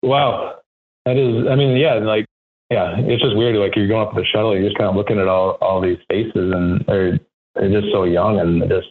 Wow, 0.02 0.60
that 1.04 1.18
is. 1.18 1.46
I 1.46 1.56
mean, 1.56 1.76
yeah, 1.76 1.96
like 1.96 2.24
yeah, 2.70 2.94
it's 3.00 3.22
just 3.22 3.36
weird. 3.36 3.54
Like 3.56 3.76
you're 3.76 3.86
going 3.86 4.08
up 4.08 4.14
the 4.14 4.24
shuttle, 4.24 4.54
you're 4.54 4.64
just 4.64 4.78
kind 4.78 4.88
of 4.88 4.96
looking 4.96 5.18
at 5.18 5.28
all 5.28 5.58
all 5.60 5.82
these 5.82 5.98
faces, 6.08 6.32
and 6.54 6.82
they're 6.86 7.20
they're 7.54 7.82
just 7.82 7.92
so 7.92 8.04
young, 8.04 8.40
and 8.40 8.62
just 8.66 8.86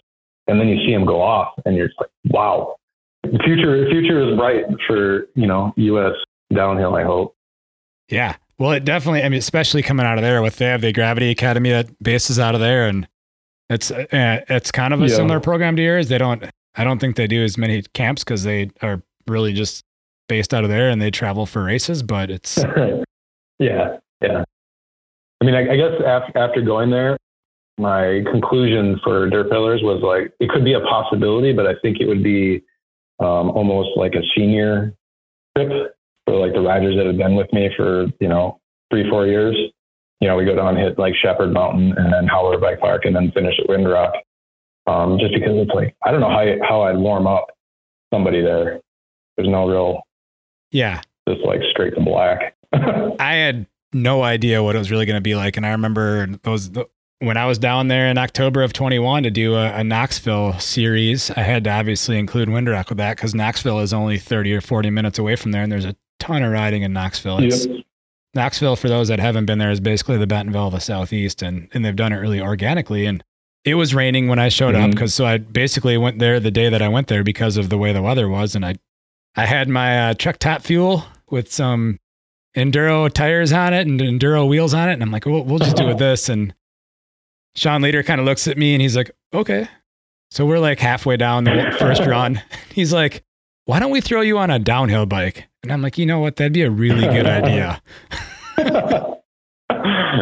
and 0.48 0.60
then 0.60 0.68
you 0.68 0.78
see 0.86 0.94
them 0.94 1.04
go 1.04 1.20
off, 1.20 1.56
and 1.66 1.76
you're 1.76 1.88
just 1.88 2.00
like, 2.00 2.12
wow, 2.26 2.76
the 3.24 3.40
future 3.44 3.86
the 3.86 3.90
future 3.90 4.30
is 4.30 4.38
bright 4.38 4.66
for 4.86 5.30
you 5.34 5.48
know 5.48 5.74
U.S. 5.78 6.14
downhill. 6.54 6.94
I 6.94 7.02
hope. 7.02 7.36
Yeah, 8.10 8.36
well, 8.58 8.72
it 8.72 8.86
definitely. 8.86 9.24
I 9.24 9.30
mean, 9.30 9.40
especially 9.40 9.82
coming 9.82 10.06
out 10.06 10.18
of 10.18 10.24
there 10.24 10.42
with 10.42 10.58
they 10.58 10.66
have 10.66 10.82
the 10.82 10.94
Gravity 10.94 11.32
Academy 11.32 11.70
that 11.72 12.02
bases 12.02 12.40
out 12.40 12.56
of 12.56 12.62
there, 12.62 12.88
and 12.88 13.08
it's 13.70 13.92
uh, 13.92 14.06
it's 14.12 14.72
kind 14.72 14.94
of 14.94 15.02
a 15.02 15.08
yeah. 15.08 15.16
similar 15.16 15.40
program 15.40 15.76
to 15.76 15.82
yours. 15.82 16.10
They 16.10 16.18
don't. 16.18 16.44
I 16.76 16.84
don't 16.84 17.00
think 17.00 17.16
they 17.16 17.28
do 17.28 17.44
as 17.44 17.58
many 17.58 17.82
camps 17.94 18.24
because 18.24 18.44
they 18.44 18.72
are 18.82 19.04
really 19.28 19.54
just 19.54 19.84
based 20.28 20.54
out 20.54 20.64
of 20.64 20.70
there 20.70 20.90
and 20.90 21.02
they 21.02 21.12
travel 21.12 21.46
for 21.46 21.64
races. 21.64 22.02
But 22.02 22.32
it's 22.32 22.58
Yeah, 23.60 23.98
yeah. 24.22 24.44
I 25.42 25.46
mean, 25.46 25.56
I, 25.56 25.74
I 25.74 25.76
guess 25.76 25.92
after, 26.06 26.38
after 26.38 26.62
going 26.62 26.90
there, 26.90 27.18
my 27.78 28.24
conclusion 28.32 29.00
for 29.04 29.30
drtpdlrs 29.30 29.84
was 29.84 30.02
like 30.02 30.34
it 30.40 30.50
could 30.50 30.64
be 30.64 30.74
a 30.74 30.80
possibility, 30.82 31.54
but 31.54 31.66
I 31.66 31.74
think 31.82 32.00
it 32.00 32.08
would 32.08 32.24
be 32.24 32.64
um, 33.20 33.50
almost 33.52 33.90
like 33.96 34.14
a 34.14 34.22
senior 34.36 34.94
trip 35.58 35.96
for 36.26 36.36
like 36.36 36.54
the 36.54 36.62
riders 36.62 36.96
that 36.98 37.06
have 37.06 37.18
been 37.18 37.36
with 37.36 37.52
me 37.54 37.70
for 37.76 38.06
you 38.20 38.28
know 38.28 38.60
three 38.92 39.10
four 39.10 39.28
years. 39.28 39.56
You 40.20 40.30
know, 40.30 40.38
we 40.38 40.46
go 40.46 40.56
down 40.56 40.78
hit 40.78 40.98
like 40.98 41.14
Shepherd 41.22 41.52
Mountain 41.52 41.94
and 41.98 42.14
then 42.14 42.28
Howler 42.28 42.58
Bike 42.58 42.80
Park 42.80 43.04
and 43.04 43.16
then 43.16 43.32
finish 43.32 43.56
at 43.60 43.70
Windrock. 43.70 44.14
Um, 44.88 45.18
just 45.20 45.34
because 45.34 45.54
it's 45.56 45.72
like 45.74 45.96
I 46.04 46.12
don't 46.12 46.22
know 46.22 46.30
how 46.30 46.46
how 46.68 46.82
I'd 46.84 46.98
warm 46.98 47.28
up 47.28 47.48
somebody 48.14 48.42
there. 48.42 48.82
There's 49.36 49.50
no 49.50 49.68
real 49.68 50.02
yeah, 50.72 51.02
just 51.28 51.42
like 51.46 51.60
straight 51.72 51.96
to 51.96 52.02
black. 52.02 52.56
I 52.74 53.34
had 53.36 53.68
no 53.94 54.24
idea 54.24 54.64
what 54.64 54.76
it 54.76 54.80
was 54.80 54.92
really 54.92 55.06
going 55.06 55.18
to 55.18 55.22
be 55.22 55.36
like. 55.36 55.58
And 55.58 55.66
I 55.66 55.72
remember 55.72 56.28
those 56.44 56.72
when 57.20 57.38
I 57.38 57.46
was 57.46 57.58
down 57.58 57.88
there 57.88 58.10
in 58.10 58.18
October 58.18 58.64
of 58.64 58.74
21 58.74 59.24
to 59.24 59.32
do 59.32 59.56
a, 59.56 59.72
a 59.74 59.84
Knoxville 59.84 60.60
series. 60.60 61.32
I 61.32 61.42
had 61.42 61.64
to 61.66 61.70
obviously 61.70 62.20
include 62.20 62.50
Windrock 62.50 62.90
with 62.90 62.98
that 62.98 63.16
because 63.16 63.34
Knoxville 63.34 63.80
is 63.80 63.94
only 63.94 64.18
30 64.18 64.54
or 64.54 64.62
40 64.62 64.90
minutes 64.90 65.20
away 65.20 65.36
from 65.36 65.52
there, 65.52 65.64
and 65.64 65.72
there's 65.72 65.86
a 65.86 65.96
ton 66.20 66.44
of 66.44 66.52
riding 66.52 66.84
in 66.84 66.94
Knoxville. 66.94 67.44
It's, 67.44 67.66
yep. 67.66 67.86
Knoxville, 68.34 68.76
for 68.76 68.90
those 68.90 69.10
that 69.10 69.20
haven't 69.20 69.46
been 69.46 69.60
there, 69.60 69.72
is 69.72 69.80
basically 69.80 70.18
the 70.18 70.28
Bentonville 70.28 70.68
of 70.68 70.74
the 70.74 70.80
Southeast, 70.80 71.42
and 71.42 71.68
and 71.74 71.86
they've 71.86 71.96
done 71.96 72.12
it 72.12 72.18
really 72.18 72.42
organically. 72.42 73.06
And 73.06 73.24
it 73.64 73.76
was 73.76 73.94
raining 73.94 74.28
when 74.28 74.40
I 74.40 74.50
showed 74.50 74.76
mm-hmm. 74.76 74.86
up 74.86 74.92
because 74.92 75.14
so 75.14 75.26
I 75.26 75.38
basically 75.38 75.98
went 75.98 76.20
there 76.20 76.40
the 76.40 76.52
day 76.52 76.70
that 76.70 76.82
I 76.82 76.88
went 76.88 77.08
there 77.08 77.24
because 77.24 77.58
of 77.58 77.70
the 77.70 77.78
way 77.78 77.94
the 77.94 78.02
weather 78.02 78.28
was, 78.28 78.56
and 78.56 78.66
I 78.66 78.76
I 79.36 79.46
had 79.46 79.70
my 79.70 80.10
uh, 80.10 80.14
Trek 80.14 80.40
Top 80.40 80.62
Fuel 80.64 81.06
with 81.30 81.52
some 81.52 82.00
enduro 82.56 83.12
tires 83.12 83.52
on 83.52 83.74
it 83.74 83.88
and 83.88 84.00
enduro 84.00 84.48
wheels 84.48 84.74
on 84.74 84.90
it. 84.90 84.94
And 84.94 85.04
I'm 85.04 85.12
like, 85.12 85.26
we'll 85.26 85.60
just 85.60 85.76
do 85.76 85.90
it 85.90 85.98
this. 86.00 86.30
And 86.30 86.54
Sean 87.56 87.82
Leader 87.82 88.04
kind 88.04 88.20
of 88.20 88.26
looks 88.26 88.48
at 88.48 88.58
me 88.58 88.74
and 88.74 88.82
he's 88.82 88.96
like, 88.96 89.12
okay. 89.34 89.68
So 90.32 90.46
we're 90.46 90.60
like 90.60 90.80
halfway 90.80 91.18
down 91.18 91.44
the 91.44 91.76
first 91.78 92.06
run. 92.08 92.42
He's 92.74 92.92
like, 92.92 93.24
why 93.66 93.80
don't 93.80 93.92
we 93.92 94.02
throw 94.02 94.22
you 94.22 94.38
on 94.38 94.50
a 94.50 94.60
downhill 94.60 95.06
bike? 95.06 95.46
And 95.62 95.72
I'm 95.72 95.82
like, 95.82 95.98
you 95.98 96.06
know 96.06 96.20
what? 96.20 96.36
That'd 96.36 96.54
be 96.54 96.64
a 96.64 96.72
really 96.72 97.08
good 97.08 97.26
idea. 97.28 97.82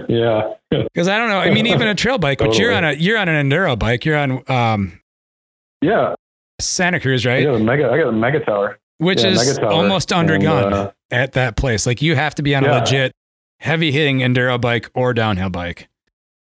yeah. 0.07 0.53
Because 0.71 1.09
I 1.09 1.17
don't 1.17 1.27
know. 1.27 1.39
I 1.39 1.51
mean, 1.51 1.67
even 1.67 1.89
a 1.89 1.95
trail 1.95 2.17
bike, 2.17 2.37
totally. 2.37 2.57
but 2.57 2.61
you're 2.61 2.73
on 2.73 2.85
a 2.85 2.93
you're 2.93 3.17
on 3.17 3.27
an 3.27 3.49
enduro 3.49 3.77
bike. 3.77 4.05
You're 4.05 4.15
on 4.15 4.41
um. 4.49 5.01
Yeah. 5.81 6.15
Santa 6.61 6.97
Cruz, 7.01 7.25
right? 7.25 7.41
I 7.41 7.43
got 7.43 7.55
a 7.55 7.59
Mega. 7.59 7.89
I 7.91 7.97
got 7.97 8.07
a 8.07 8.11
Megatower 8.13 8.77
which 9.01 9.23
yeah, 9.23 9.31
is 9.31 9.57
almost 9.57 10.09
undergun 10.09 10.65
and, 10.65 10.73
uh, 10.75 10.91
at 11.09 11.31
that 11.33 11.55
place. 11.55 11.87
Like 11.87 12.03
you 12.03 12.15
have 12.15 12.35
to 12.35 12.43
be 12.43 12.53
on 12.53 12.63
yeah. 12.63 12.77
a 12.77 12.79
legit 12.79 13.11
heavy 13.59 13.91
hitting 13.91 14.19
enduro 14.19 14.61
bike 14.61 14.91
or 14.93 15.15
downhill 15.15 15.49
bike. 15.49 15.89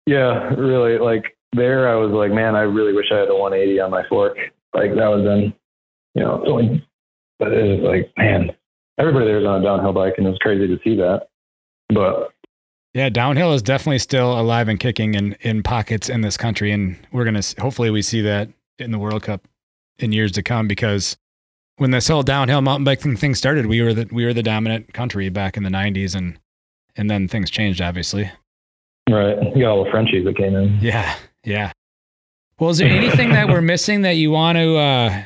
Yeah, 0.06 0.54
really. 0.56 0.98
Like 0.98 1.38
there, 1.52 1.90
I 1.90 1.96
was 1.96 2.12
like, 2.12 2.32
man, 2.32 2.56
I 2.56 2.62
really 2.62 2.94
wish 2.94 3.08
I 3.12 3.18
had 3.18 3.28
a 3.28 3.36
180 3.36 3.82
on 3.82 3.92
my 3.92 4.08
fork. 4.08 4.38
Like 4.74 4.92
that 4.96 5.08
was 5.08 5.26
then, 5.26 5.54
you 6.18 6.24
know, 6.24 6.42
it's 6.42 6.50
only, 6.50 6.88
but 7.38 7.54
it 7.54 7.80
was 7.80 7.88
like, 7.88 8.12
man, 8.18 8.50
everybody 8.98 9.26
there 9.26 9.40
is 9.40 9.46
on 9.46 9.62
a 9.62 9.64
downhill 9.64 9.94
bike, 9.94 10.16
and 10.18 10.26
it 10.26 10.30
was 10.32 10.40
crazy 10.40 10.68
to 10.68 10.80
see 10.84 10.96
that. 10.96 11.28
But 11.90 12.34
yeah, 12.96 13.10
downhill 13.10 13.54
is 13.54 13.62
definitely 13.62 14.00
still 14.00 14.40
alive 14.40 14.68
and 14.68 14.80
kicking 14.80 15.14
in 15.14 15.34
in 15.42 15.62
pockets 15.62 16.10
in 16.10 16.22
this 16.22 16.36
country, 16.36 16.72
and 16.72 16.98
we're 17.12 17.24
gonna 17.24 17.44
hopefully 17.60 17.92
we 17.92 18.02
see 18.02 18.22
that 18.22 18.50
in 18.80 18.92
the 18.92 18.98
World 18.98 19.22
Cup 19.22 19.48
in 20.00 20.12
years 20.12 20.32
to 20.34 20.44
come 20.44 20.68
because 20.68 21.18
when 21.78 21.92
this 21.92 22.08
whole 22.08 22.24
downhill 22.24 22.62
mountain 22.62 22.84
biking 22.84 23.16
thing 23.16 23.36
started, 23.36 23.68
we 23.68 23.84
were 23.84 23.94
the 23.94 24.10
we 24.12 24.26
were 24.26 24.34
the 24.34 24.42
dominant 24.42 24.94
country 24.94 25.30
back 25.30 25.56
in 25.56 25.62
the 25.62 25.70
'90s, 25.70 26.16
and 26.16 26.40
and 26.96 27.12
then 27.12 27.28
things 27.28 27.52
changed, 27.52 27.80
obviously. 27.80 28.32
Right, 29.08 29.38
you 29.56 29.62
got 29.62 29.70
all 29.70 29.86
the 29.86 29.92
Frenchies 29.92 30.26
that 30.26 30.36
came 30.36 30.56
in. 30.56 30.80
Yeah, 30.82 31.16
yeah. 31.44 31.72
Well, 32.60 32.72
is 32.72 32.80
there 32.80 32.90
anything 32.90 33.34
that 33.34 33.50
we're 33.50 33.62
missing 33.62 34.02
that 34.02 34.16
you 34.16 34.32
want 34.32 34.58
to 34.58 34.78
uh, 34.78 35.22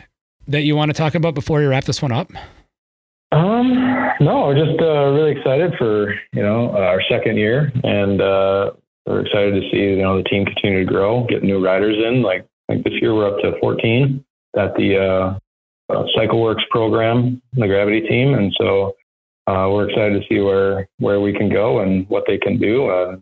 that 0.47 0.61
you 0.61 0.75
want 0.75 0.89
to 0.89 0.93
talk 0.93 1.15
about 1.15 1.33
before 1.33 1.61
you 1.61 1.69
wrap 1.69 1.85
this 1.85 2.01
one 2.01 2.11
up? 2.11 2.31
Um, 3.31 3.73
no, 4.19 4.47
we're 4.47 4.65
just 4.65 4.79
uh, 4.81 5.05
really 5.11 5.31
excited 5.31 5.73
for 5.77 6.13
you 6.33 6.43
know 6.43 6.69
uh, 6.73 6.79
our 6.79 7.01
second 7.09 7.37
year, 7.37 7.71
and 7.83 8.21
uh, 8.21 8.71
we're 9.05 9.21
excited 9.21 9.61
to 9.61 9.69
see 9.71 9.77
you 9.77 10.01
know 10.01 10.17
the 10.17 10.23
team 10.23 10.45
continue 10.45 10.85
to 10.85 10.91
grow, 10.91 11.25
get 11.27 11.43
new 11.43 11.63
riders 11.63 11.95
in. 11.97 12.21
Like 12.21 12.45
like 12.67 12.83
this 12.83 12.93
year, 13.01 13.15
we're 13.15 13.27
up 13.27 13.41
to 13.41 13.59
14 13.59 14.23
at 14.57 14.75
the 14.75 14.97
uh, 14.97 15.93
uh, 15.93 16.05
CycleWorks 16.17 16.67
program, 16.69 17.41
the 17.53 17.67
Gravity 17.67 18.01
team, 18.01 18.33
and 18.33 18.53
so 18.57 18.95
uh, 19.47 19.67
we're 19.71 19.89
excited 19.89 20.21
to 20.21 20.27
see 20.27 20.41
where 20.41 20.87
where 20.99 21.21
we 21.21 21.33
can 21.33 21.49
go 21.49 21.79
and 21.79 22.07
what 22.09 22.23
they 22.27 22.37
can 22.37 22.59
do. 22.59 22.87
Uh, 22.87 23.15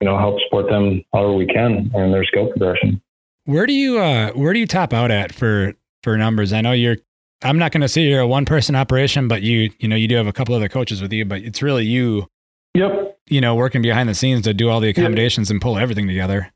you 0.00 0.08
know, 0.08 0.18
help 0.18 0.40
support 0.44 0.68
them 0.70 1.02
however 1.12 1.34
we 1.34 1.46
can 1.46 1.90
in 1.94 2.12
their 2.12 2.24
skill 2.24 2.48
progression. 2.48 3.00
Where 3.44 3.66
do 3.66 3.72
you 3.72 3.98
uh 3.98 4.30
where 4.32 4.52
do 4.52 4.58
you 4.58 4.66
top 4.66 4.92
out 4.92 5.10
at 5.10 5.34
for 5.34 5.74
for 6.02 6.16
numbers? 6.16 6.52
I 6.52 6.60
know 6.60 6.72
you're 6.72 6.96
I'm 7.42 7.58
not 7.58 7.72
going 7.72 7.80
to 7.80 7.88
say 7.88 8.02
you're 8.02 8.20
a 8.20 8.26
one 8.26 8.44
person 8.44 8.76
operation, 8.76 9.28
but 9.28 9.42
you 9.42 9.70
you 9.78 9.88
know 9.88 9.96
you 9.96 10.08
do 10.08 10.16
have 10.16 10.26
a 10.26 10.32
couple 10.32 10.54
other 10.54 10.68
coaches 10.68 11.00
with 11.00 11.12
you, 11.12 11.24
but 11.24 11.40
it's 11.42 11.62
really 11.62 11.84
you. 11.84 12.26
Yep. 12.74 13.18
You 13.26 13.40
know, 13.40 13.54
working 13.54 13.82
behind 13.82 14.08
the 14.08 14.14
scenes 14.14 14.42
to 14.42 14.54
do 14.54 14.68
all 14.68 14.80
the 14.80 14.88
accommodations 14.88 15.48
yep. 15.48 15.54
and 15.54 15.60
pull 15.62 15.78
everything 15.78 16.06
together. 16.06 16.52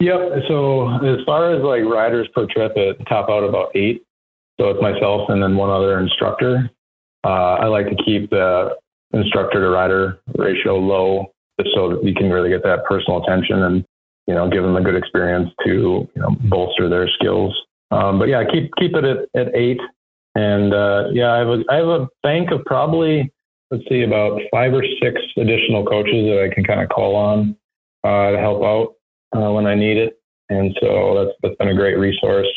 Yep. 0.00 0.18
So 0.48 0.88
as 1.04 1.18
far 1.26 1.54
as 1.54 1.62
like 1.62 1.82
riders 1.82 2.28
per 2.34 2.46
trip, 2.46 2.72
it 2.76 2.96
top 3.08 3.28
out 3.28 3.42
about 3.42 3.74
eight. 3.74 4.04
So 4.60 4.68
it's 4.70 4.82
myself 4.82 5.28
and 5.28 5.42
then 5.42 5.56
one 5.56 5.70
other 5.70 5.98
instructor. 5.98 6.70
Uh, 7.24 7.54
I 7.54 7.66
like 7.66 7.86
to 7.86 7.96
keep 8.04 8.30
the 8.30 8.76
instructor 9.12 9.60
to 9.60 9.68
rider 9.70 10.20
ratio 10.36 10.76
low, 10.76 11.32
just 11.60 11.74
so 11.74 11.90
that 11.90 12.04
you 12.04 12.14
can 12.14 12.30
really 12.30 12.48
get 12.48 12.62
that 12.62 12.84
personal 12.88 13.22
attention 13.22 13.62
and 13.62 13.84
you 14.26 14.34
know 14.34 14.48
give 14.48 14.62
them 14.62 14.76
a 14.76 14.82
good 14.82 14.96
experience 14.96 15.50
to 15.64 16.08
you 16.14 16.22
know 16.22 16.36
bolster 16.44 16.88
their 16.88 17.08
skills. 17.08 17.54
Um, 17.90 18.18
but 18.18 18.28
yeah, 18.28 18.44
keep 18.44 18.70
keep 18.78 18.94
it 18.94 19.04
at, 19.04 19.28
at 19.34 19.54
eight. 19.54 19.80
And 20.34 20.74
uh, 20.74 21.04
yeah, 21.12 21.32
I 21.32 21.38
have 21.38 21.48
a 21.48 21.64
I 21.70 21.74
have 21.76 21.88
a 21.88 22.08
bank 22.22 22.50
of 22.50 22.64
probably 22.64 23.32
let's 23.70 23.84
see 23.88 24.02
about 24.02 24.40
five 24.50 24.72
or 24.72 24.84
six 25.02 25.20
additional 25.36 25.84
coaches 25.84 26.26
that 26.26 26.48
I 26.50 26.54
can 26.54 26.64
kind 26.64 26.80
of 26.80 26.88
call 26.88 27.16
on 27.16 27.56
uh, 28.04 28.32
to 28.32 28.38
help 28.38 28.62
out 28.62 28.94
uh, 29.36 29.52
when 29.52 29.66
I 29.66 29.74
need 29.74 29.96
it. 29.96 30.20
And 30.48 30.76
so 30.80 31.24
that's 31.24 31.36
that's 31.42 31.56
been 31.56 31.68
a 31.68 31.74
great 31.74 31.98
resource. 31.98 32.48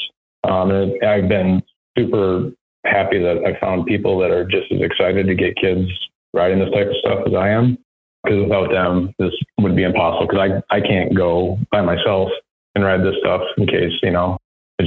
Um, 0.44 0.72
and 0.72 1.04
I've 1.04 1.28
been 1.28 1.62
super 1.98 2.52
happy 2.86 3.20
that 3.20 3.44
I 3.46 3.60
found 3.60 3.86
people 3.86 4.18
that 4.20 4.32
are 4.32 4.46
just 4.46 4.72
as 4.72 4.82
excited 4.82 5.28
to 5.28 5.36
get 5.36 5.56
kids 5.58 5.88
riding 6.34 6.60
this 6.60 6.72
type 6.72 6.88
of 6.88 6.96
stuff 7.00 7.20
as 7.28 7.34
I 7.34 7.50
am. 7.50 7.78
Because 8.24 8.44
without 8.44 8.72
them, 8.72 9.14
this 9.18 9.34
would 9.60 9.76
be 9.76 9.84
impossible. 9.84 10.28
Because 10.28 10.62
I 10.70 10.78
I 10.78 10.82
can't 10.82 11.16
go 11.16 11.58
by 11.72 11.82
myself 11.82 12.30
and 12.76 12.84
ride 12.84 13.02
this 13.02 13.16
stuff 13.20 13.42
in 13.58 13.68
case 13.68 13.92
you 14.04 14.12
know 14.12 14.38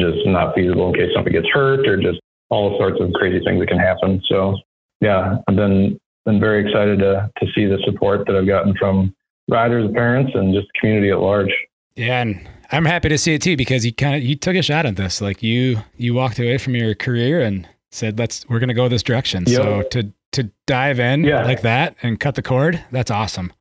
it's 0.01 0.17
just 0.17 0.27
not 0.27 0.55
feasible 0.55 0.89
in 0.89 0.95
case 0.95 1.11
somebody 1.15 1.35
gets 1.35 1.49
hurt 1.53 1.87
or 1.87 1.97
just 1.97 2.21
all 2.51 2.77
sorts 2.79 3.01
of 3.01 3.13
crazy 3.13 3.45
things 3.45 3.61
that 3.61 3.69
can 3.69 3.79
happen. 3.79 4.21
So 4.29 4.57
yeah, 5.01 5.37
I've 5.49 5.57
been 5.57 5.99
been 6.25 6.41
very 6.41 6.67
excited 6.67 6.99
to 7.01 7.31
to 7.39 7.47
see 7.55 7.67
the 7.67 7.79
support 7.85 8.27
that 8.27 8.37
I've 8.37 8.47
gotten 8.47 8.75
from 8.79 9.15
riders, 9.49 9.91
parents, 9.95 10.33
and 10.35 10.55
just 10.55 10.67
the 10.69 10.81
community 10.81 11.11
at 11.11 11.19
large. 11.19 11.53
Yeah, 11.97 12.23
and 12.23 12.49
I'm 12.73 12.85
happy 12.85 13.09
to 13.09 13.19
see 13.19 13.35
it 13.35 13.43
too 13.43 13.57
because 13.57 13.85
you 13.85 13.93
kind 13.93 14.17
of 14.17 14.23
you 14.23 14.37
took 14.37 14.57
a 14.57 14.63
shot 14.63 14.87
at 14.87 14.97
this. 14.97 15.21
Like 15.21 15.43
you 15.43 15.79
you 15.97 16.15
walked 16.15 16.39
away 16.39 16.59
from 16.59 16.75
your 16.75 16.95
career 16.95 17.41
and 17.41 17.69
said, 17.91 18.19
"Let's 18.19 18.49
we're 18.49 18.59
going 18.59 18.69
to 18.69 18.75
go 18.75 18.89
this 18.89 19.03
direction." 19.03 19.45
Yep. 19.47 19.57
So 19.57 19.83
to 19.83 20.13
to 20.33 20.51
dive 20.67 20.99
in 20.99 21.25
yeah. 21.25 21.45
like 21.45 21.63
that 21.63 21.97
and 22.03 22.19
cut 22.19 22.35
the 22.35 22.43
cord, 22.43 22.83
that's 22.91 23.11
awesome. 23.11 23.53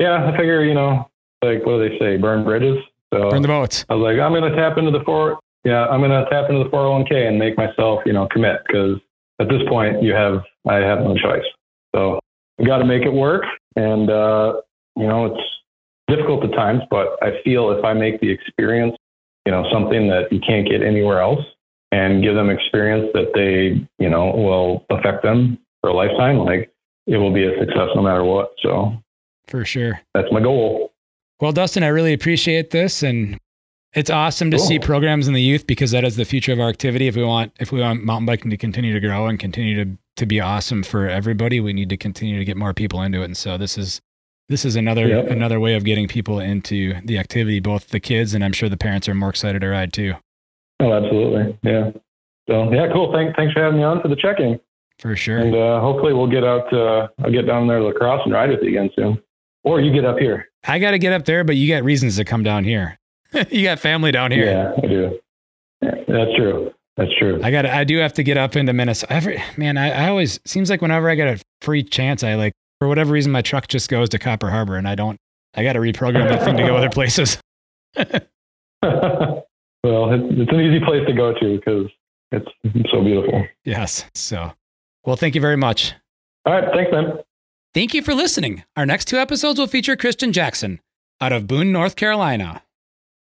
Yeah, 0.00 0.26
I 0.26 0.36
figure 0.36 0.64
you 0.64 0.74
know, 0.74 1.10
like 1.42 1.64
what 1.64 1.78
do 1.78 1.88
they 1.88 1.98
say, 1.98 2.16
burn 2.16 2.44
bridges. 2.44 2.78
So 3.12 3.30
burn 3.30 3.42
the 3.42 3.48
boats. 3.48 3.84
I 3.88 3.94
was 3.94 4.02
like, 4.02 4.20
I'm 4.20 4.32
going 4.32 4.50
to 4.50 4.56
tap 4.56 4.78
into 4.78 4.90
the 4.90 5.04
four. 5.04 5.38
Yeah, 5.66 5.84
I'm 5.86 5.98
going 5.98 6.12
to 6.12 6.30
tap 6.30 6.48
into 6.48 6.62
the 6.62 6.70
401k 6.70 7.26
and 7.26 7.40
make 7.40 7.58
myself, 7.58 7.98
you 8.06 8.12
know, 8.12 8.28
commit 8.30 8.60
because 8.64 9.00
at 9.40 9.48
this 9.48 9.62
point 9.68 10.00
you 10.00 10.12
have 10.12 10.44
I 10.64 10.76
have 10.76 11.00
no 11.00 11.16
choice. 11.16 11.42
So 11.92 12.20
you 12.56 12.66
got 12.66 12.78
to 12.78 12.84
make 12.84 13.02
it 13.02 13.12
work, 13.12 13.42
and 13.74 14.08
uh, 14.08 14.60
you 14.94 15.08
know 15.08 15.26
it's 15.26 15.42
difficult 16.06 16.44
at 16.44 16.52
times, 16.52 16.82
but 16.88 17.18
I 17.20 17.42
feel 17.42 17.72
if 17.72 17.84
I 17.84 17.94
make 17.94 18.20
the 18.20 18.30
experience, 18.30 18.96
you 19.44 19.50
know, 19.50 19.66
something 19.72 20.06
that 20.06 20.32
you 20.32 20.38
can't 20.38 20.68
get 20.68 20.82
anywhere 20.82 21.20
else, 21.20 21.44
and 21.90 22.22
give 22.22 22.36
them 22.36 22.48
experience 22.48 23.10
that 23.14 23.32
they, 23.34 23.84
you 23.98 24.08
know, 24.08 24.26
will 24.26 24.86
affect 24.96 25.24
them 25.24 25.58
for 25.80 25.90
a 25.90 25.94
lifetime, 25.94 26.38
like 26.38 26.70
it 27.08 27.16
will 27.16 27.34
be 27.34 27.44
a 27.44 27.58
success 27.58 27.88
no 27.96 28.02
matter 28.02 28.22
what. 28.22 28.50
So 28.62 28.92
for 29.48 29.64
sure, 29.64 30.00
that's 30.14 30.30
my 30.30 30.40
goal. 30.40 30.92
Well, 31.40 31.50
Dustin, 31.50 31.82
I 31.82 31.88
really 31.88 32.12
appreciate 32.12 32.70
this, 32.70 33.02
and 33.02 33.36
it's 33.94 34.10
awesome 34.10 34.50
to 34.50 34.56
cool. 34.56 34.66
see 34.66 34.78
programs 34.78 35.26
in 35.26 35.34
the 35.34 35.42
youth 35.42 35.66
because 35.66 35.90
that 35.92 36.04
is 36.04 36.16
the 36.16 36.24
future 36.24 36.52
of 36.52 36.60
our 36.60 36.68
activity. 36.68 37.08
If 37.08 37.16
we 37.16 37.24
want, 37.24 37.52
if 37.58 37.72
we 37.72 37.80
want 37.80 38.04
mountain 38.04 38.26
biking 38.26 38.50
to 38.50 38.56
continue 38.56 38.92
to 38.92 39.00
grow 39.00 39.26
and 39.26 39.38
continue 39.38 39.84
to 39.84 39.98
to 40.16 40.26
be 40.26 40.40
awesome 40.40 40.82
for 40.82 41.08
everybody, 41.08 41.60
we 41.60 41.72
need 41.72 41.90
to 41.90 41.96
continue 41.96 42.38
to 42.38 42.44
get 42.44 42.56
more 42.56 42.72
people 42.72 43.02
into 43.02 43.20
it. 43.20 43.26
And 43.26 43.36
so 43.36 43.58
this 43.58 43.76
is 43.76 44.00
this 44.48 44.64
is 44.64 44.76
another 44.76 45.08
yep. 45.08 45.30
another 45.30 45.60
way 45.60 45.74
of 45.74 45.84
getting 45.84 46.08
people 46.08 46.40
into 46.40 47.00
the 47.04 47.18
activity, 47.18 47.60
both 47.60 47.88
the 47.88 48.00
kids 48.00 48.34
and 48.34 48.44
I'm 48.44 48.52
sure 48.52 48.68
the 48.68 48.76
parents 48.76 49.08
are 49.08 49.14
more 49.14 49.30
excited 49.30 49.60
to 49.60 49.68
ride 49.68 49.92
too. 49.92 50.14
Oh, 50.80 50.92
absolutely. 50.92 51.58
Yeah. 51.62 51.90
So 52.48 52.72
yeah, 52.72 52.92
cool. 52.92 53.12
Thanks 53.12 53.34
thanks 53.36 53.52
for 53.52 53.62
having 53.62 53.78
me 53.78 53.84
on 53.84 54.00
for 54.02 54.08
the 54.08 54.16
checking. 54.16 54.60
For 54.98 55.14
sure. 55.16 55.38
And 55.38 55.54
uh, 55.54 55.80
hopefully 55.80 56.12
we'll 56.14 56.30
get 56.30 56.44
out. 56.44 56.72
Uh, 56.72 57.08
I'll 57.22 57.32
get 57.32 57.46
down 57.46 57.66
there 57.66 57.78
to 57.78 57.84
La 57.84 57.92
Crosse 57.92 58.22
and 58.24 58.32
ride 58.32 58.50
with 58.50 58.62
you 58.62 58.70
again 58.70 58.90
soon. 58.96 59.22
Or 59.62 59.80
you 59.80 59.92
get 59.92 60.04
up 60.04 60.18
here. 60.18 60.48
I 60.66 60.78
got 60.78 60.92
to 60.92 60.98
get 60.98 61.12
up 61.12 61.24
there, 61.24 61.44
but 61.44 61.56
you 61.56 61.68
got 61.68 61.82
reasons 61.82 62.16
to 62.16 62.24
come 62.24 62.42
down 62.42 62.64
here. 62.64 62.98
you 63.50 63.62
got 63.64 63.78
family 63.78 64.12
down 64.12 64.30
here. 64.30 64.46
Yeah, 64.46 64.72
I 64.76 64.86
do. 64.86 65.18
That's 65.80 66.36
true. 66.36 66.72
That's 66.96 67.10
true. 67.18 67.40
I 67.42 67.50
got. 67.50 67.66
I 67.66 67.84
do 67.84 67.98
have 67.98 68.14
to 68.14 68.22
get 68.22 68.38
up 68.38 68.56
into 68.56 68.72
Minnesota. 68.72 69.12
Every 69.12 69.42
man, 69.56 69.76
I, 69.76 70.06
I 70.06 70.08
always 70.08 70.40
seems 70.46 70.70
like 70.70 70.80
whenever 70.80 71.10
I 71.10 71.14
get 71.14 71.28
a 71.28 71.42
free 71.60 71.82
chance, 71.82 72.22
I 72.22 72.34
like 72.34 72.52
for 72.80 72.88
whatever 72.88 73.12
reason 73.12 73.32
my 73.32 73.42
truck 73.42 73.68
just 73.68 73.90
goes 73.90 74.08
to 74.10 74.18
Copper 74.18 74.50
Harbor, 74.50 74.76
and 74.76 74.88
I 74.88 74.94
don't. 74.94 75.18
I 75.54 75.62
got 75.62 75.74
to 75.74 75.78
reprogram 75.78 76.28
that 76.28 76.44
thing 76.44 76.56
to 76.56 76.62
go 76.62 76.76
other 76.76 76.90
places. 76.94 77.38
well, 77.96 78.04
it's, 78.82 80.24
it's 80.30 80.52
an 80.52 80.60
easy 80.60 80.84
place 80.84 81.06
to 81.06 81.12
go 81.12 81.32
to 81.34 81.56
because 81.56 81.90
it's 82.32 82.90
so 82.90 83.02
beautiful. 83.02 83.46
Yes. 83.64 84.04
So, 84.14 84.52
well, 85.04 85.16
thank 85.16 85.34
you 85.34 85.40
very 85.40 85.56
much. 85.56 85.94
All 86.44 86.52
right. 86.52 86.64
Thanks, 86.72 86.92
man. 86.92 87.18
Thank 87.74 87.94
you 87.94 88.02
for 88.02 88.14
listening. 88.14 88.64
Our 88.76 88.86
next 88.86 89.06
two 89.06 89.18
episodes 89.18 89.58
will 89.58 89.66
feature 89.66 89.96
Christian 89.96 90.32
Jackson 90.32 90.80
out 91.20 91.32
of 91.32 91.46
Boone, 91.46 91.72
North 91.72 91.96
Carolina. 91.96 92.62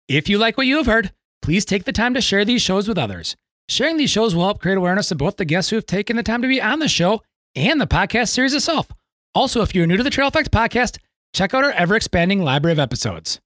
If 0.09 0.28
you 0.28 0.36
like 0.36 0.59
what 0.59 0.66
you 0.66 0.76
have 0.76 0.86
heard, 0.86 1.12
please 1.40 1.64
take 1.64 1.84
the 1.84 1.92
time 1.92 2.12
to 2.14 2.20
share 2.20 2.44
these 2.44 2.61
shows 2.61 2.86
with 2.86 2.98
others. 2.98 3.36
Sharing 3.68 3.96
these 3.96 4.11
shows 4.11 4.34
will 4.34 4.44
help 4.44 4.61
create 4.61 4.76
awareness 4.76 5.11
of 5.11 5.16
both 5.16 5.38
the 5.38 5.46
guests 5.46 5.70
who 5.70 5.76
have 5.76 5.86
taken 5.86 6.16
the 6.16 6.22
time 6.22 6.42
to 6.42 6.48
be 6.48 6.61
on 6.61 6.78
the 6.78 6.88
show 6.88 7.22
and 7.57 7.80
the 7.80 7.86
podcast 7.86 8.28
series 8.28 8.52
itself. 8.52 8.88
Also, 9.34 9.62
if 9.62 9.74
you're 9.74 9.86
new 9.86 9.96
to 9.96 10.02
the 10.02 10.11
Trail 10.11 10.28
Effect 10.28 10.50
podcast, 10.50 10.98
check 11.32 11.55
out 11.55 11.64
our 11.64 11.70
ever 11.70 11.96
expanding 11.96 12.42
library 12.42 12.72
of 12.72 12.78
episodes. 12.78 13.40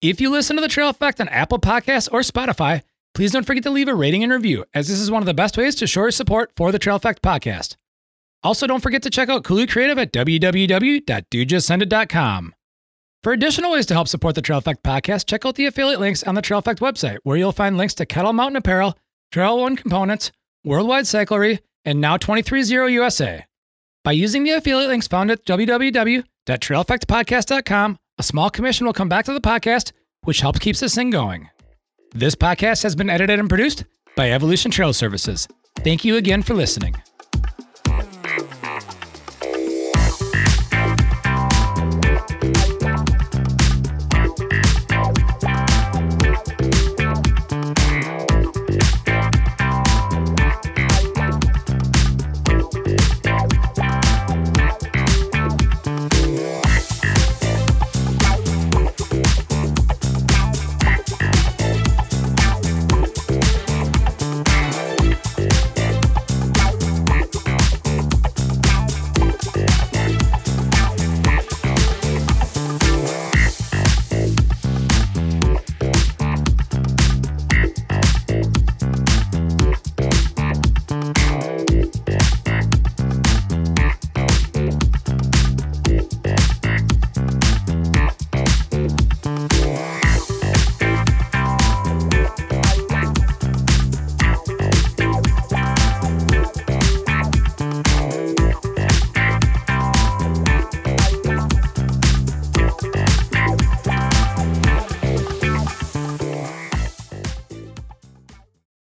If 0.00 0.18
you 0.18 0.30
listen 0.30 0.56
to 0.56 0.62
the 0.62 0.68
Trail 0.68 0.88
Effect 0.88 1.20
on 1.20 1.28
Apple 1.28 1.58
Podcasts 1.58 2.08
or 2.10 2.20
Spotify, 2.20 2.80
please 3.14 3.32
don't 3.32 3.44
forget 3.44 3.62
to 3.64 3.70
leave 3.70 3.88
a 3.88 3.94
rating 3.94 4.22
and 4.22 4.32
review, 4.32 4.64
as 4.72 4.88
this 4.88 4.98
is 4.98 5.10
one 5.10 5.22
of 5.22 5.26
the 5.26 5.34
best 5.34 5.58
ways 5.58 5.74
to 5.74 5.86
show 5.86 6.00
your 6.00 6.10
support 6.10 6.52
for 6.56 6.72
the 6.72 6.78
Trail 6.78 6.96
Effect 6.96 7.20
podcast. 7.22 7.76
Also, 8.42 8.66
don't 8.66 8.82
forget 8.82 9.02
to 9.02 9.10
check 9.10 9.28
out 9.28 9.44
Coulee 9.44 9.66
Creative 9.66 9.98
at 9.98 10.10
www.dudejustsendit.com. 10.12 12.54
For 13.22 13.32
additional 13.32 13.70
ways 13.70 13.86
to 13.86 13.94
help 13.94 14.08
support 14.08 14.34
the 14.34 14.42
Trail 14.42 14.58
Effect 14.58 14.82
podcast, 14.82 15.26
check 15.26 15.46
out 15.46 15.54
the 15.54 15.66
affiliate 15.66 16.00
links 16.00 16.24
on 16.24 16.34
the 16.34 16.42
Trail 16.42 16.58
Effect 16.58 16.80
website, 16.80 17.18
where 17.22 17.36
you'll 17.36 17.52
find 17.52 17.78
links 17.78 17.94
to 17.94 18.04
KETL 18.04 18.34
Mountain 18.34 18.56
Apparel, 18.56 18.98
Trail 19.30 19.60
One 19.60 19.76
Components, 19.76 20.32
Worldwide 20.64 21.04
Cyclery, 21.04 21.60
and 21.84 22.00
now 22.00 22.16
23ZERO 22.16 22.90
USA. 22.90 23.44
By 24.02 24.10
using 24.12 24.42
the 24.42 24.50
affiliate 24.50 24.90
links 24.90 25.06
found 25.06 25.30
at 25.30 25.46
www.traileaffectpodcast.com, 25.46 27.98
a 28.18 28.22
small 28.24 28.50
commission 28.50 28.86
will 28.86 28.92
come 28.92 29.08
back 29.08 29.24
to 29.26 29.32
the 29.32 29.40
podcast, 29.40 29.92
which 30.24 30.40
helps 30.40 30.58
keeps 30.58 30.80
this 30.80 30.96
thing 30.96 31.10
going. 31.10 31.48
This 32.12 32.34
podcast 32.34 32.82
has 32.82 32.96
been 32.96 33.08
edited 33.08 33.38
and 33.38 33.48
produced 33.48 33.84
by 34.16 34.32
Evolution 34.32 34.72
Trail 34.72 34.92
Services. 34.92 35.46
Thank 35.78 36.04
you 36.04 36.16
again 36.16 36.42
for 36.42 36.54
listening. 36.54 36.96